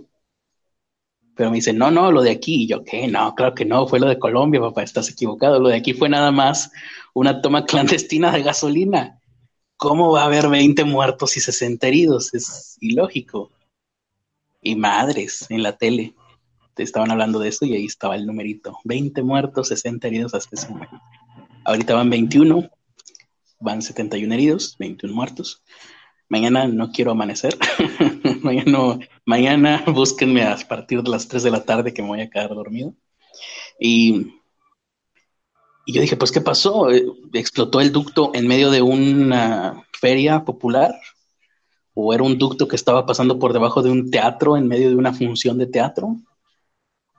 Pero 1.34 1.50
me 1.50 1.56
dice, 1.56 1.72
no, 1.72 1.90
no, 1.90 2.12
lo 2.12 2.22
de 2.22 2.30
aquí. 2.30 2.62
Y 2.62 2.66
yo, 2.66 2.84
¿qué? 2.84 3.08
No, 3.08 3.34
claro 3.34 3.54
que 3.54 3.64
no, 3.64 3.86
fue 3.86 4.00
lo 4.00 4.08
de 4.08 4.18
Colombia, 4.18 4.60
papá, 4.60 4.82
estás 4.82 5.08
equivocado. 5.10 5.58
Lo 5.58 5.68
de 5.68 5.76
aquí 5.76 5.94
fue 5.94 6.08
nada 6.08 6.30
más 6.30 6.70
una 7.14 7.40
toma 7.40 7.64
clandestina 7.64 8.30
de 8.32 8.42
gasolina. 8.42 9.20
¿Cómo 9.76 10.12
va 10.12 10.22
a 10.22 10.26
haber 10.26 10.48
20 10.48 10.84
muertos 10.84 11.36
y 11.36 11.40
60 11.40 11.86
heridos? 11.88 12.34
Es 12.34 12.76
ilógico. 12.80 13.50
Y 14.60 14.76
madres, 14.76 15.46
en 15.50 15.62
la 15.62 15.76
tele, 15.76 16.14
te 16.74 16.82
estaban 16.82 17.10
hablando 17.10 17.38
de 17.38 17.48
eso 17.48 17.64
y 17.64 17.74
ahí 17.74 17.86
estaba 17.86 18.14
el 18.14 18.26
numerito. 18.26 18.78
20 18.84 19.22
muertos, 19.22 19.68
60 19.68 20.06
heridos 20.06 20.34
hasta 20.34 20.54
ese 20.54 20.68
momento. 20.68 21.00
Ahorita 21.64 21.94
van 21.94 22.10
21, 22.10 22.70
van 23.58 23.82
71 23.82 24.32
heridos, 24.34 24.76
21 24.78 25.14
muertos. 25.14 25.62
Mañana 26.32 26.66
no 26.66 26.90
quiero 26.90 27.10
amanecer. 27.10 27.58
mañana, 28.42 28.98
mañana 29.26 29.84
búsquenme 29.94 30.42
a 30.42 30.56
partir 30.66 31.02
de 31.02 31.10
las 31.10 31.28
3 31.28 31.42
de 31.42 31.50
la 31.50 31.62
tarde 31.62 31.92
que 31.92 32.00
me 32.00 32.08
voy 32.08 32.22
a 32.22 32.30
quedar 32.30 32.48
dormido. 32.54 32.94
Y, 33.78 34.32
y 35.84 35.92
yo 35.92 36.00
dije, 36.00 36.16
pues, 36.16 36.32
¿qué 36.32 36.40
pasó? 36.40 36.90
Eh, 36.90 37.04
¿Explotó 37.34 37.82
el 37.82 37.92
ducto 37.92 38.30
en 38.32 38.48
medio 38.48 38.70
de 38.70 38.80
una 38.80 39.86
feria 39.92 40.42
popular? 40.42 40.94
¿O 41.92 42.14
era 42.14 42.22
un 42.22 42.38
ducto 42.38 42.66
que 42.66 42.76
estaba 42.76 43.04
pasando 43.04 43.38
por 43.38 43.52
debajo 43.52 43.82
de 43.82 43.90
un 43.90 44.10
teatro, 44.10 44.56
en 44.56 44.68
medio 44.68 44.88
de 44.88 44.96
una 44.96 45.12
función 45.12 45.58
de 45.58 45.66
teatro? 45.66 46.16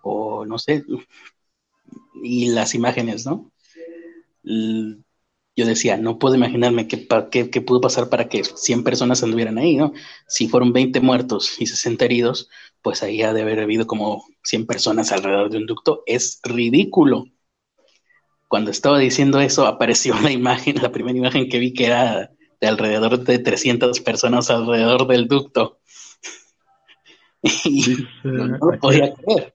O 0.02 0.44
no 0.44 0.58
sé. 0.58 0.86
Y 2.24 2.50
las 2.50 2.74
imágenes, 2.74 3.28
¿no? 3.28 3.52
Yo 5.56 5.66
decía, 5.66 5.98
no 5.98 6.18
puedo 6.18 6.36
imaginarme 6.36 6.88
qué, 6.88 7.08
qué, 7.30 7.62
pudo 7.62 7.80
pasar 7.80 8.10
para 8.10 8.28
que 8.28 8.44
100 8.44 8.84
personas 8.84 9.22
anduvieran 9.22 9.58
ahí, 9.58 9.78
¿no? 9.78 9.94
Si 10.28 10.48
fueron 10.48 10.74
20 10.74 11.00
muertos 11.00 11.62
y 11.62 11.68
60 11.68 12.06
heridos, 12.06 12.50
pues 12.82 13.04
ahí 13.04 13.22
ha 13.22 13.34
de 13.34 13.44
haber 13.44 13.60
habido 13.60 13.86
como 13.86 14.26
100 14.44 14.66
personas 14.66 15.12
alrededor 15.12 15.52
de 15.52 15.58
un 15.58 15.68
ducto. 15.68 16.04
Es 16.08 16.40
ridículo. 16.44 17.26
Cuando 18.48 18.72
estaba 18.72 18.98
diciendo 18.98 19.40
eso, 19.40 19.68
apareció 19.68 20.20
la 20.22 20.32
imagen, 20.32 20.76
la 20.82 20.92
primera 20.92 21.18
imagen 21.18 21.48
que 21.50 21.60
vi 21.60 21.74
que 21.74 21.86
era 21.86 22.32
de 22.60 22.68
alrededor 22.68 23.20
de 23.20 23.40
300 23.40 24.00
personas 24.02 24.50
alrededor 24.50 25.08
del 25.08 25.28
ducto. 25.28 25.80
y 27.66 27.98
no, 28.24 28.48
lo 28.48 28.80
podía 28.80 29.14
creer. 29.14 29.54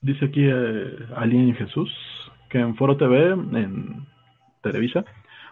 Dice 0.00 0.26
aquí 0.26 0.42
eh, 0.44 1.06
Alguien 1.16 1.54
Jesús, 1.54 1.90
que 2.56 2.62
en 2.62 2.74
Foro 2.74 2.96
TV, 2.96 3.32
en 3.32 4.06
Televisa, 4.62 5.04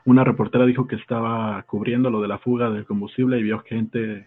una 0.06 0.24
reportera 0.24 0.64
dijo 0.64 0.86
que 0.86 0.96
estaba 0.96 1.62
cubriendo 1.64 2.08
lo 2.08 2.22
de 2.22 2.28
la 2.28 2.38
fuga 2.38 2.70
del 2.70 2.86
combustible 2.86 3.38
y 3.38 3.42
vio 3.42 3.60
gente 3.60 4.26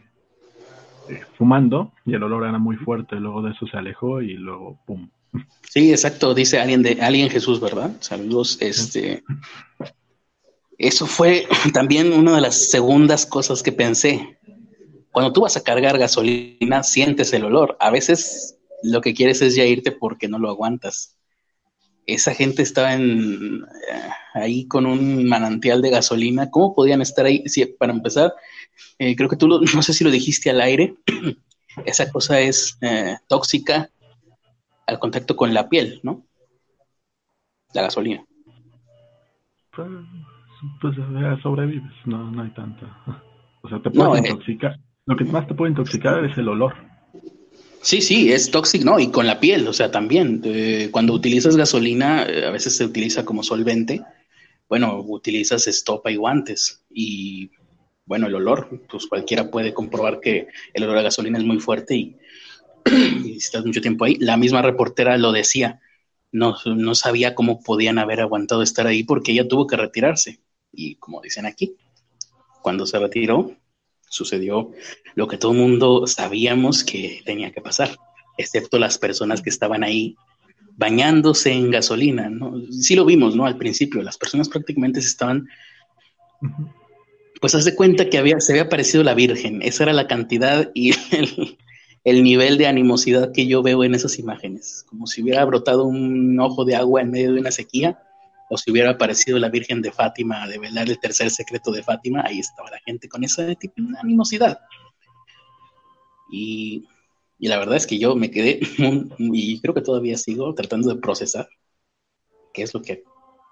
eh, 1.10 1.22
fumando 1.38 1.94
y 2.06 2.14
el 2.14 2.22
olor 2.22 2.48
era 2.48 2.60
muy 2.60 2.76
fuerte. 2.76 3.16
Luego 3.16 3.42
de 3.42 3.52
eso 3.52 3.66
se 3.66 3.78
alejó 3.78 4.22
y 4.22 4.34
luego 4.34 4.80
¡pum! 4.86 5.10
Sí, 5.68 5.92
exacto, 5.92 6.36
dice 6.36 6.60
alguien 6.60 6.84
de 6.84 7.02
alguien 7.02 7.30
Jesús, 7.30 7.60
¿verdad? 7.60 7.98
Saludos, 8.00 8.60
este. 8.62 9.24
Eso 10.78 11.08
fue 11.08 11.48
también 11.74 12.14
una 12.14 12.36
de 12.36 12.42
las 12.42 12.70
segundas 12.70 13.26
cosas 13.26 13.64
que 13.64 13.72
pensé. 13.72 14.38
Cuando 15.12 15.34
tú 15.34 15.42
vas 15.42 15.58
a 15.58 15.64
cargar 15.64 15.98
gasolina, 15.98 16.84
sientes 16.84 17.34
el 17.34 17.46
olor. 17.46 17.76
A 17.80 17.90
veces 17.90 18.60
lo 18.84 19.02
que 19.02 19.16
quieres 19.16 19.42
es 19.42 19.56
ya 19.56 19.66
irte 19.66 19.92
porque 19.92 20.28
no 20.28 20.38
lo 20.38 20.50
aguantas 20.50 21.17
esa 22.08 22.34
gente 22.34 22.62
estaba 22.62 22.94
en, 22.94 23.64
eh, 23.64 24.10
ahí 24.34 24.68
con 24.68 24.86
un 24.86 25.28
manantial 25.28 25.82
de 25.82 25.92
gasolina. 25.92 26.50
¿Cómo 26.50 26.74
podían 26.74 27.02
estar 27.02 27.26
ahí? 27.26 27.44
para 27.78 27.94
empezar, 27.94 28.34
eh, 28.98 29.16
creo 29.16 29.30
que 29.30 29.36
tú 29.36 29.48
no 29.76 29.82
sé 29.82 29.94
si 29.94 30.04
lo 30.04 30.10
dijiste 30.10 30.50
al 30.50 30.62
aire, 30.62 30.96
esa 31.86 32.12
cosa 32.12 32.40
es 32.40 32.78
eh, 32.82 33.18
tóxica 33.28 33.90
al 34.88 35.00
contacto 35.00 35.36
con 35.36 35.54
la 35.54 35.68
piel, 35.68 36.00
¿no? 36.02 36.26
La 37.74 37.82
gasolina. 37.84 38.26
Pues, 39.76 39.90
pues 40.82 40.96
sobrevives, 41.44 41.94
no, 42.06 42.32
no 42.32 42.42
hay 42.42 42.50
tanta. 42.52 42.98
O 43.64 43.70
sea, 43.70 43.82
te 43.82 43.90
puede 43.90 44.20
intoxicar. 44.20 44.80
Lo 45.08 45.18
que 45.18 45.26
más 45.26 45.46
te 45.46 45.54
puede 45.54 45.72
intoxicar 45.72 46.24
es 46.24 46.38
el 46.38 46.48
olor. 46.48 46.74
Sí, 47.88 48.02
sí, 48.02 48.34
es 48.34 48.52
tóxico, 48.52 48.84
¿no? 48.84 49.00
Y 49.00 49.12
con 49.12 49.26
la 49.28 49.40
piel, 49.40 49.66
o 49.66 49.72
sea, 49.72 49.90
también. 49.90 50.42
Eh, 50.44 50.90
cuando 50.92 51.14
utilizas 51.14 51.56
gasolina, 51.56 52.26
eh, 52.26 52.46
a 52.46 52.50
veces 52.50 52.76
se 52.76 52.84
utiliza 52.84 53.24
como 53.24 53.44
solvente. 53.44 54.04
Bueno, 54.68 55.00
utilizas 55.08 55.68
estopa 55.68 56.12
y 56.12 56.18
guantes. 56.18 56.84
Y 56.90 57.50
bueno, 58.06 58.28
el 58.28 58.36
olor, 58.36 58.82
pues 58.90 59.08
cualquiera 59.08 59.50
puede 59.50 59.74
comprobar 59.74 60.20
que 60.20 60.50
el 60.74 60.84
olor 60.84 60.98
a 60.98 61.04
gasolina 61.04 61.38
es 61.38 61.46
muy 61.46 61.62
fuerte 61.62 61.96
y, 61.96 62.18
y 63.24 63.38
estás 63.38 63.66
mucho 63.66 63.80
tiempo 63.80 64.04
ahí. 64.04 64.16
La 64.16 64.36
misma 64.36 64.62
reportera 64.62 65.18
lo 65.18 65.32
decía. 65.32 65.80
No, 66.30 66.58
no 66.66 66.94
sabía 66.94 67.36
cómo 67.36 67.62
podían 67.62 68.00
haber 68.00 68.20
aguantado 68.20 68.64
estar 68.64 68.86
ahí 68.86 69.06
porque 69.06 69.32
ella 69.32 69.48
tuvo 69.48 69.66
que 69.66 69.78
retirarse. 69.78 70.42
Y 70.74 70.96
como 70.96 71.22
dicen 71.22 71.46
aquí, 71.46 71.78
cuando 72.62 72.86
se 72.86 73.00
retiró, 73.00 73.56
sucedió 74.10 74.72
lo 75.16 75.28
que 75.28 75.38
todo 75.38 75.52
el 75.52 75.58
mundo 75.58 76.08
sabíamos 76.08 76.84
que 76.84 77.22
tenía 77.26 77.52
que 77.52 77.62
pasar, 77.62 77.98
excepto 78.38 78.80
las 78.80 78.98
personas 78.98 79.42
que 79.42 79.50
estaban 79.50 79.84
ahí 79.84 80.16
bañándose 80.76 81.52
en 81.52 81.72
gasolina, 81.72 82.30
¿no? 82.30 82.62
Sí 82.72 82.96
lo 82.96 83.06
vimos, 83.06 83.36
¿no? 83.36 83.46
Al 83.46 83.58
principio, 83.58 84.02
las 84.04 84.18
personas 84.18 84.48
prácticamente 84.48 85.02
se 85.02 85.08
estaban, 85.08 85.48
pues 87.42 87.56
haz 87.56 87.66
de 87.66 87.76
cuenta 87.76 88.10
que 88.10 88.18
había, 88.18 88.40
se 88.40 88.54
había 88.54 88.64
aparecido 88.64 89.04
la 89.04 89.16
Virgen, 89.16 89.62
esa 89.64 89.84
era 89.84 89.94
la 89.94 90.08
cantidad 90.08 90.70
y 90.76 90.92
el, 91.12 91.58
el 92.04 92.24
nivel 92.24 92.58
de 92.58 92.68
animosidad 92.68 93.32
que 93.32 93.48
yo 93.48 93.64
veo 93.64 93.84
en 93.84 93.96
esas 93.96 94.20
imágenes, 94.20 94.86
como 94.88 95.08
si 95.08 95.24
hubiera 95.24 95.44
brotado 95.46 95.84
un 95.84 96.40
ojo 96.40 96.64
de 96.64 96.76
agua 96.76 97.02
en 97.02 97.12
medio 97.12 97.34
de 97.34 97.40
una 97.40 97.52
sequía 97.52 98.00
o 98.50 98.58
si 98.58 98.72
hubiera 98.72 98.92
aparecido 98.92 99.38
la 99.40 99.50
Virgen 99.50 99.82
de 99.82 99.92
Fátima 99.92 100.44
a 100.44 100.48
develar 100.48 100.90
el 100.90 101.00
tercer 101.00 101.30
secreto 101.30 101.72
de 101.72 101.84
Fátima, 101.84 102.24
ahí 102.26 102.40
estaba 102.40 102.70
la 102.72 102.80
gente 102.86 103.10
con 103.10 103.24
esa 103.24 103.54
tipo 103.56 103.76
de 103.78 104.00
animosidad. 104.00 104.60
Y, 106.32 106.88
la 107.40 107.58
verdad 107.58 107.76
es 107.76 107.88
que 107.88 108.00
yo 108.00 108.16
me 108.16 108.32
quedé, 108.32 108.60
y 109.18 109.62
creo 109.62 109.74
que 109.74 109.82
todavía 109.82 110.18
sigo 110.18 110.54
tratando 110.54 110.94
de 110.94 111.02
procesar 111.02 111.48
qué 112.54 112.64
es 112.64 112.74
lo 112.74 112.82
que 112.82 113.04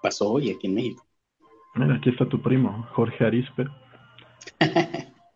pasó 0.02 0.32
hoy 0.32 0.50
aquí 0.50 0.66
en 0.66 0.74
México. 0.74 1.06
Mira, 1.74 1.96
aquí 1.96 2.10
está 2.10 2.26
tu 2.26 2.40
primo, 2.40 2.86
Jorge 2.92 3.24
Arispe. 3.24 3.66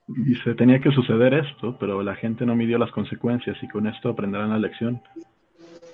Dice, 0.06 0.54
tenía 0.54 0.80
que 0.80 0.90
suceder 0.90 1.34
esto, 1.34 1.76
pero 1.78 2.02
la 2.02 2.16
gente 2.16 2.44
no 2.44 2.56
midió 2.56 2.78
las 2.78 2.90
consecuencias 2.90 3.56
y 3.62 3.68
con 3.68 3.86
esto 3.86 4.08
aprenderán 4.08 4.50
la 4.50 4.58
lección. 4.58 5.02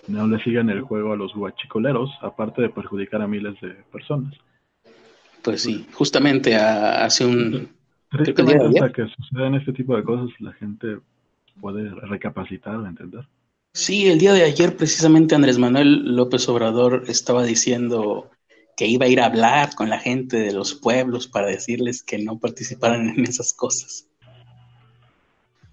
No 0.09 0.27
le 0.27 0.43
sigan 0.43 0.71
el 0.71 0.83
juego 0.83 1.13
a 1.13 1.17
los 1.17 1.35
guachicoleros, 1.35 2.11
aparte 2.21 2.63
de 2.63 2.69
perjudicar 2.69 3.23
a 3.23 3.27
miles 3.27 3.61
de 3.61 3.71
personas. 3.93 4.35
Pues 5.43 5.63
sí, 5.63 5.87
justamente 5.93 6.55
hace 6.57 7.25
un... 7.25 7.69
Creo 8.09 8.35
que, 8.35 8.43
hasta 8.43 8.93
que 8.93 9.09
sucedan 9.09 9.55
este 9.57 9.73
tipo 9.73 9.97
de 9.97 10.05
cosas, 10.05 10.31
la 10.39 10.53
gente 10.53 10.99
puede 11.61 11.91
recapacitar 11.91 12.75
entender. 12.87 13.27
Sí, 13.73 14.07
el 14.07 14.19
día 14.19 14.33
de 14.33 14.45
ayer 14.45 14.77
precisamente 14.77 15.35
Andrés 15.35 15.59
Manuel 15.59 16.17
López 16.17 16.49
Obrador 16.49 17.05
estaba 17.09 17.45
diciendo 17.45 18.31
que 18.77 18.87
iba 18.87 19.07
a 19.07 19.09
ir 19.09 19.21
a 19.21 19.27
hablar 19.27 19.75
con 19.75 19.91
la 19.91 19.99
gente 19.99 20.39
de 20.39 20.53
los 20.53 20.75
pueblos 20.75 21.27
para 21.27 21.49
decirles 21.49 22.03
que 22.03 22.19
no 22.19 22.39
participaran 22.39 23.09
en 23.09 23.25
esas 23.25 23.53
cosas. 23.53 24.09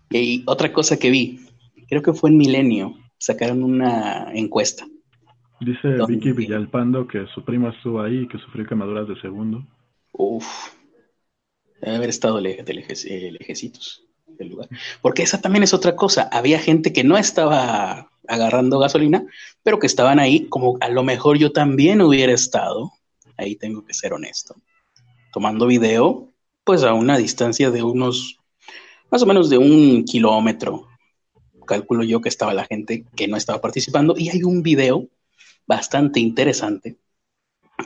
Y 0.09 0.43
otra 0.45 0.73
cosa 0.73 0.97
que 0.97 1.09
vi, 1.09 1.39
creo 1.87 2.01
que 2.01 2.13
fue 2.13 2.29
en 2.29 2.37
Milenio, 2.37 2.95
sacaron 3.23 3.63
una 3.63 4.33
encuesta. 4.33 4.85
Dice 5.61 5.87
Vicky 6.05 6.33
Villalpando 6.33 7.07
que 7.07 7.25
su 7.33 7.41
prima 7.45 7.69
estuvo 7.69 8.01
ahí 8.01 8.23
y 8.23 8.27
que 8.27 8.37
sufrió 8.37 8.65
quemaduras 8.65 9.07
de 9.07 9.15
segundo. 9.21 9.65
Uf, 10.11 10.45
debe 11.81 11.95
haber 11.95 12.09
estado 12.09 12.41
lejecitos 12.41 14.03
del 14.27 14.49
lugar. 14.49 14.67
Porque 15.01 15.23
esa 15.23 15.39
también 15.39 15.63
es 15.63 15.73
otra 15.73 15.95
cosa. 15.95 16.27
Había 16.33 16.59
gente 16.59 16.91
que 16.91 17.05
no 17.05 17.17
estaba 17.17 18.11
agarrando 18.27 18.79
gasolina, 18.79 19.25
pero 19.63 19.79
que 19.79 19.87
estaban 19.87 20.19
ahí, 20.19 20.49
como 20.49 20.77
a 20.81 20.89
lo 20.89 21.03
mejor 21.03 21.37
yo 21.37 21.53
también 21.53 22.01
hubiera 22.01 22.33
estado, 22.33 22.91
ahí 23.37 23.55
tengo 23.55 23.85
que 23.85 23.93
ser 23.93 24.11
honesto, 24.11 24.55
tomando 25.31 25.65
video, 25.65 26.29
pues 26.65 26.83
a 26.83 26.93
una 26.93 27.17
distancia 27.17 27.71
de 27.71 27.83
unos, 27.83 28.37
más 29.09 29.23
o 29.23 29.25
menos 29.25 29.49
de 29.49 29.59
un 29.59 30.03
kilómetro, 30.03 30.89
calculo 31.65 32.03
yo 32.03 32.21
que 32.21 32.29
estaba 32.29 32.53
la 32.53 32.65
gente 32.65 33.05
que 33.15 33.27
no 33.27 33.37
estaba 33.37 33.61
participando, 33.61 34.15
y 34.17 34.29
hay 34.29 34.43
un 34.43 34.63
video 34.63 35.09
bastante 35.65 36.19
interesante, 36.19 36.97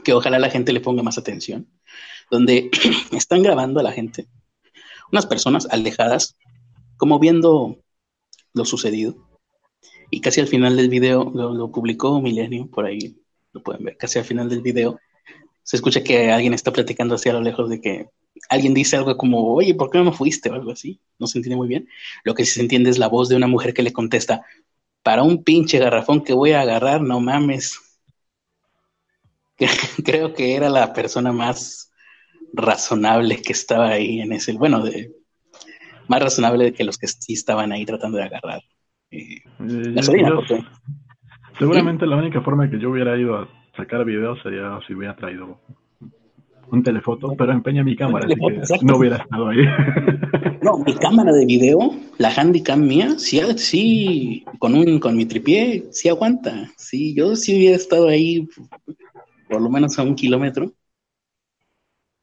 que 0.03 0.13
ojalá 0.13 0.39
la 0.39 0.49
gente 0.49 0.73
le 0.73 0.81
ponga 0.81 1.03
más 1.03 1.17
atención, 1.17 1.67
donde 2.29 2.69
están 3.11 3.43
grabando 3.43 3.79
a 3.79 3.83
la 3.83 3.91
gente, 3.91 4.27
unas 5.11 5.25
personas 5.25 5.67
alejadas, 5.69 6.37
como 6.97 7.19
viendo 7.19 7.77
lo 8.53 8.65
sucedido, 8.65 9.27
y 10.09 10.21
casi 10.21 10.39
al 10.39 10.47
final 10.47 10.75
del 10.77 10.89
video, 10.89 11.31
lo, 11.33 11.71
publicó 11.71 12.21
Milenio, 12.21 12.67
por 12.69 12.85
ahí 12.85 13.17
lo 13.53 13.61
pueden 13.61 13.83
ver, 13.83 13.97
casi 13.97 14.19
al 14.19 14.25
final 14.25 14.49
del 14.49 14.61
video, 14.61 14.99
se 15.63 15.75
escucha 15.75 16.03
que 16.03 16.31
alguien 16.31 16.53
está 16.53 16.71
platicando 16.71 17.15
así 17.15 17.29
a 17.29 17.33
lo 17.33 17.41
lejos 17.41 17.69
de 17.69 17.81
que 17.81 18.09
alguien 18.49 18.73
dice 18.73 18.97
algo 18.97 19.15
como, 19.17 19.53
oye, 19.53 19.75
¿por 19.75 19.89
qué 19.89 19.99
no 19.99 20.11
fuiste? 20.11 20.49
o 20.49 20.53
algo 20.53 20.71
así. 20.71 20.99
No 21.19 21.27
se 21.27 21.39
entiende 21.39 21.57
muy 21.57 21.67
bien. 21.67 21.87
Lo 22.23 22.33
que 22.33 22.45
sí 22.45 22.53
se 22.53 22.61
entiende 22.61 22.89
es 22.89 22.97
la 22.97 23.07
voz 23.07 23.29
de 23.29 23.35
una 23.35 23.47
mujer 23.47 23.73
que 23.73 23.83
le 23.83 23.93
contesta, 23.93 24.45
para 25.03 25.23
un 25.23 25.43
pinche 25.43 25.79
garrafón 25.79 26.23
que 26.23 26.33
voy 26.33 26.51
a 26.51 26.61
agarrar, 26.61 27.01
no 27.01 27.19
mames. 27.19 27.79
Creo 30.05 30.33
que 30.33 30.55
era 30.55 30.69
la 30.69 30.93
persona 30.93 31.31
más 31.31 31.91
razonable 32.53 33.41
que 33.41 33.53
estaba 33.53 33.89
ahí 33.89 34.21
en 34.21 34.33
ese, 34.33 34.53
bueno, 34.53 34.83
de, 34.83 35.11
más 36.07 36.21
razonable 36.21 36.73
que 36.73 36.83
los 36.83 36.97
que 36.97 37.07
sí 37.07 37.33
estaban 37.33 37.71
ahí 37.71 37.85
tratando 37.85 38.17
de 38.17 38.23
agarrar 38.23 38.61
eh, 39.11 39.41
eh, 39.59 39.95
seguramente 41.57 42.05
la 42.05 42.17
única 42.17 42.41
forma 42.41 42.69
que 42.69 42.79
yo 42.79 42.91
hubiera 42.91 43.17
ido 43.17 43.37
a 43.37 43.49
sacar 43.75 44.03
videos 44.05 44.41
sería 44.43 44.79
si 44.85 44.93
hubiera 44.93 45.15
traído 45.15 45.59
un 46.71 46.83
telefoto, 46.83 47.33
pero 47.37 47.51
empeña 47.51 47.83
mi 47.83 47.95
cámara, 47.95 48.27
así 48.61 48.79
que 48.79 48.85
no 48.85 48.97
hubiera 48.97 49.17
estado 49.17 49.49
ahí. 49.49 49.59
No, 50.59 50.79
mi 50.79 50.95
cámara 50.95 51.31
de 51.31 51.45
video, 51.45 51.95
la 52.17 52.29
handicam 52.29 52.85
mía, 52.85 53.15
sí, 53.17 53.39
sí 53.55 54.45
con 54.59 54.75
un 54.75 54.99
con 54.99 55.15
mi 55.15 55.25
tripié, 55.25 55.85
sí 55.91 56.09
aguanta. 56.09 56.69
Sí, 56.75 57.13
yo 57.13 57.37
sí 57.37 57.55
hubiera 57.55 57.77
estado 57.77 58.09
ahí 58.09 58.49
por 59.47 59.61
lo 59.61 59.69
menos 59.69 59.97
a 59.97 60.03
un 60.03 60.15
kilómetro. 60.15 60.73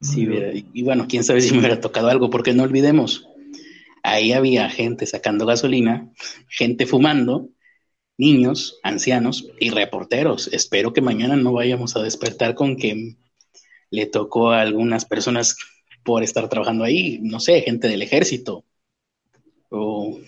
Sí, 0.01 0.27
y 0.73 0.83
bueno, 0.83 1.07
quién 1.09 1.23
sabe 1.23 1.41
si 1.41 1.53
me 1.53 1.59
hubiera 1.59 1.79
tocado 1.79 2.09
algo, 2.09 2.29
porque 2.29 2.53
no 2.53 2.63
olvidemos, 2.63 3.27
ahí 4.03 4.33
había 4.33 4.69
gente 4.69 5.07
sacando 5.07 5.45
gasolina, 5.45 6.11
gente 6.47 6.85
fumando, 6.85 7.49
niños, 8.17 8.79
ancianos 8.83 9.47
y 9.59 9.71
reporteros. 9.71 10.49
Espero 10.53 10.93
que 10.93 11.01
mañana 11.01 11.35
no 11.35 11.53
vayamos 11.53 11.95
a 11.95 12.03
despertar 12.03 12.53
con 12.53 12.75
que 12.75 13.15
le 13.91 14.05
tocó 14.05 14.51
a 14.51 14.61
algunas 14.61 15.05
personas 15.05 15.57
por 16.03 16.23
estar 16.23 16.47
trabajando 16.49 16.83
ahí, 16.83 17.19
no 17.21 17.39
sé, 17.39 17.61
gente 17.61 17.87
del 17.87 18.01
ejército 18.01 18.63
o 19.69 20.19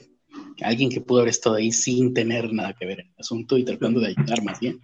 alguien 0.64 0.90
que 0.90 1.02
pudo 1.02 1.20
haber 1.20 1.30
estado 1.30 1.56
ahí 1.56 1.72
sin 1.72 2.14
tener 2.14 2.52
nada 2.52 2.74
que 2.74 2.86
ver 2.86 3.02
en 3.02 3.08
el 3.08 3.20
asunto 3.20 3.58
y 3.58 3.64
tratando 3.64 4.00
de 4.00 4.08
ayudar 4.08 4.44
más 4.44 4.60
bien. 4.60 4.80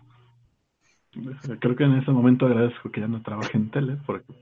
Creo 1.60 1.76
que 1.76 1.84
en 1.84 1.98
ese 1.98 2.12
momento 2.12 2.46
agradezco 2.46 2.92
que 2.92 3.02
ya 3.02 3.08
no 3.08 3.22
trabaje 3.22 3.58
en 3.58 3.70
tele, 3.70 3.98
porque 4.06 4.34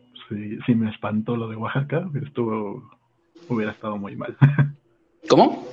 si, 0.65 0.75
me 0.75 0.89
espantó 0.89 1.35
lo 1.35 1.49
de 1.49 1.57
Oaxaca, 1.57 2.09
estuvo, 2.23 2.89
hubiera 3.49 3.71
estado 3.71 3.97
muy 3.97 4.15
mal. 4.15 4.37
¿Cómo? 5.29 5.65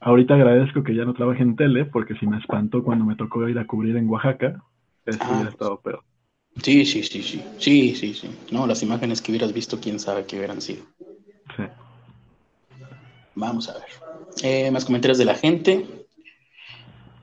ahorita 0.00 0.34
agradezco 0.34 0.82
que 0.82 0.96
ya 0.96 1.04
no 1.04 1.14
trabaje 1.14 1.42
en 1.42 1.54
tele, 1.54 1.84
porque 1.84 2.16
si 2.16 2.26
me 2.26 2.38
espantó 2.38 2.82
cuando 2.82 3.04
me 3.04 3.14
tocó 3.14 3.48
ir 3.48 3.58
a 3.58 3.66
cubrir 3.66 3.96
en 3.96 4.08
Oaxaca, 4.08 4.60
eso 5.06 5.18
ah, 5.22 5.30
hubiera 5.32 5.50
estado 5.50 5.80
peor. 5.80 6.02
Sí, 6.62 6.84
sí, 6.84 7.02
sí, 7.02 7.22
sí. 7.22 7.42
Sí, 7.58 7.94
sí, 7.94 8.14
sí. 8.14 8.30
No, 8.50 8.66
las 8.66 8.82
imágenes 8.82 9.22
que 9.22 9.32
hubieras 9.32 9.52
visto, 9.52 9.80
quién 9.80 9.98
sabe 9.98 10.26
qué 10.26 10.36
hubieran 10.36 10.60
sido. 10.60 10.84
Sí. 11.56 11.62
Vamos 13.34 13.68
a 13.68 13.74
ver. 13.74 13.84
Eh, 14.42 14.70
más 14.70 14.84
comentarios 14.84 15.18
de 15.18 15.24
la 15.24 15.34
gente. 15.34 15.86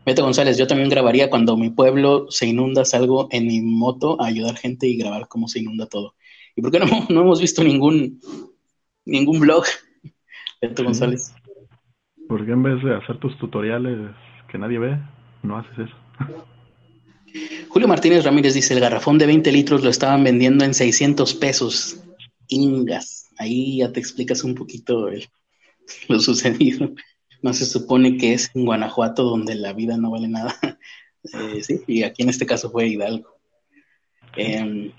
Beto 0.06 0.24
González, 0.24 0.58
yo 0.58 0.68
también 0.68 0.90
grabaría 0.90 1.30
cuando 1.30 1.58
mi 1.58 1.70
pueblo 1.70 2.28
se 2.30 2.48
inunda, 2.48 2.86
salgo 2.86 3.28
en 3.30 3.46
mi 3.46 3.62
moto 3.62 4.20
a 4.22 4.28
ayudar 4.28 4.56
gente 4.56 4.88
y 4.88 4.98
grabar 4.98 5.28
cómo 5.28 5.48
se 5.48 5.60
inunda 5.60 5.88
todo. 5.88 6.16
¿Y 6.56 6.62
por 6.62 6.72
qué 6.72 6.80
no, 6.80 6.86
no 7.10 7.22
hemos 7.22 7.42
visto 7.42 7.64
ningún, 7.64 8.20
ningún 9.06 9.40
blog, 9.40 9.66
Beto 10.62 10.84
González? 10.86 11.36
Porque 12.30 12.52
en 12.52 12.64
vez 12.64 12.82
de 12.84 12.96
hacer 12.96 13.20
tus 13.20 13.38
tutoriales 13.38 14.16
que 14.50 14.58
nadie 14.58 14.80
ve, 14.80 14.98
no 15.44 15.58
haces 15.58 15.78
eso. 15.78 15.96
Julio 17.70 17.88
Martínez 17.88 18.24
Ramírez 18.24 18.54
dice, 18.54 18.74
el 18.74 18.80
garrafón 18.80 19.18
de 19.18 19.26
20 19.26 19.52
litros 19.52 19.84
lo 19.84 19.90
estaban 19.90 20.24
vendiendo 20.24 20.66
en 20.66 20.74
600 20.74 21.34
pesos. 21.36 21.98
Ingas. 22.48 23.28
Ahí 23.38 23.78
ya 23.78 23.92
te 23.92 24.00
explicas 24.00 24.44
un 24.44 24.56
poquito 24.56 25.10
lo 26.08 26.20
sucedido. 26.20 26.92
No 27.42 27.54
se 27.54 27.66
supone 27.66 28.18
que 28.18 28.34
es 28.34 28.52
en 28.56 28.66
Guanajuato 28.66 29.24
donde 29.24 29.56
la 29.56 29.74
vida 29.74 29.98
no 29.98 30.12
vale 30.12 30.28
nada. 30.28 30.56
Eh, 31.34 31.62
sí, 31.62 31.82
y 31.88 32.04
aquí 32.04 32.24
en 32.24 32.30
este 32.30 32.46
caso 32.46 32.72
fue 32.72 32.88
Hidalgo. 32.88 33.38
Em, 34.38 34.94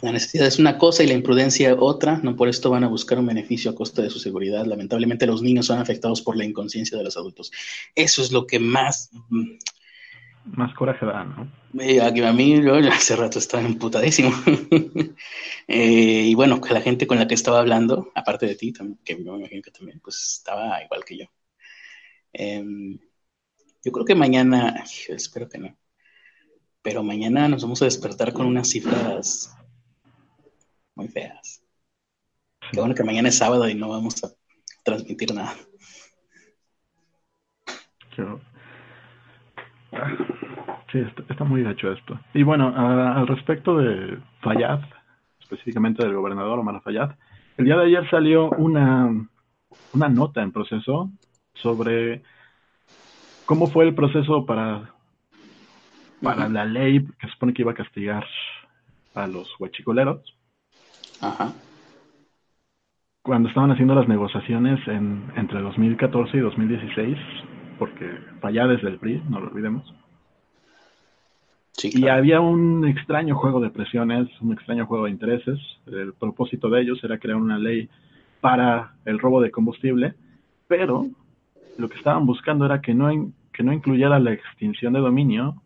la 0.00 0.12
necesidad 0.12 0.46
es 0.46 0.58
una 0.58 0.78
cosa 0.78 1.02
y 1.02 1.06
la 1.06 1.14
imprudencia 1.14 1.74
otra, 1.78 2.20
no 2.22 2.36
por 2.36 2.48
esto 2.48 2.70
van 2.70 2.84
a 2.84 2.88
buscar 2.88 3.18
un 3.18 3.26
beneficio 3.26 3.70
a 3.70 3.74
costa 3.74 4.02
de 4.02 4.10
su 4.10 4.18
seguridad. 4.18 4.66
Lamentablemente 4.66 5.26
los 5.26 5.42
niños 5.42 5.66
son 5.66 5.78
afectados 5.78 6.22
por 6.22 6.36
la 6.36 6.44
inconsciencia 6.44 6.96
de 6.96 7.04
los 7.04 7.16
adultos. 7.16 7.50
Eso 7.94 8.22
es 8.22 8.32
lo 8.32 8.46
que 8.46 8.58
más 8.58 9.10
mm, 9.28 9.56
más 10.44 10.74
coraje 10.74 11.06
da, 11.06 11.24
¿no? 11.24 11.42
a 11.42 12.32
mí 12.32 12.62
yo 12.62 12.74
hace 12.90 13.16
rato 13.16 13.38
estaba 13.38 13.62
emputadísimo. 13.64 14.30
Eh, 15.66 16.26
y 16.26 16.34
bueno, 16.34 16.60
que 16.60 16.74
la 16.74 16.82
gente 16.82 17.06
con 17.06 17.18
la 17.18 17.26
que 17.26 17.32
estaba 17.32 17.58
hablando, 17.58 18.12
aparte 18.14 18.44
de 18.44 18.54
ti, 18.54 18.70
también, 18.70 18.98
que 19.02 19.16
me 19.16 19.22
imagino 19.22 19.62
que 19.62 19.70
también, 19.70 19.98
pues 20.00 20.36
estaba 20.38 20.82
igual 20.84 21.02
que 21.06 21.16
yo. 21.16 21.24
Em, 22.34 22.98
yo 23.82 23.90
creo 23.90 24.04
que 24.04 24.14
mañana, 24.14 24.84
espero 25.08 25.48
que 25.48 25.56
no, 25.56 25.74
pero 26.82 27.02
mañana 27.02 27.48
nos 27.48 27.62
vamos 27.62 27.80
a 27.80 27.86
despertar 27.86 28.34
con 28.34 28.44
unas 28.44 28.68
cifras 28.68 29.56
muy 30.94 31.08
feas. 31.08 31.62
Qué 32.70 32.78
bueno 32.78 32.94
que 32.94 33.04
mañana 33.04 33.30
es 33.30 33.38
sábado 33.38 33.66
y 33.66 33.74
no 33.74 33.88
vamos 33.88 34.22
a 34.22 34.32
transmitir 34.84 35.32
nada. 35.32 35.56
Sí, 40.94 41.04
está, 41.28 41.42
muy 41.42 41.64
gacho 41.64 41.90
esto. 41.90 42.20
Y 42.34 42.44
bueno, 42.44 42.72
al 42.72 43.26
respecto 43.26 43.76
de 43.76 44.16
Fayad, 44.42 44.78
específicamente 45.40 46.04
del 46.04 46.14
gobernador 46.14 46.60
Omar 46.60 46.80
Fayad, 46.82 47.16
el 47.56 47.64
día 47.64 47.76
de 47.76 47.86
ayer 47.86 48.08
salió 48.10 48.50
una, 48.50 49.10
una 49.92 50.08
nota 50.08 50.40
en 50.40 50.52
proceso 50.52 51.10
sobre 51.54 52.22
cómo 53.44 53.66
fue 53.72 53.86
el 53.86 53.96
proceso 53.96 54.46
para, 54.46 54.92
para 56.22 56.48
la 56.48 56.64
ley 56.64 57.04
que 57.04 57.26
se 57.26 57.32
supone 57.32 57.54
que 57.54 57.62
iba 57.62 57.72
a 57.72 57.74
castigar 57.74 58.24
a 59.16 59.26
los 59.26 59.52
huachicoleros. 59.58 60.22
Ajá. 61.20 61.54
Cuando 63.22 63.48
estaban 63.48 63.72
haciendo 63.72 63.96
las 63.96 64.06
negociaciones 64.06 64.78
en, 64.86 65.24
entre 65.34 65.60
2014 65.60 66.36
y 66.36 66.40
2016, 66.40 67.18
porque 67.80 68.16
falla 68.40 68.68
desde 68.68 68.90
el 68.90 69.00
PRI, 69.00 69.20
no 69.28 69.40
lo 69.40 69.48
olvidemos. 69.48 69.92
Y 71.82 72.06
había 72.08 72.40
un 72.40 72.86
extraño 72.86 73.36
juego 73.36 73.60
de 73.60 73.70
presiones, 73.70 74.28
un 74.40 74.52
extraño 74.52 74.86
juego 74.86 75.04
de 75.04 75.10
intereses. 75.10 75.58
El 75.86 76.14
propósito 76.14 76.68
de 76.70 76.82
ellos 76.82 77.02
era 77.02 77.18
crear 77.18 77.36
una 77.36 77.58
ley 77.58 77.88
para 78.40 78.94
el 79.04 79.18
robo 79.18 79.40
de 79.40 79.50
combustible, 79.50 80.14
pero 80.68 81.06
lo 81.76 81.88
que 81.88 81.96
estaban 81.96 82.26
buscando 82.26 82.64
era 82.64 82.80
que 82.80 82.94
no, 82.94 83.32
que 83.52 83.62
no 83.62 83.72
incluyera 83.72 84.18
la 84.18 84.32
extinción 84.32 84.92
de 84.92 85.00
dominio 85.00 85.62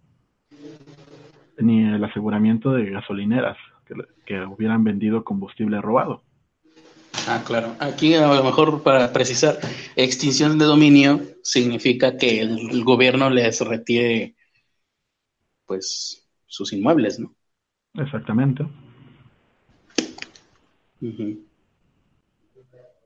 ni 1.59 1.84
el 1.84 2.02
aseguramiento 2.02 2.72
de 2.72 2.90
gasolineras 2.90 3.56
que, 3.84 3.94
que 4.24 4.40
hubieran 4.42 4.84
vendido 4.84 5.24
combustible 5.24 5.80
robado. 5.80 6.22
Ah, 7.26 7.42
claro. 7.44 7.74
Aquí 7.78 8.14
a 8.14 8.26
lo 8.26 8.42
mejor 8.42 8.82
para 8.82 9.12
precisar, 9.12 9.59
extinción 9.96 10.59
de 10.59 10.64
dominio 10.64 11.20
significa 11.42 12.16
que 12.16 12.40
el, 12.40 12.84
gobierno 12.84 13.28
les 13.28 13.61
retire 13.61 14.34
pues 15.69 16.29
sus 16.47 16.73
inmuebles, 16.73 17.21
¿no? 17.21 17.33
Exactamente. 17.95 18.66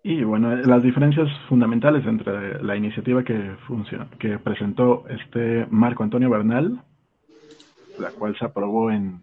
Y 0.05 0.25
bueno, 0.25 0.57
las 0.57 0.83
diferencias 0.83 1.29
fundamentales 1.49 2.07
entre 2.07 2.63
la 2.63 2.77
iniciativa 2.77 3.23
que, 3.23 3.57
que 4.19 4.39
presentó 4.39 5.05
este 5.09 5.67
Marco 5.71 6.03
Antonio 6.03 6.31
Bernal, 6.31 6.83
la 7.99 8.11
cual 8.11 8.37
se 8.39 8.45
aprobó 8.45 8.91
en 8.91 9.21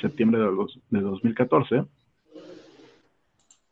septiembre 0.00 0.40
de, 0.40 0.50
de 0.90 1.00
2014, 1.00 1.84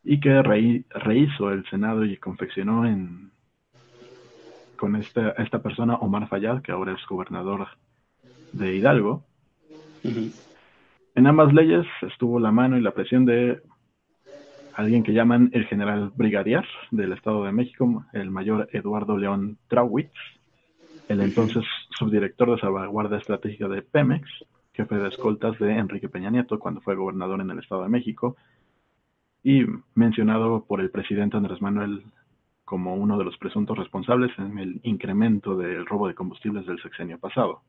y 0.05 0.21
que 0.21 0.43
rehizo 0.43 1.51
el 1.51 1.69
Senado 1.69 2.05
y 2.05 2.17
confeccionó 2.17 2.87
en, 2.87 3.33
con 4.77 4.97
esta, 4.97 5.31
esta 5.33 5.63
persona, 5.63 5.97
Omar 5.97 6.29
Fayad, 6.29 6.63
que 6.63 6.73
ahora 6.73 6.93
es 6.93 7.07
gobernador 7.07 7.69
de 8.53 8.77
Hidalgo. 8.77 9.25
En 11.15 11.27
ambas 11.27 11.53
leyes 11.53 11.87
estuvo 12.03 12.41
la 12.41 12.53
mano 12.53 12.79
y 12.79 12.81
la 12.81 12.93
presión 12.93 13.25
de 13.25 13.61
alguien 14.75 15.03
que 15.03 15.13
llaman 15.13 15.51
el 15.53 15.67
general 15.67 16.13
brigadier 16.15 16.65
del 16.91 17.13
Estado 17.13 17.45
de 17.45 17.53
México, 17.53 18.05
el 18.13 18.31
mayor 18.31 18.69
Eduardo 18.73 19.19
León 19.19 19.59
Trauwitz, 19.69 20.13
el 21.09 21.21
entonces 21.21 21.65
subdirector 21.99 22.53
de 22.53 22.61
salvaguardia 22.61 23.19
estratégica 23.19 23.69
de 23.69 23.83
Pemex, 23.83 24.29
jefe 24.73 24.95
de 24.95 25.09
escoltas 25.09 25.59
de 25.59 25.73
Enrique 25.73 26.09
Peña 26.09 26.31
Nieto 26.31 26.59
cuando 26.59 26.81
fue 26.81 26.95
gobernador 26.95 27.41
en 27.41 27.51
el 27.51 27.59
Estado 27.59 27.83
de 27.83 27.89
México, 27.89 28.37
y 29.43 29.65
mencionado 29.95 30.65
por 30.65 30.81
el 30.81 30.91
presidente 30.91 31.37
Andrés 31.37 31.61
Manuel 31.61 32.05
como 32.65 32.95
uno 32.95 33.19
de 33.19 33.25
los 33.25 33.37
presuntos 33.39 33.77
responsables 33.77 34.31
en 34.39 34.59
el 34.59 34.81
incremento 34.85 35.57
del 35.57 35.85
robo 35.87 36.07
de 36.07 36.15
combustibles 36.15 36.67
del 36.67 36.81
sexenio 36.81 37.19
pasado. 37.19 37.63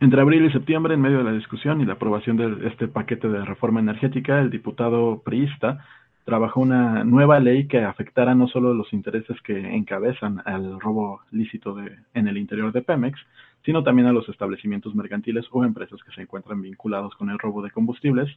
Entre 0.00 0.20
abril 0.20 0.44
y 0.44 0.52
septiembre, 0.52 0.94
en 0.94 1.00
medio 1.00 1.18
de 1.18 1.24
la 1.24 1.32
discusión 1.32 1.80
y 1.80 1.86
la 1.86 1.94
aprobación 1.94 2.36
de 2.36 2.68
este 2.68 2.88
paquete 2.88 3.28
de 3.28 3.44
reforma 3.44 3.80
energética, 3.80 4.40
el 4.40 4.50
diputado 4.50 5.22
priista 5.22 5.84
trabajó 6.24 6.60
una 6.60 7.04
nueva 7.04 7.38
ley 7.38 7.66
que 7.66 7.84
afectara 7.84 8.34
no 8.34 8.48
solo 8.48 8.74
los 8.74 8.92
intereses 8.92 9.40
que 9.42 9.58
encabezan 9.74 10.42
al 10.44 10.80
robo 10.80 11.20
lícito 11.30 11.76
en 12.14 12.28
el 12.28 12.38
interior 12.38 12.72
de 12.72 12.82
Pemex, 12.82 13.18
sino 13.64 13.82
también 13.82 14.08
a 14.08 14.12
los 14.12 14.28
establecimientos 14.28 14.94
mercantiles 14.94 15.46
o 15.50 15.64
empresas 15.64 16.02
que 16.02 16.12
se 16.12 16.22
encuentran 16.22 16.60
vinculados 16.60 17.14
con 17.14 17.30
el 17.30 17.38
robo 17.38 17.62
de 17.62 17.70
combustibles, 17.70 18.30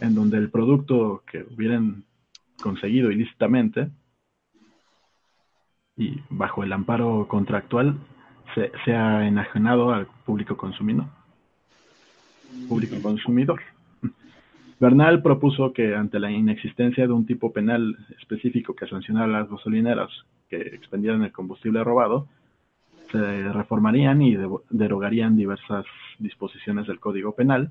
en 0.00 0.14
donde 0.14 0.38
el 0.38 0.50
producto 0.50 1.22
que 1.30 1.44
hubieran 1.54 2.04
conseguido 2.62 3.10
ilícitamente 3.10 3.88
y 5.96 6.20
bajo 6.30 6.62
el 6.62 6.72
amparo 6.72 7.26
contractual 7.28 7.96
se, 8.54 8.72
sea 8.84 9.26
enajenado 9.26 9.92
al 9.92 10.06
público 10.24 10.56
consumidor. 10.56 11.06
Público 12.68 12.96
consumidor. 13.02 13.60
Bernal 14.80 15.22
propuso 15.22 15.72
que 15.72 15.94
ante 15.94 16.20
la 16.20 16.30
inexistencia 16.30 17.06
de 17.06 17.12
un 17.12 17.26
tipo 17.26 17.52
penal 17.52 17.96
específico 18.20 18.74
que 18.74 18.86
sancionara 18.86 19.26
a 19.26 19.40
las 19.40 19.50
gasolineras 19.50 20.08
que 20.48 20.56
expendieran 20.56 21.24
el 21.24 21.32
combustible 21.32 21.82
robado, 21.82 22.28
se 23.10 23.52
reformarían 23.52 24.22
y 24.22 24.36
derogarían 24.70 25.36
diversas 25.36 25.84
disposiciones 26.18 26.86
del 26.86 27.00
Código 27.00 27.32
Penal, 27.32 27.70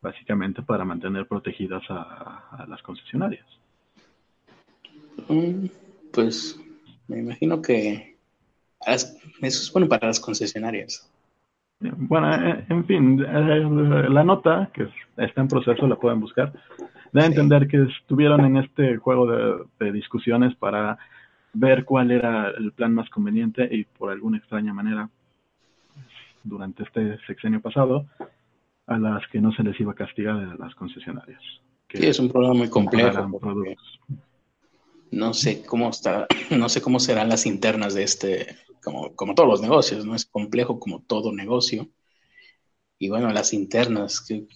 básicamente 0.00 0.62
para 0.62 0.84
mantener 0.84 1.26
protegidas 1.26 1.82
a, 1.88 2.64
las 2.68 2.82
concesionarias. 2.82 3.46
Mm, 5.28 5.66
pues 6.12 6.60
me 7.08 7.18
imagino 7.18 7.60
que 7.62 8.15
eso 8.86 9.16
es 9.42 9.72
bueno 9.72 9.88
para 9.88 10.06
las 10.08 10.20
concesionarias. 10.20 11.10
Bueno, 11.80 12.34
eh, 12.34 12.64
en 12.68 12.84
fin, 12.86 13.20
eh, 13.20 14.08
la 14.08 14.24
nota, 14.24 14.70
que 14.72 14.88
está 15.16 15.40
en 15.40 15.48
proceso, 15.48 15.86
la 15.86 15.96
pueden 15.96 16.20
buscar, 16.20 16.52
da 17.12 17.22
a 17.22 17.26
entender 17.26 17.68
que 17.68 17.82
estuvieron 17.82 18.44
en 18.44 18.56
este 18.56 18.96
juego 18.96 19.26
de 19.78 19.92
discusiones 19.92 20.54
para 20.56 20.98
ver 21.52 21.84
cuál 21.84 22.10
era 22.10 22.50
el 22.50 22.72
plan 22.72 22.94
más 22.94 23.08
conveniente 23.10 23.68
y 23.70 23.84
por 23.84 24.10
alguna 24.10 24.38
extraña 24.38 24.72
manera, 24.72 25.08
durante 26.44 26.84
este 26.84 27.18
sexenio 27.26 27.60
pasado, 27.60 28.06
a 28.86 28.98
las 28.98 29.26
que 29.28 29.40
no 29.40 29.52
se 29.52 29.62
les 29.62 29.78
iba 29.80 29.92
a 29.92 29.96
castigar 29.96 30.36
a 30.36 30.54
las 30.56 30.74
concesionarias. 30.74 31.42
sí, 31.88 32.06
es 32.06 32.18
un 32.18 32.30
problema 32.30 32.54
muy 32.54 32.70
complejo. 32.70 33.28
No 35.10 35.34
sé 35.34 35.64
cómo 35.64 35.90
está, 35.90 36.26
no 36.50 36.68
sé 36.68 36.82
cómo 36.82 37.00
serán 37.00 37.28
las 37.28 37.46
internas 37.46 37.94
de 37.94 38.02
este, 38.02 38.56
como, 38.86 39.16
como 39.16 39.34
todos 39.34 39.48
los 39.48 39.60
negocios, 39.60 40.06
¿no? 40.06 40.14
Es 40.14 40.26
complejo 40.26 40.78
como 40.78 41.02
todo 41.02 41.32
negocio. 41.32 41.90
Y 43.00 43.08
bueno, 43.08 43.32
las 43.32 43.52
internas, 43.52 44.20
que, 44.20 44.46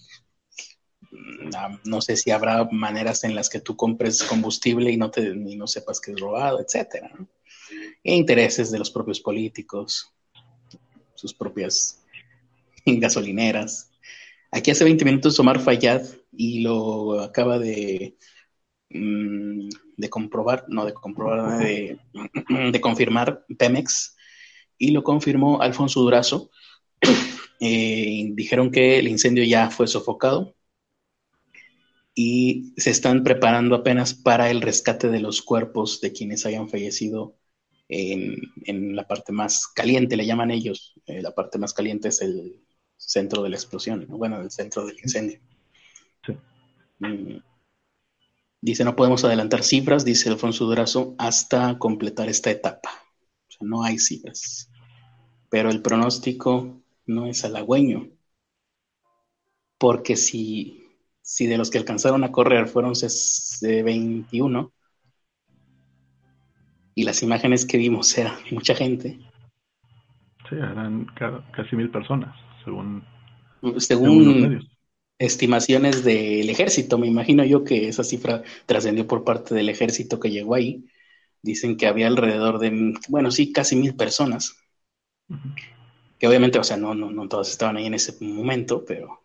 no 1.83 1.99
sé 1.99 2.15
si 2.15 2.31
habrá 2.31 2.63
maneras 2.71 3.25
en 3.25 3.35
las 3.35 3.49
que 3.49 3.59
tú 3.59 3.75
compres 3.75 4.23
combustible 4.23 4.89
y 4.89 4.95
no, 4.95 5.11
te, 5.11 5.35
no 5.35 5.67
sepas 5.67 5.99
que 5.99 6.13
es 6.13 6.19
robado, 6.21 6.61
etcétera. 6.61 7.11
E 8.05 8.15
intereses 8.15 8.71
de 8.71 8.79
los 8.79 8.89
propios 8.89 9.19
políticos, 9.19 10.13
sus 11.13 11.33
propias 11.33 12.01
gasolineras. 12.85 13.91
Aquí 14.49 14.71
hace 14.71 14.85
20 14.85 15.03
minutos 15.03 15.37
Omar 15.41 15.59
Fayad 15.59 16.03
y 16.31 16.61
lo 16.61 17.19
acaba 17.19 17.59
de, 17.59 18.15
mm, 18.91 19.67
de 19.97 20.09
comprobar, 20.09 20.63
no 20.69 20.85
de 20.85 20.93
comprobar, 20.93 21.59
de, 21.59 21.99
de, 22.71 22.79
confirmar 22.79 23.45
Pemex 23.57 24.15
y 24.81 24.91
lo 24.91 25.03
confirmó 25.03 25.61
Alfonso 25.61 26.01
Durazo. 26.01 26.49
Eh, 27.63 28.31
dijeron 28.33 28.71
que 28.71 28.97
el 28.97 29.07
incendio 29.07 29.43
ya 29.43 29.69
fue 29.69 29.85
sofocado, 29.85 30.55
y 32.15 32.73
se 32.77 32.89
están 32.89 33.23
preparando 33.23 33.75
apenas 33.75 34.13
para 34.13 34.49
el 34.49 34.61
rescate 34.61 35.09
de 35.09 35.19
los 35.19 35.41
cuerpos 35.41 36.01
de 36.01 36.11
quienes 36.11 36.45
hayan 36.45 36.69
fallecido 36.69 37.37
en, 37.87 38.95
la 38.95 39.07
parte 39.07 39.31
más 39.31 39.67
caliente, 39.67 40.15
le 40.15 40.25
llaman 40.25 40.49
ellos. 40.49 40.93
Eh, 41.05 41.21
la 41.21 41.35
parte 41.35 41.59
más 41.59 41.73
caliente 41.73 42.07
es 42.07 42.21
el 42.21 42.61
centro 42.97 43.43
de 43.43 43.49
la 43.49 43.57
explosión, 43.57 44.07
bueno, 44.09 44.41
el 44.41 44.49
centro 44.49 44.85
del 44.85 44.97
incendio. 44.97 45.39
Mm. 46.99 47.37
Dice, 48.61 48.83
no 48.83 48.95
podemos 48.95 49.23
adelantar 49.23 49.63
cifras, 49.63 50.05
dice 50.05 50.29
Alfonso 50.29 50.65
Durazo, 50.65 51.15
hasta 51.17 51.77
completar 51.79 52.29
esta 52.29 52.51
etapa. 52.51 52.89
O 53.47 53.51
sea, 53.51 53.67
no 53.67 53.83
hay 53.83 53.97
cifras. 53.97 54.70
Pero 55.51 55.69
el 55.69 55.83
pronóstico 55.83 56.81
no 57.05 57.27
es 57.27 57.45
halagüeño. 57.45 58.09
Porque 59.77 60.15
si 60.15 60.81
si 61.31 61.47
de 61.47 61.57
los 61.57 61.69
que 61.69 61.77
alcanzaron 61.77 62.23
a 62.25 62.31
correr 62.31 62.67
fueron 62.67 62.93
21 63.61 64.73
y 66.93 67.03
las 67.03 67.23
imágenes 67.23 67.65
que 67.65 67.77
vimos 67.77 68.17
eran 68.17 68.35
mucha 68.51 68.75
gente. 68.75 69.17
Sí, 70.49 70.55
eran 70.55 71.05
casi 71.55 71.77
mil 71.77 71.89
personas, 71.89 72.35
según, 72.65 73.03
según, 73.77 74.67
estimaciones 75.17 76.03
del 76.03 76.49
ejército. 76.49 76.97
Me 76.97 77.07
imagino 77.07 77.45
yo 77.45 77.63
que 77.63 77.87
esa 77.87 78.03
cifra 78.03 78.43
trascendió 78.65 79.07
por 79.07 79.23
parte 79.23 79.55
del 79.55 79.69
ejército 79.69 80.19
que 80.19 80.31
llegó 80.31 80.55
ahí. 80.55 80.85
Dicen 81.41 81.77
que 81.77 81.87
había 81.87 82.07
alrededor 82.07 82.59
de, 82.59 82.93
bueno, 83.07 83.31
sí, 83.31 83.53
casi 83.53 83.77
mil 83.77 83.95
personas. 83.95 84.57
Que 86.19 86.27
obviamente, 86.27 86.59
o 86.59 86.63
sea, 86.63 86.77
no, 86.77 86.93
no, 86.93 87.11
no 87.11 87.27
todas 87.27 87.49
estaban 87.49 87.77
ahí 87.77 87.85
en 87.85 87.95
ese 87.95 88.15
momento, 88.23 88.85
pero 88.85 89.21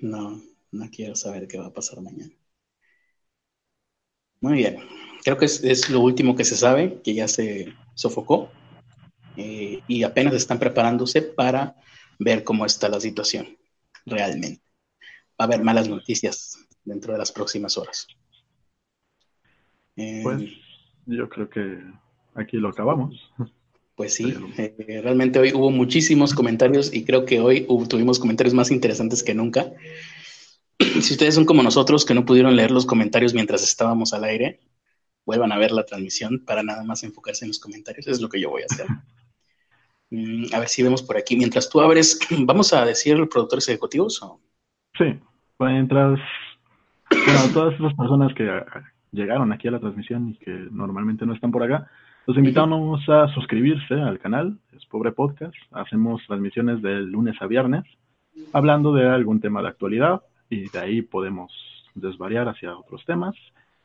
No, 0.00 0.40
no 0.72 0.90
quiero 0.90 1.14
saber 1.14 1.46
qué 1.46 1.58
va 1.58 1.66
a 1.66 1.72
pasar 1.72 2.00
mañana. 2.00 2.32
Muy 4.40 4.54
bien, 4.54 4.78
creo 5.22 5.36
que 5.36 5.44
es, 5.44 5.90
lo 5.90 6.00
último 6.00 6.34
que 6.34 6.44
se 6.44 6.56
sabe, 6.56 7.00
que 7.02 7.12
ya 7.14 7.28
se 7.28 7.74
sofocó 7.94 8.50
eh, 9.36 9.80
y 9.86 10.02
apenas 10.02 10.32
están 10.32 10.58
preparándose 10.58 11.20
para 11.20 11.76
ver 12.18 12.42
cómo 12.42 12.64
está 12.64 12.88
la 12.88 13.00
situación 13.00 13.58
realmente. 14.06 14.62
Va 15.38 15.44
a 15.44 15.44
haber 15.44 15.62
malas 15.62 15.88
noticias 15.88 16.66
dentro 16.84 17.12
de 17.12 17.18
las 17.18 17.32
próximas 17.32 17.76
horas. 17.76 18.06
Eh, 19.96 20.20
pues 20.22 20.42
yo 21.04 21.28
creo 21.28 21.50
que 21.50 21.82
aquí 22.34 22.56
lo 22.56 22.68
acabamos. 22.68 23.32
Pues 23.94 24.14
sí, 24.14 24.34
eh, 24.56 25.00
realmente 25.02 25.38
hoy 25.38 25.52
hubo 25.52 25.70
muchísimos 25.70 26.32
comentarios 26.32 26.92
y 26.94 27.04
creo 27.04 27.26
que 27.26 27.40
hoy 27.40 27.66
tuvimos 27.88 28.18
comentarios 28.18 28.54
más 28.54 28.70
interesantes 28.70 29.22
que 29.22 29.34
nunca. 29.34 29.72
Si 31.02 31.12
ustedes 31.12 31.34
son 31.34 31.44
como 31.44 31.62
nosotros 31.62 32.06
que 32.06 32.14
no 32.14 32.24
pudieron 32.24 32.56
leer 32.56 32.70
los 32.70 32.86
comentarios 32.86 33.34
mientras 33.34 33.62
estábamos 33.62 34.14
al 34.14 34.24
aire, 34.24 34.60
vuelvan 35.26 35.52
a 35.52 35.58
ver 35.58 35.70
la 35.72 35.84
transmisión 35.84 36.42
para 36.46 36.62
nada 36.62 36.82
más 36.84 37.02
enfocarse 37.04 37.44
en 37.44 37.50
los 37.50 37.58
comentarios. 37.58 38.06
es 38.06 38.20
lo 38.20 38.28
que 38.28 38.40
yo 38.40 38.50
voy 38.50 38.62
a 38.62 38.66
hacer. 38.70 38.86
Mm, 40.12 40.52
a 40.52 40.58
ver 40.58 40.68
si 40.68 40.82
vemos 40.82 41.04
por 41.04 41.16
aquí. 41.16 41.36
Mientras 41.36 41.70
tú 41.70 41.80
abres, 41.80 42.18
¿vamos 42.40 42.72
a 42.72 42.84
decir 42.84 43.14
productores 43.28 43.68
ejecutivos? 43.68 44.20
O? 44.24 44.40
Sí, 44.98 45.16
mientras, 45.60 46.18
bueno, 47.10 47.40
todas 47.54 47.78
las 47.78 47.94
personas 47.94 48.34
que 48.34 48.44
llegaron 49.12 49.52
aquí 49.52 49.68
a 49.68 49.70
la 49.70 49.78
transmisión 49.78 50.30
y 50.30 50.36
que 50.36 50.50
normalmente 50.72 51.24
no 51.24 51.32
están 51.32 51.52
por 51.52 51.62
acá, 51.62 51.88
los 52.26 52.36
invitamos 52.36 53.08
a 53.08 53.28
suscribirse 53.34 53.94
al 53.94 54.18
canal, 54.18 54.58
es 54.76 54.84
Pobre 54.86 55.12
Podcast. 55.12 55.54
Hacemos 55.72 56.22
transmisiones 56.26 56.82
de 56.82 57.00
lunes 57.00 57.36
a 57.40 57.46
viernes, 57.46 57.84
hablando 58.52 58.92
de 58.92 59.08
algún 59.08 59.40
tema 59.40 59.62
de 59.62 59.68
actualidad 59.68 60.22
y 60.48 60.68
de 60.68 60.78
ahí 60.78 61.02
podemos 61.02 61.52
desvariar 61.94 62.48
hacia 62.48 62.76
otros 62.76 63.04
temas, 63.04 63.34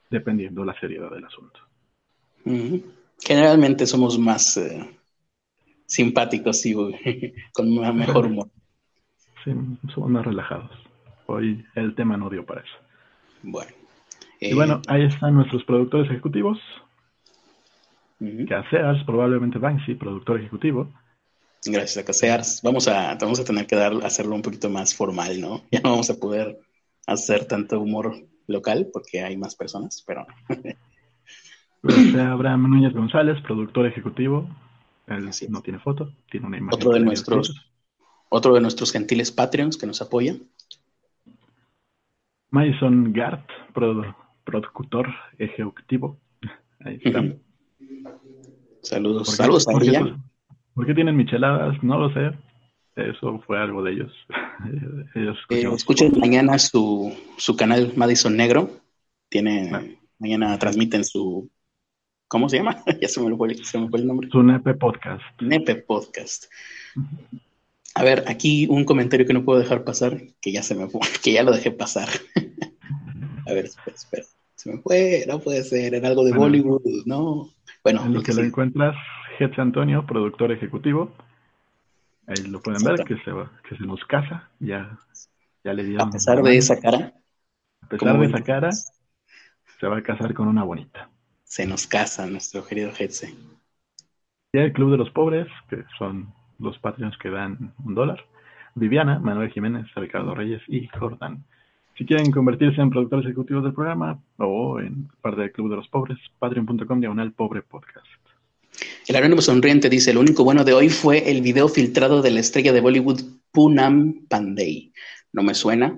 dependiendo 0.10 0.64
la 0.64 0.80
seriedad 0.80 1.10
del 1.12 1.26
asunto. 1.26 1.60
Generalmente 3.20 3.86
somos 3.88 4.20
más 4.20 4.58
eh, 4.58 4.86
simpáticos 5.86 6.66
y 6.66 6.74
con 7.54 7.98
mejor 7.98 8.26
humor. 8.28 8.50
Sí, 9.44 9.52
somos 9.94 10.10
más 10.10 10.26
relajados. 10.26 10.72
Hoy 11.28 11.64
el 11.76 11.96
tema 11.96 12.18
no 12.18 12.30
dio 12.30 12.46
para 12.46 12.62
eso. 12.62 12.76
Bueno. 13.42 13.72
y 14.40 14.54
bueno, 14.54 14.76
eh, 14.76 14.88
ahí 14.88 15.04
están 15.04 15.36
nuestros 15.36 15.64
productores 15.64 16.10
ejecutivos. 16.10 16.60
Casears, 18.20 19.04
probablemente 19.06 19.60
Banksy, 19.60 19.96
productor 19.96 20.40
ejecutivo. 20.40 20.94
Gracias 21.66 21.98
a 21.98 22.06
Casears. 22.06 22.62
Vamos 22.64 22.88
a, 22.88 23.16
vamos 23.16 23.40
a 23.40 23.44
tener 23.44 23.66
que 23.66 23.76
dar, 23.76 23.94
hacerlo 24.04 24.36
un 24.36 24.42
poquito 24.42 24.70
más 24.70 24.96
formal, 24.96 25.42
¿no? 25.42 25.64
Ya 25.72 25.82
no 25.82 25.92
vamos 25.92 26.10
a 26.10 26.20
poder 26.20 26.60
hacer 27.08 27.46
tanto 27.46 27.80
humor 27.80 28.16
local 28.48 28.90
porque 28.94 29.22
hay 29.22 29.38
más 29.38 29.56
personas, 29.56 30.04
pero... 30.06 30.26
Abraham 31.84 32.70
Núñez 32.70 32.94
González, 32.94 33.40
productor 33.44 33.86
ejecutivo. 33.86 34.50
Él 35.06 35.30
no 35.50 35.62
tiene 35.62 35.78
foto, 35.78 36.16
tiene 36.32 36.48
una 36.48 36.58
imagen. 36.58 36.80
Otro 36.80 36.94
de 36.94 37.00
nuestros, 37.00 37.72
otro 38.30 38.56
de 38.56 38.62
nuestros 38.62 38.92
gentiles 38.92 39.32
Patreons 39.32 39.78
que 39.78 39.86
nos 39.86 40.02
apoyan. 40.02 40.50
Mason 42.50 43.14
Gart, 43.14 43.48
productor 43.74 45.10
ejecutivo. 45.38 46.20
Ahí 46.80 47.00
está. 47.04 47.22
Saludos, 48.86 49.36
saludos 49.36 49.68
a 49.68 49.72
ella. 49.82 50.18
¿Por 50.76 50.86
qué 50.86 50.94
tienen 50.94 51.16
micheladas? 51.18 51.82
No 51.82 51.98
lo 51.98 52.14
sé. 52.14 52.38
Eso 52.96 53.42
fue 53.46 53.60
algo 53.60 53.84
de 53.84 53.94
ellos. 53.94 54.12
Eh, 55.16 55.70
escuchen 55.74 56.18
mañana 56.18 56.58
su, 56.58 57.14
su 57.38 57.56
canal 57.58 57.92
Madison 57.98 58.38
Negro. 58.38 58.70
Tiene, 59.30 59.70
ah. 59.74 59.84
mañana 60.18 60.58
transmiten 60.58 61.04
su, 61.04 61.50
¿cómo 62.28 62.48
se 62.48 62.58
llama? 62.58 62.84
ya 63.02 63.08
se 63.08 63.22
me, 63.22 63.36
fue, 63.36 63.54
se 63.56 63.78
me 63.78 63.90
fue 63.90 64.00
el 64.00 64.08
nombre. 64.08 64.30
Su 64.32 64.42
Nepe 64.42 64.74
Podcast. 64.76 65.24
Nepe 65.42 65.76
Podcast. 65.76 66.46
A 67.96 68.04
ver, 68.04 68.24
aquí 68.28 68.66
un 68.70 68.86
comentario 68.86 69.26
que 69.26 69.34
no 69.34 69.44
puedo 69.44 69.60
dejar 69.60 69.84
pasar, 69.84 70.22
que 70.42 70.54
ya 70.54 70.64
se 70.64 70.76
me 70.76 70.88
fue, 70.88 71.02
que 71.24 71.34
ya 71.34 71.44
lo 71.44 71.52
dejé 71.52 71.72
pasar. 71.72 72.08
a 73.46 73.54
ver, 73.54 73.66
espera, 73.66 73.96
espera. 73.96 74.26
Se 74.56 74.72
me 74.72 74.80
fue, 74.80 75.26
no 75.28 75.40
puede 75.40 75.64
ser, 75.64 75.94
era 75.94 76.08
algo 76.08 76.24
de 76.24 76.34
Bollywood, 76.34 76.82
no. 77.06 77.50
Bueno, 77.84 78.06
en 78.06 78.14
lo 78.14 78.24
que 78.24 78.34
lo 78.34 78.42
encuentras, 78.42 78.96
Hetz 79.40 79.60
Antonio, 79.60 80.06
productor 80.06 80.52
ejecutivo. 80.52 81.14
Ahí 82.28 82.44
lo 82.48 82.62
pueden 82.62 82.84
ver, 82.84 83.04
que 83.06 83.16
se, 83.18 83.32
que 83.70 83.78
se 83.78 83.84
nos 83.84 84.04
casa. 84.06 84.50
Ya, 84.60 84.98
ya 85.64 85.74
le 85.74 85.84
dieron. 85.84 86.08
A 86.08 86.12
pesar 86.12 86.42
de 86.42 86.58
esa 86.58 86.80
cara. 86.80 87.14
A 87.82 87.88
pesar 87.88 88.20
de 88.20 88.26
esa 88.26 88.42
cara, 88.42 88.72
se 88.72 89.88
va 89.88 89.98
a 89.98 90.04
casar 90.04 90.34
con 90.34 90.48
una 90.48 90.64
bonita. 90.64 91.10
Se 91.44 91.68
nos 91.68 91.86
casa 91.86 92.26
nuestro 92.26 92.66
querido 92.66 92.92
Hetze. 92.98 93.36
Y 94.54 94.58
el 94.58 94.74
Club 94.74 94.92
de 94.92 94.98
los 94.98 95.12
Pobres, 95.12 95.48
que 95.70 95.84
son 95.98 96.34
los 96.60 96.80
Patreons 96.80 97.18
que 97.18 97.30
dan 97.30 97.74
un 97.84 97.94
dólar. 97.94 98.26
Viviana, 98.74 99.20
Manuel 99.20 99.52
Jiménez, 99.52 99.86
Ricardo 99.96 100.34
Reyes 100.34 100.62
y 100.68 100.88
Jordan. 100.88 101.46
Si 101.98 102.06
quieren 102.06 102.30
convertirse 102.30 102.82
en 102.82 102.90
productores 102.90 103.26
ejecutivos 103.26 103.64
del 103.64 103.74
programa 103.74 104.22
o 104.38 104.80
en 104.82 105.08
parte 105.22 105.42
del 105.42 105.52
Club 105.54 105.70
de 105.70 105.78
los 105.78 105.88
Pobres, 105.88 106.18
patreon.com 106.40 107.00
diagonal 107.00 107.32
pobre 107.32 107.62
podcast. 107.62 108.06
El 109.08 109.16
anónimo 109.16 109.42
sonriente 109.42 109.90
dice, 109.90 110.14
lo 110.14 110.20
único 110.20 110.44
bueno 110.44 110.66
de 110.66 110.74
hoy 110.74 110.90
fue 110.90 111.32
el 111.32 111.42
video 111.42 111.70
filtrado 111.70 112.22
de 112.22 112.32
la 112.32 112.42
estrella 112.42 112.74
de 112.74 112.82
Bollywood 112.82 113.22
Punam 113.50 114.28
Pandey. 114.28 114.92
No 115.32 115.42
me 115.42 115.54
suena, 115.54 115.98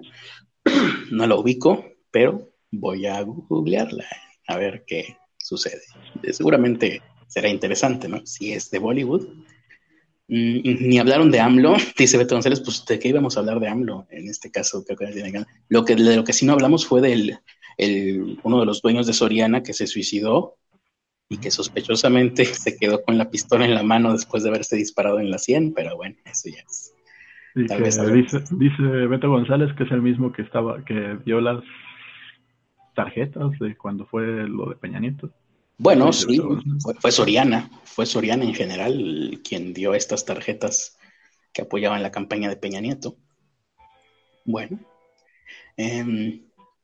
no 1.12 1.26
lo 1.26 1.39
ubico, 1.39 1.84
pero 2.12 2.52
voy 2.70 3.08
a 3.08 3.20
googlearla 3.24 4.06
a 4.48 4.58
ver 4.58 4.84
qué 4.86 5.18
sucede. 5.39 5.82
Seguramente 6.30 7.02
será 7.26 7.50
interesante, 7.50 8.08
¿no? 8.08 8.24
Si 8.24 8.54
es 8.54 8.70
de 8.70 8.78
Bollywood, 8.78 9.28
ni 10.28 11.00
hablaron 11.00 11.32
de 11.32 11.40
AMLO, 11.40 11.76
dice 11.98 12.18
Beto 12.18 12.36
González, 12.36 12.62
pues 12.62 12.86
de 12.86 13.00
qué 13.00 13.10
íbamos 13.10 13.38
a 13.38 13.40
hablar 13.40 13.60
de 13.60 13.70
AMLO 13.70 14.08
en 14.10 14.28
este 14.28 14.52
caso. 14.52 14.84
Lo 15.70 15.86
que, 15.86 15.96
de 15.96 16.16
lo 16.16 16.24
que 16.24 16.34
sí 16.34 16.46
no 16.46 16.54
hablamos 16.54 16.86
fue 16.86 17.02
del 17.02 17.40
el, 17.78 18.40
uno 18.44 18.60
de 18.60 18.66
los 18.66 18.82
dueños 18.82 19.08
de 19.08 19.14
Soriana 19.14 19.64
que 19.64 19.74
se 19.74 19.88
suicidó 19.88 20.56
y 21.30 21.38
que 21.38 21.52
sospechosamente 21.52 22.46
se 22.46 22.78
quedó 22.78 23.04
con 23.04 23.18
la 23.18 23.30
pistola 23.30 23.66
en 23.66 23.76
la 23.76 23.84
mano 23.84 24.12
después 24.14 24.44
de 24.44 24.50
haberse 24.50 24.76
disparado 24.76 25.20
en 25.20 25.30
la 25.30 25.38
sien, 25.38 25.74
pero 25.74 25.96
bueno, 25.96 26.16
eso 26.26 26.50
ya 26.50 26.62
es. 26.62 26.94
dice, 27.56 28.44
dice 28.52 28.84
Beto 28.84 29.30
González 29.30 29.74
que 29.76 29.84
es 29.84 29.92
el 29.92 30.02
mismo 30.02 30.32
que 30.32 30.42
estaba, 30.42 30.84
que 30.84 31.18
dio 31.26 31.40
las 31.42 31.64
tarjetas 32.96 33.52
de 33.60 33.76
cuando 33.78 34.06
fue 34.06 34.26
lo 34.48 34.70
de 34.70 34.76
Peña 34.76 35.00
Nieto. 35.00 35.32
Bueno, 35.78 36.12
sí, 36.12 36.42
fue, 37.00 37.12
Soriana, 37.12 37.70
fue 37.84 38.08
Soriana 38.08 38.44
en 38.44 38.56
general 38.56 39.42
quien 39.48 39.74
dio 39.74 39.94
estas 39.94 40.26
tarjetas 40.26 40.98
que 41.54 41.62
apoyaban 41.62 42.02
la 42.02 42.12
campaña 42.12 42.50
de 42.50 42.58
Peña 42.58 42.82
Nieto. 42.82 43.16
Bueno, 44.44 44.80
em, 45.76 46.42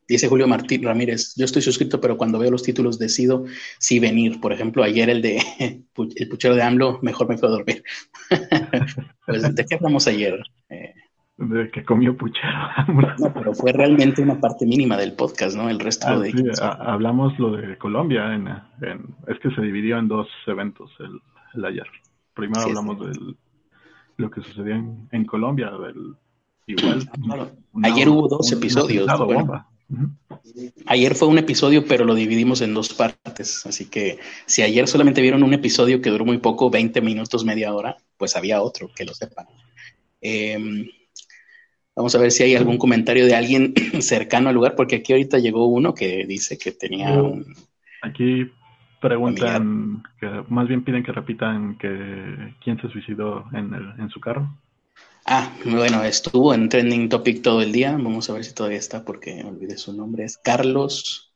dice 0.08 0.28
Julio 0.28 0.48
Martín 0.48 0.84
Ramírez, 0.84 1.34
yo 1.36 1.46
estoy 1.46 1.64
suscrito, 1.64 2.00
pero 2.00 2.18
cuando 2.18 2.38
veo 2.38 2.52
los 2.52 2.62
títulos 2.62 3.00
decido 3.00 3.46
si 3.80 3.98
venir. 4.00 4.39
Por 4.39 4.54
ejemplo, 4.54 4.84
ayer 4.84 5.10
el 5.10 5.22
de 5.24 5.41
el 6.16 6.30
puchero 6.30 6.56
de 6.56 6.62
AMLO, 6.62 7.00
mejor 7.02 7.28
me 7.28 7.38
fue 7.38 7.50
a 7.50 7.52
dormir. 7.52 7.84
pues, 9.26 9.56
¿De 9.56 9.66
qué 9.66 9.76
hablamos 9.76 10.06
ayer? 10.08 10.39
Eh, 10.70 10.94
de 11.38 11.71
que 11.71 11.84
comió 11.84 12.15
puchero. 12.15 12.69
no, 13.19 13.34
pero 13.34 13.53
fue 13.53 13.71
realmente 13.71 14.21
una 14.21 14.39
parte 14.39 14.65
mínima 14.65 14.97
del 14.97 15.13
podcast, 15.13 15.55
¿no? 15.55 15.69
El 15.69 15.79
resto 15.79 16.07
ah, 16.07 16.19
de... 16.19 16.31
Sí, 16.31 16.43
hablamos 16.61 17.38
lo 17.39 17.51
de 17.57 17.77
Colombia, 17.77 18.34
en, 18.34 18.47
es 19.27 19.39
que 19.39 19.49
se 19.51 19.61
dividió 19.61 19.97
en 19.97 20.07
dos 20.07 20.27
eventos 20.47 20.91
el, 20.99 21.65
ayer. 21.65 21.88
Primero 22.34 22.61
hablamos 22.61 22.99
de 22.99 23.36
lo 24.17 24.31
que 24.31 24.41
sucedió 24.41 24.75
en, 25.11 25.25
Colombia, 25.25 25.71
del 25.71 26.15
igual. 26.67 27.09
ayer 27.84 28.09
hubo 28.09 28.27
dos 28.27 28.51
episodios. 28.51 29.07
Ayer 30.88 31.13
fue 31.13 31.27
un 31.27 31.38
episodio, 31.38 31.86
pero 31.86 32.05
lo 32.05 32.15
dividimos 32.15 32.61
en 32.61 32.73
dos 32.73 32.93
partes. 32.93 33.65
Así 33.65 33.89
que 33.89 34.19
si 34.45 34.63
ayer 34.63 34.88
solamente 34.88 35.21
vieron 35.21 35.43
un 35.43 35.53
episodio 35.53 36.01
que 36.01 36.09
duró 36.09 36.25
muy 36.25 36.39
poco, 36.39 36.71
20 36.71 37.01
minutos, 37.01 37.45
media 37.45 37.73
hora, 37.73 37.97
pues 38.17 38.36
había 38.36 38.61
otro, 38.61 38.89
que 38.95 39.05
lo 39.05 39.13
sepan. 39.13 39.45
Eh, 40.21 40.88
Vamos 41.96 42.16
a 42.16 42.20
ver 42.20 42.32
si 42.32 42.44
hay 42.44 42.56
algún 42.56 42.78
comentario 42.78 43.26
de 43.26 43.36
alguien 43.36 43.74
cercano 44.02 44.50
al 44.50 44.56
lugar, 44.56 44.76
porque 44.76 44.98
aquí 44.98 45.14
ahorita 45.14 45.39
llegó 45.39 45.68
uno 45.68 45.94
que 45.94 46.26
dice 46.26 46.58
que 46.58 46.72
tenía 46.72 47.12
un... 47.14 47.56
Aquí 48.02 48.52
preguntan, 49.00 50.04
que 50.20 50.44
más 50.48 50.68
bien 50.68 50.84
piden 50.84 51.04
que 51.04 51.12
repitan 51.12 51.78
que 51.78 52.56
quién 52.64 52.80
se 52.82 52.89
suicidó 52.89 53.46
en, 53.54 53.74
el, 53.74 53.94
en 54.00 54.10
su 54.10 54.20
carro. 54.20 54.50
Ah, 55.26 55.54
bueno, 55.66 56.04
estuvo 56.04 56.54
en 56.54 56.68
Trending 56.68 57.10
Topic 57.10 57.41
todo 57.41 57.62
el 57.62 57.72
día. 57.72 57.91
Vamos 57.91 58.30
a 58.30 58.34
ver 58.34 58.44
si 58.44 58.54
todavía 58.54 58.80
está 58.80 59.06
porque 59.06 59.44
olvidé 59.44 59.78
su 59.78 59.94
nombre. 59.94 60.26
Es 60.26 60.38
Carlos. 60.38 61.34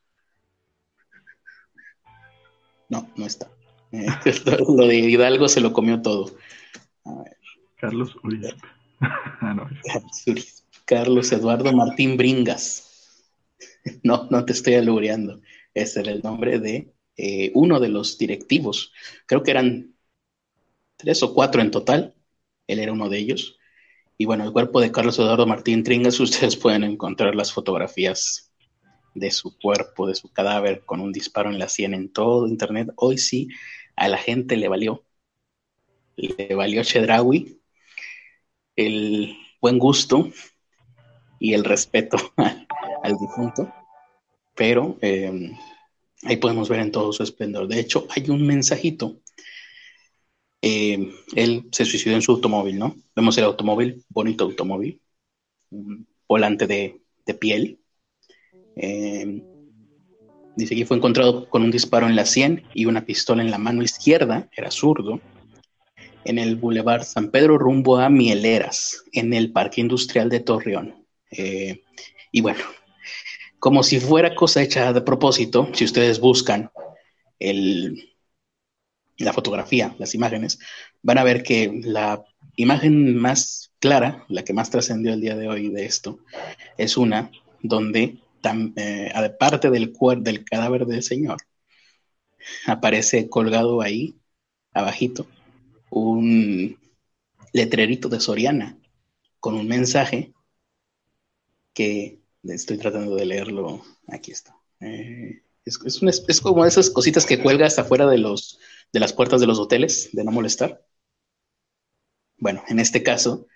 No, 2.89 3.09
no 3.15 3.25
está. 3.25 3.49
lo 3.91 4.87
de 4.87 4.95
Hidalgo 4.95 5.47
se 5.47 5.61
lo 5.61 5.71
comió 5.71 6.01
todo. 6.01 6.31
Carlos 7.77 8.15
Uribe. 8.23 8.55
Carlos 10.85 11.31
Eduardo 11.31 11.71
Martín 11.73 12.17
Bringas. 12.17 12.83
No, 14.03 14.27
no 14.29 14.45
te 14.45 14.53
estoy 14.53 14.75
alugureando. 14.75 15.41
Ese 15.73 16.01
era 16.01 16.11
el 16.11 16.21
nombre 16.21 16.59
de 16.59 16.93
eh, 17.15 17.51
uno 17.55 17.79
de 17.79 17.89
los 17.89 18.17
directivos. 18.17 18.93
Creo 19.25 19.43
que 19.43 19.51
eran 19.51 19.95
tres 20.97 21.23
o 21.23 21.33
cuatro 21.33 21.61
en 21.61 21.71
total. 21.71 22.15
Él 22.67 22.79
era 22.79 22.91
uno 22.91 23.09
de 23.09 23.17
ellos. 23.17 23.57
Y 24.17 24.25
bueno, 24.25 24.43
el 24.43 24.51
cuerpo 24.51 24.81
de 24.81 24.91
Carlos 24.91 25.19
Eduardo 25.19 25.45
Martín 25.45 25.83
Bringas, 25.83 26.19
ustedes 26.19 26.55
pueden 26.55 26.83
encontrar 26.83 27.35
las 27.35 27.51
fotografías 27.51 28.51
de 29.13 29.31
su 29.31 29.57
cuerpo, 29.57 30.07
de 30.07 30.15
su 30.15 30.31
cadáver, 30.31 30.83
con 30.85 31.01
un 31.01 31.11
disparo 31.11 31.49
en 31.49 31.59
la 31.59 31.69
sien 31.69 31.93
en 31.93 32.11
todo 32.11 32.47
Internet. 32.47 32.89
Hoy 32.95 33.17
sí, 33.17 33.49
a 33.95 34.07
la 34.07 34.17
gente 34.17 34.57
le 34.57 34.67
valió. 34.67 35.03
Le 36.15 36.55
valió 36.55 36.83
Chedrawi 36.83 37.59
el 38.77 39.35
buen 39.59 39.77
gusto 39.79 40.29
y 41.39 41.53
el 41.53 41.65
respeto 41.65 42.17
al 43.03 43.17
difunto. 43.17 43.73
Pero 44.55 44.97
eh, 45.01 45.51
ahí 46.23 46.37
podemos 46.37 46.69
ver 46.69 46.79
en 46.79 46.91
todo 46.91 47.11
su 47.11 47.23
esplendor. 47.23 47.67
De 47.67 47.79
hecho, 47.79 48.07
hay 48.09 48.29
un 48.29 48.45
mensajito. 48.45 49.19
Eh, 50.61 51.11
él 51.35 51.67
se 51.71 51.85
suicidó 51.85 52.15
en 52.15 52.21
su 52.21 52.31
automóvil, 52.31 52.79
¿no? 52.79 52.95
Vemos 53.15 53.37
el 53.37 53.43
automóvil, 53.43 54.03
bonito 54.09 54.45
automóvil, 54.45 55.01
un 55.69 56.07
volante 56.27 56.65
de, 56.65 57.01
piel. 57.39 57.79
Eh, 58.75 59.43
dice 60.55 60.75
que 60.75 60.85
fue 60.85 60.97
encontrado 60.97 61.49
con 61.49 61.63
un 61.63 61.71
disparo 61.71 62.07
en 62.07 62.15
la 62.15 62.25
sien 62.25 62.63
y 62.73 62.85
una 62.85 63.05
pistola 63.05 63.43
en 63.43 63.51
la 63.51 63.57
mano 63.57 63.83
izquierda, 63.83 64.49
era 64.55 64.71
zurdo, 64.71 65.19
en 66.27 66.39
el 66.39 66.57
Boulevard 66.57 67.03
San 67.03 67.31
Pedro 67.31 67.57
rumbo 67.57 67.97
a 67.97 68.09
Mieleras, 68.09 69.03
en 69.13 69.33
el 69.33 69.51
Parque 69.51 69.81
Industrial 69.81 70.29
de 70.29 70.41
Torreón. 70.41 71.05
Eh, 71.31 71.83
y 72.31 72.41
bueno, 72.41 72.63
como 73.59 73.81
si 73.81 73.99
fuera 73.99 74.35
cosa 74.35 74.61
hecha 74.61 74.91
de 74.91 75.01
propósito, 75.01 75.69
si 75.73 75.85
ustedes 75.85 76.19
buscan 76.19 76.69
el, 77.39 78.13
la 79.17 79.31
fotografía, 79.31 79.95
las 79.99 80.13
imágenes, 80.15 80.59
van 81.01 81.17
a 81.17 81.23
ver 81.23 81.43
que 81.43 81.79
la 81.83 82.23
imagen 82.57 83.17
más 83.17 83.71
clara, 83.79 84.25
la 84.27 84.43
que 84.43 84.53
más 84.53 84.69
trascendió 84.69 85.13
el 85.13 85.21
día 85.21 85.37
de 85.37 85.47
hoy 85.47 85.69
de 85.69 85.85
esto, 85.85 86.19
es 86.77 86.97
una 86.97 87.31
donde, 87.61 88.17
eh, 88.75 89.11
aparte 89.13 89.69
del, 89.69 89.93
del 90.19 90.43
cadáver 90.43 90.85
del 90.85 91.03
señor, 91.03 91.37
aparece 92.65 93.29
colgado 93.29 93.81
ahí, 93.81 94.15
abajito, 94.73 95.25
un 95.89 96.77
letrerito 97.53 98.09
de 98.09 98.19
Soriana 98.19 98.77
con 99.39 99.55
un 99.55 99.67
mensaje 99.67 100.33
que 101.73 102.19
estoy 102.43 102.77
tratando 102.77 103.15
de 103.15 103.25
leerlo. 103.25 103.83
Aquí 104.07 104.31
está. 104.31 104.55
Eh, 104.79 105.43
es, 105.65 105.79
es, 106.27 106.41
como 106.41 106.65
esas 106.65 106.89
cositas 106.89 107.25
que 107.25 107.41
cuelga 107.41 107.65
hasta 107.65 107.81
afuera 107.81 108.07
de, 108.07 108.17
los, 108.17 108.59
de 108.93 108.99
las 108.99 109.13
puertas 109.13 109.41
de 109.41 109.47
los 109.47 109.59
hoteles, 109.59 110.09
de 110.13 110.23
no 110.23 110.31
molestar. 110.31 110.85
Bueno, 112.37 112.63
en 112.67 112.79
este 112.79 113.03
caso, 113.03 113.47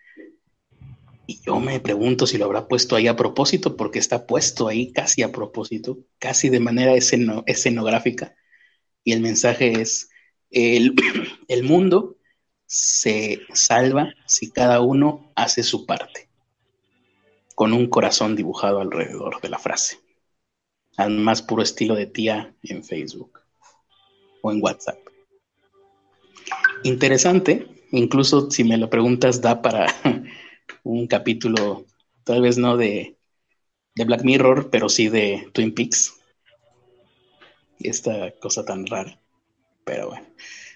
y 1.26 1.42
yo 1.42 1.60
me 1.60 1.80
pregunto 1.80 2.28
si 2.28 2.38
lo 2.38 2.46
habrá 2.46 2.68
puesto 2.68 2.96
ahí 2.96 3.08
a 3.08 3.16
propósito, 3.16 3.78
porque 3.78 4.00
está 4.00 4.26
puesto 4.26 4.68
ahí 4.68 4.92
casi 4.92 5.24
a 5.24 5.32
propósito, 5.32 6.00
casi 6.20 6.50
de 6.50 6.60
manera 6.60 6.94
escenográfica. 6.96 8.36
Y 9.04 9.14
el 9.14 9.22
mensaje 9.22 9.82
es, 9.82 10.10
el, 10.50 10.96
el 11.48 11.64
mundo 11.64 12.18
se 12.74 13.42
salva 13.54 14.14
si 14.26 14.50
cada 14.50 14.80
uno 14.80 15.30
hace 15.36 15.62
su 15.62 15.86
parte 15.86 16.30
con 17.54 17.74
un 17.74 17.88
corazón 17.88 18.38
dibujado 18.38 18.80
alrededor 18.80 19.42
de 19.42 19.50
la 19.50 19.60
frase, 19.60 20.00
al 20.96 21.12
más 21.12 21.42
puro 21.42 21.64
estilo 21.64 21.96
de 21.96 22.06
tía 22.06 22.56
en 22.64 22.86
Facebook 22.86 23.42
o 24.42 24.54
en 24.54 24.64
WhatsApp. 24.64 25.00
Interesante, 26.84 27.68
incluso 27.92 28.50
si 28.50 28.64
me 28.64 28.78
lo 28.78 28.90
preguntas, 28.90 29.42
da 29.42 29.62
para 29.62 29.94
un 30.84 31.08
capítulo, 31.08 31.86
tal 32.24 32.42
vez 32.42 32.58
no 32.58 32.78
de, 32.78 33.18
Black 33.96 34.24
Mirror, 34.24 34.70
pero 34.70 34.88
sí 34.88 35.10
de 35.10 35.50
Twin 35.52 35.76
Peaks. 35.76 36.14
Esta 37.80 38.32
cosa 38.40 38.64
tan 38.64 38.88
rara. 38.88 39.20
Pero 39.84 40.08
bueno. 40.12 40.26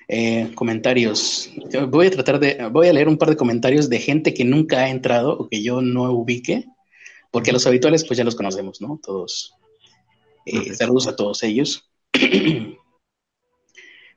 Eh, 0.07 0.51
comentarios. 0.53 1.51
Voy 1.89 2.07
a 2.07 2.11
tratar 2.11 2.39
de, 2.39 2.69
voy 2.71 2.87
a 2.87 2.93
leer 2.93 3.07
un 3.07 3.17
par 3.17 3.29
de 3.29 3.35
comentarios 3.35 3.89
de 3.89 3.99
gente 3.99 4.33
que 4.33 4.45
nunca 4.45 4.81
ha 4.81 4.89
entrado 4.89 5.37
o 5.37 5.49
que 5.49 5.63
yo 5.63 5.81
no 5.81 6.11
ubique 6.11 6.65
porque 7.35 7.51
los 7.51 7.67
habituales 7.67 8.05
pues 8.05 8.17
ya 8.17 8.23
los 8.23 8.35
conocemos, 8.35 8.79
¿no? 8.79 8.97
Todos. 9.03 9.53
Eh, 10.45 10.73
saludos 10.73 11.05
a 11.07 11.17
todos 11.17 11.43
ellos. 11.43 11.89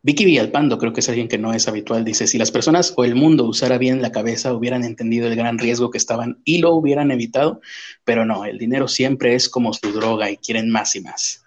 Vicky 0.03 0.25
Villalpando, 0.25 0.79
creo 0.79 0.93
que 0.93 1.01
es 1.01 1.09
alguien 1.09 1.27
que 1.27 1.37
no 1.37 1.53
es 1.53 1.67
habitual, 1.67 2.05
dice, 2.05 2.29
si 2.29 2.39
las 2.39 2.53
personas 2.53 2.95
o 2.97 3.05
el 3.05 3.17
mundo 3.17 3.43
usara 3.43 3.77
bien 3.77 4.01
la 4.01 4.13
cabeza, 4.13 4.55
hubieran 4.55 4.85
entendido 4.85 5.27
el 5.27 5.35
gran 5.35 5.59
riesgo 5.59 5.91
que 5.91 5.99
estaban 5.99 6.41
y 6.45 6.59
lo 6.59 6.73
hubieran 6.75 7.11
evitado, 7.11 7.61
pero 8.05 8.25
no, 8.25 8.45
el 8.45 8.57
dinero 8.57 8.87
siempre 8.87 9.35
es 9.35 9.49
como 9.49 9.73
su 9.73 9.91
droga 9.91 10.31
y 10.31 10.37
quieren 10.37 10.71
más 10.71 10.95
y 10.95 11.01
más. 11.01 11.45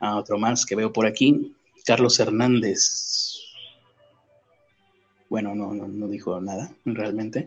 Ah, 0.00 0.18
otro 0.18 0.38
más 0.38 0.66
que 0.66 0.76
veo 0.76 0.92
por 0.92 1.06
aquí, 1.06 1.56
Carlos 1.86 2.20
Hernández. 2.20 3.09
Bueno, 5.30 5.54
no, 5.54 5.72
no, 5.72 5.86
no 5.86 6.08
dijo 6.08 6.40
nada, 6.40 6.72
realmente. 6.84 7.46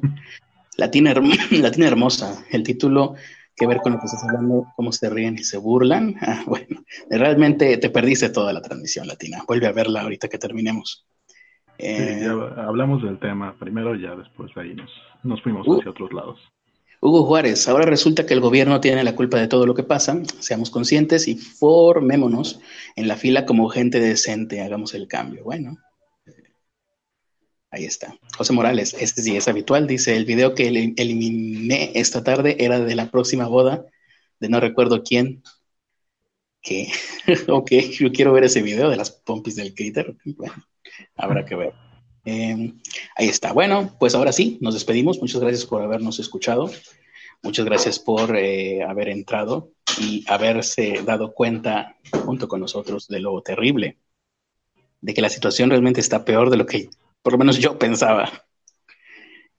Latina, 0.77 1.13
Latina 1.51 1.88
Hermosa, 1.88 2.45
el 2.49 2.63
título 2.63 3.15
que 3.55 3.67
ver 3.67 3.77
con 3.79 3.91
lo 3.91 3.99
que 3.99 4.05
estás 4.05 4.23
hablando, 4.23 4.65
cómo 4.77 4.93
se 4.93 5.09
ríen 5.09 5.36
y 5.36 5.43
se 5.43 5.57
burlan. 5.57 6.15
Ah, 6.21 6.43
bueno, 6.47 6.81
realmente 7.09 7.77
te 7.77 7.89
perdiste 7.89 8.29
toda 8.29 8.53
la 8.53 8.61
transmisión 8.61 9.05
latina. 9.05 9.43
Vuelve 9.45 9.67
a 9.67 9.73
verla 9.73 10.01
ahorita 10.01 10.29
que 10.29 10.38
terminemos. 10.38 11.05
Eh, 11.77 12.25
hablamos 12.55 13.03
del 13.03 13.19
tema 13.19 13.53
primero, 13.59 13.95
ya 13.95 14.15
después 14.15 14.55
ahí 14.55 14.73
nos, 14.73 14.89
nos 15.23 15.41
fuimos 15.41 15.67
uh. 15.67 15.79
hacia 15.79 15.91
otros 15.91 16.13
lados. 16.13 16.39
Hugo 17.01 17.25
Juárez, 17.25 17.67
ahora 17.67 17.86
resulta 17.86 18.25
que 18.25 18.34
el 18.34 18.39
gobierno 18.39 18.79
tiene 18.79 19.03
la 19.03 19.13
culpa 19.13 19.38
de 19.38 19.49
todo 19.49 19.65
lo 19.65 19.75
que 19.75 19.84
pasa. 19.84 20.23
Seamos 20.39 20.69
conscientes 20.69 21.27
y 21.27 21.36
formémonos 21.36 22.61
en 22.95 23.09
la 23.09 23.17
fila 23.17 23.45
como 23.45 23.67
gente 23.67 23.99
decente. 23.99 24.61
Hagamos 24.61 24.93
el 24.93 25.09
cambio. 25.09 25.43
Bueno, 25.43 25.77
Ahí 27.74 27.86
está. 27.86 28.15
José 28.38 28.53
Morales, 28.53 28.95
este 28.99 29.24
sí 29.24 29.36
es 29.36 29.47
habitual. 29.47 29.88
Dice, 29.88 30.15
el 30.15 30.26
video 30.26 30.53
que 30.53 30.67
eliminé 30.67 31.91
esta 31.95 32.24
tarde 32.24 32.55
era 32.59 32.80
de 32.80 32.93
la 32.93 33.09
próxima 33.09 33.47
boda 33.47 33.84
de 34.39 34.47
no 34.47 34.59
recuerdo 34.59 35.01
quién. 35.01 35.41
Que, 36.61 36.91
ok, 37.47 37.71
yo 37.97 38.11
quiero 38.11 38.32
ver 38.32 38.43
ese 38.43 38.61
video 38.61 38.91
de 38.91 38.95
las 38.95 39.09
pompis 39.09 39.55
del 39.55 39.74
critter. 39.74 40.15
Bueno, 40.24 40.53
habrá 41.15 41.45
que 41.45 41.55
ver. 41.55 41.74
Em, 42.26 42.80
ahí 43.15 43.28
está. 43.28 43.53
Bueno, 43.53 43.95
pues 43.99 44.13
ahora 44.13 44.34
sí, 44.34 44.59
nos 44.61 44.76
despedimos. 44.76 45.19
Muchas 45.19 45.41
gracias 45.41 45.65
por 45.65 45.82
habernos 45.82 46.19
escuchado. 46.19 46.69
Muchas 47.41 47.65
gracias 47.65 47.97
por 47.97 48.38
eh, 48.38 48.84
haber 48.84 49.09
entrado 49.09 49.71
y 49.99 50.24
haberse 50.28 51.01
dado 51.03 51.34
cuenta 51.34 51.97
junto 52.24 52.47
con 52.47 52.59
nosotros 52.59 53.07
de 53.07 53.19
lo 53.19 53.41
terrible, 53.41 53.97
de 55.01 55.13
que 55.15 55.24
la 55.24 55.30
situación 55.30 55.71
realmente 55.71 56.01
está 56.01 56.24
peor 56.24 56.51
de 56.51 56.57
lo 56.57 56.67
que 56.67 56.88
por 57.24 57.34
lo 57.34 57.39
menos 57.39 57.57
yo 57.57 57.80
pensaba. 57.80 58.30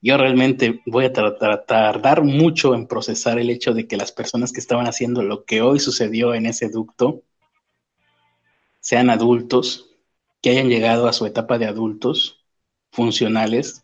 Yo 0.01 0.17
realmente 0.17 0.81
voy 0.85 1.05
a 1.05 1.13
tardar 1.13 2.23
mucho 2.23 2.75
en 2.75 2.87
procesar 2.87 3.39
el 3.39 3.49
hecho 3.49 3.73
de 3.73 3.87
que 3.87 3.97
las 3.97 4.11
personas 4.11 4.53
que 4.53 4.59
estaban 4.59 4.87
haciendo 4.87 5.23
lo 5.23 5.45
que 5.45 5.61
hoy 5.61 5.79
sucedió 5.79 6.35
en 6.35 6.45
ese 6.45 6.69
ducto 6.69 7.23
sean 8.79 9.09
adultos, 9.09 9.89
que 10.43 10.51
hayan 10.51 10.69
llegado 10.69 11.07
a 11.07 11.13
su 11.13 11.25
etapa 11.25 11.57
de 11.57 11.65
adultos 11.65 12.45
funcionales 12.91 13.83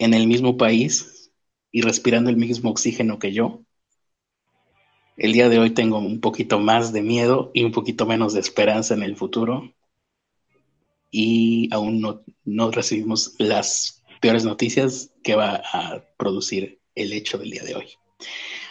en 0.00 0.12
el 0.12 0.26
mismo 0.26 0.56
país 0.56 1.30
y 1.70 1.82
respirando 1.82 2.30
el 2.30 2.36
mismo 2.36 2.70
oxígeno 2.70 3.20
que 3.20 3.32
yo. 3.32 3.62
El 5.16 5.32
día 5.32 5.48
de 5.48 5.60
hoy 5.60 5.70
tengo 5.70 5.98
un 5.98 6.20
poquito 6.20 6.58
más 6.58 6.92
de 6.92 7.02
miedo 7.02 7.52
y 7.54 7.62
un 7.62 7.70
poquito 7.70 8.06
menos 8.06 8.32
de 8.32 8.40
esperanza 8.40 8.94
en 8.94 9.04
el 9.04 9.14
futuro 9.14 9.72
y 11.12 11.68
aún 11.72 12.00
no, 12.00 12.22
no 12.44 12.72
recibimos 12.72 13.36
las 13.38 14.02
peores 14.20 14.44
noticias 14.44 15.12
que 15.22 15.36
va 15.36 15.62
a 15.72 16.02
producir 16.16 16.80
el 16.96 17.12
hecho 17.12 17.38
del 17.38 17.50
día 17.50 17.62
de 17.62 17.76
hoy. 17.76 17.86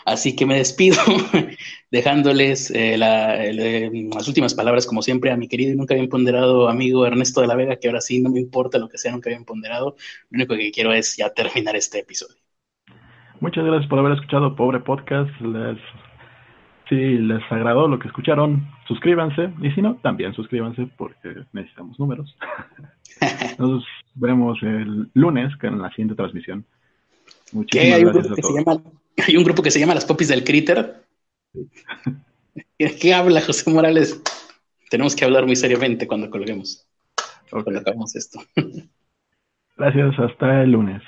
Así 0.05 0.35
que 0.35 0.47
me 0.47 0.57
despido 0.57 0.97
dejándoles 1.91 2.71
eh, 2.71 2.95
eh, 2.95 4.09
las 4.13 4.27
últimas 4.27 4.55
palabras, 4.55 4.87
como 4.87 5.03
siempre, 5.03 5.31
a 5.31 5.37
mi 5.37 5.47
querido 5.47 5.71
y 5.71 5.75
nunca 5.75 5.93
bien 5.93 6.09
ponderado 6.09 6.67
amigo 6.67 7.05
Ernesto 7.05 7.41
de 7.41 7.47
la 7.47 7.55
Vega, 7.55 7.75
que 7.75 7.87
ahora 7.87 8.01
sí 8.01 8.19
no 8.19 8.31
me 8.31 8.39
importa 8.39 8.79
lo 8.79 8.89
que 8.89 8.97
sea 8.97 9.11
nunca 9.11 9.29
bien 9.29 9.45
ponderado, 9.45 9.95
lo 10.29 10.37
único 10.37 10.55
que 10.55 10.71
quiero 10.71 10.93
es 10.93 11.15
ya 11.17 11.29
terminar 11.29 11.75
este 11.75 11.99
episodio. 11.99 12.41
Muchas 13.39 13.63
gracias 13.63 13.89
por 13.89 13.99
haber 13.99 14.13
escuchado 14.13 14.55
Pobre 14.55 14.79
Podcast. 14.79 15.29
Les 15.41 15.77
si 16.91 17.17
les 17.19 17.41
agradó 17.49 17.87
lo 17.87 17.97
que 17.99 18.09
escucharon, 18.09 18.67
suscríbanse. 18.85 19.53
Y 19.61 19.71
si 19.71 19.81
no, 19.81 19.95
también 20.03 20.33
suscríbanse 20.33 20.89
porque 20.97 21.45
necesitamos 21.53 21.97
números. 21.97 22.37
Nos 23.57 23.85
vemos 24.15 24.61
el 24.61 25.09
lunes 25.13 25.53
en 25.61 25.81
la 25.81 25.89
siguiente 25.91 26.15
transmisión. 26.15 26.65
Muchísimas 27.53 27.95
¿Hay, 27.95 28.03
un 28.03 28.11
gracias 28.11 28.37
a 28.37 28.41
todos. 28.41 28.81
hay 29.25 29.37
un 29.37 29.43
grupo 29.45 29.63
que 29.63 29.71
se 29.71 29.79
llama 29.79 29.95
Las 29.95 30.03
Popis 30.03 30.27
del 30.27 30.43
Critter. 30.43 31.05
¿Qué 32.99 33.13
habla 33.13 33.39
José 33.39 33.71
Morales? 33.71 34.21
Tenemos 34.89 35.15
que 35.15 35.23
hablar 35.23 35.45
muy 35.45 35.55
seriamente 35.55 36.05
cuando 36.07 36.29
colguemos. 36.29 36.85
Cuando 37.49 37.79
acabemos 37.79 38.17
esto. 38.17 38.41
Gracias, 39.77 40.19
hasta 40.19 40.63
el 40.63 40.71
lunes. 40.71 41.01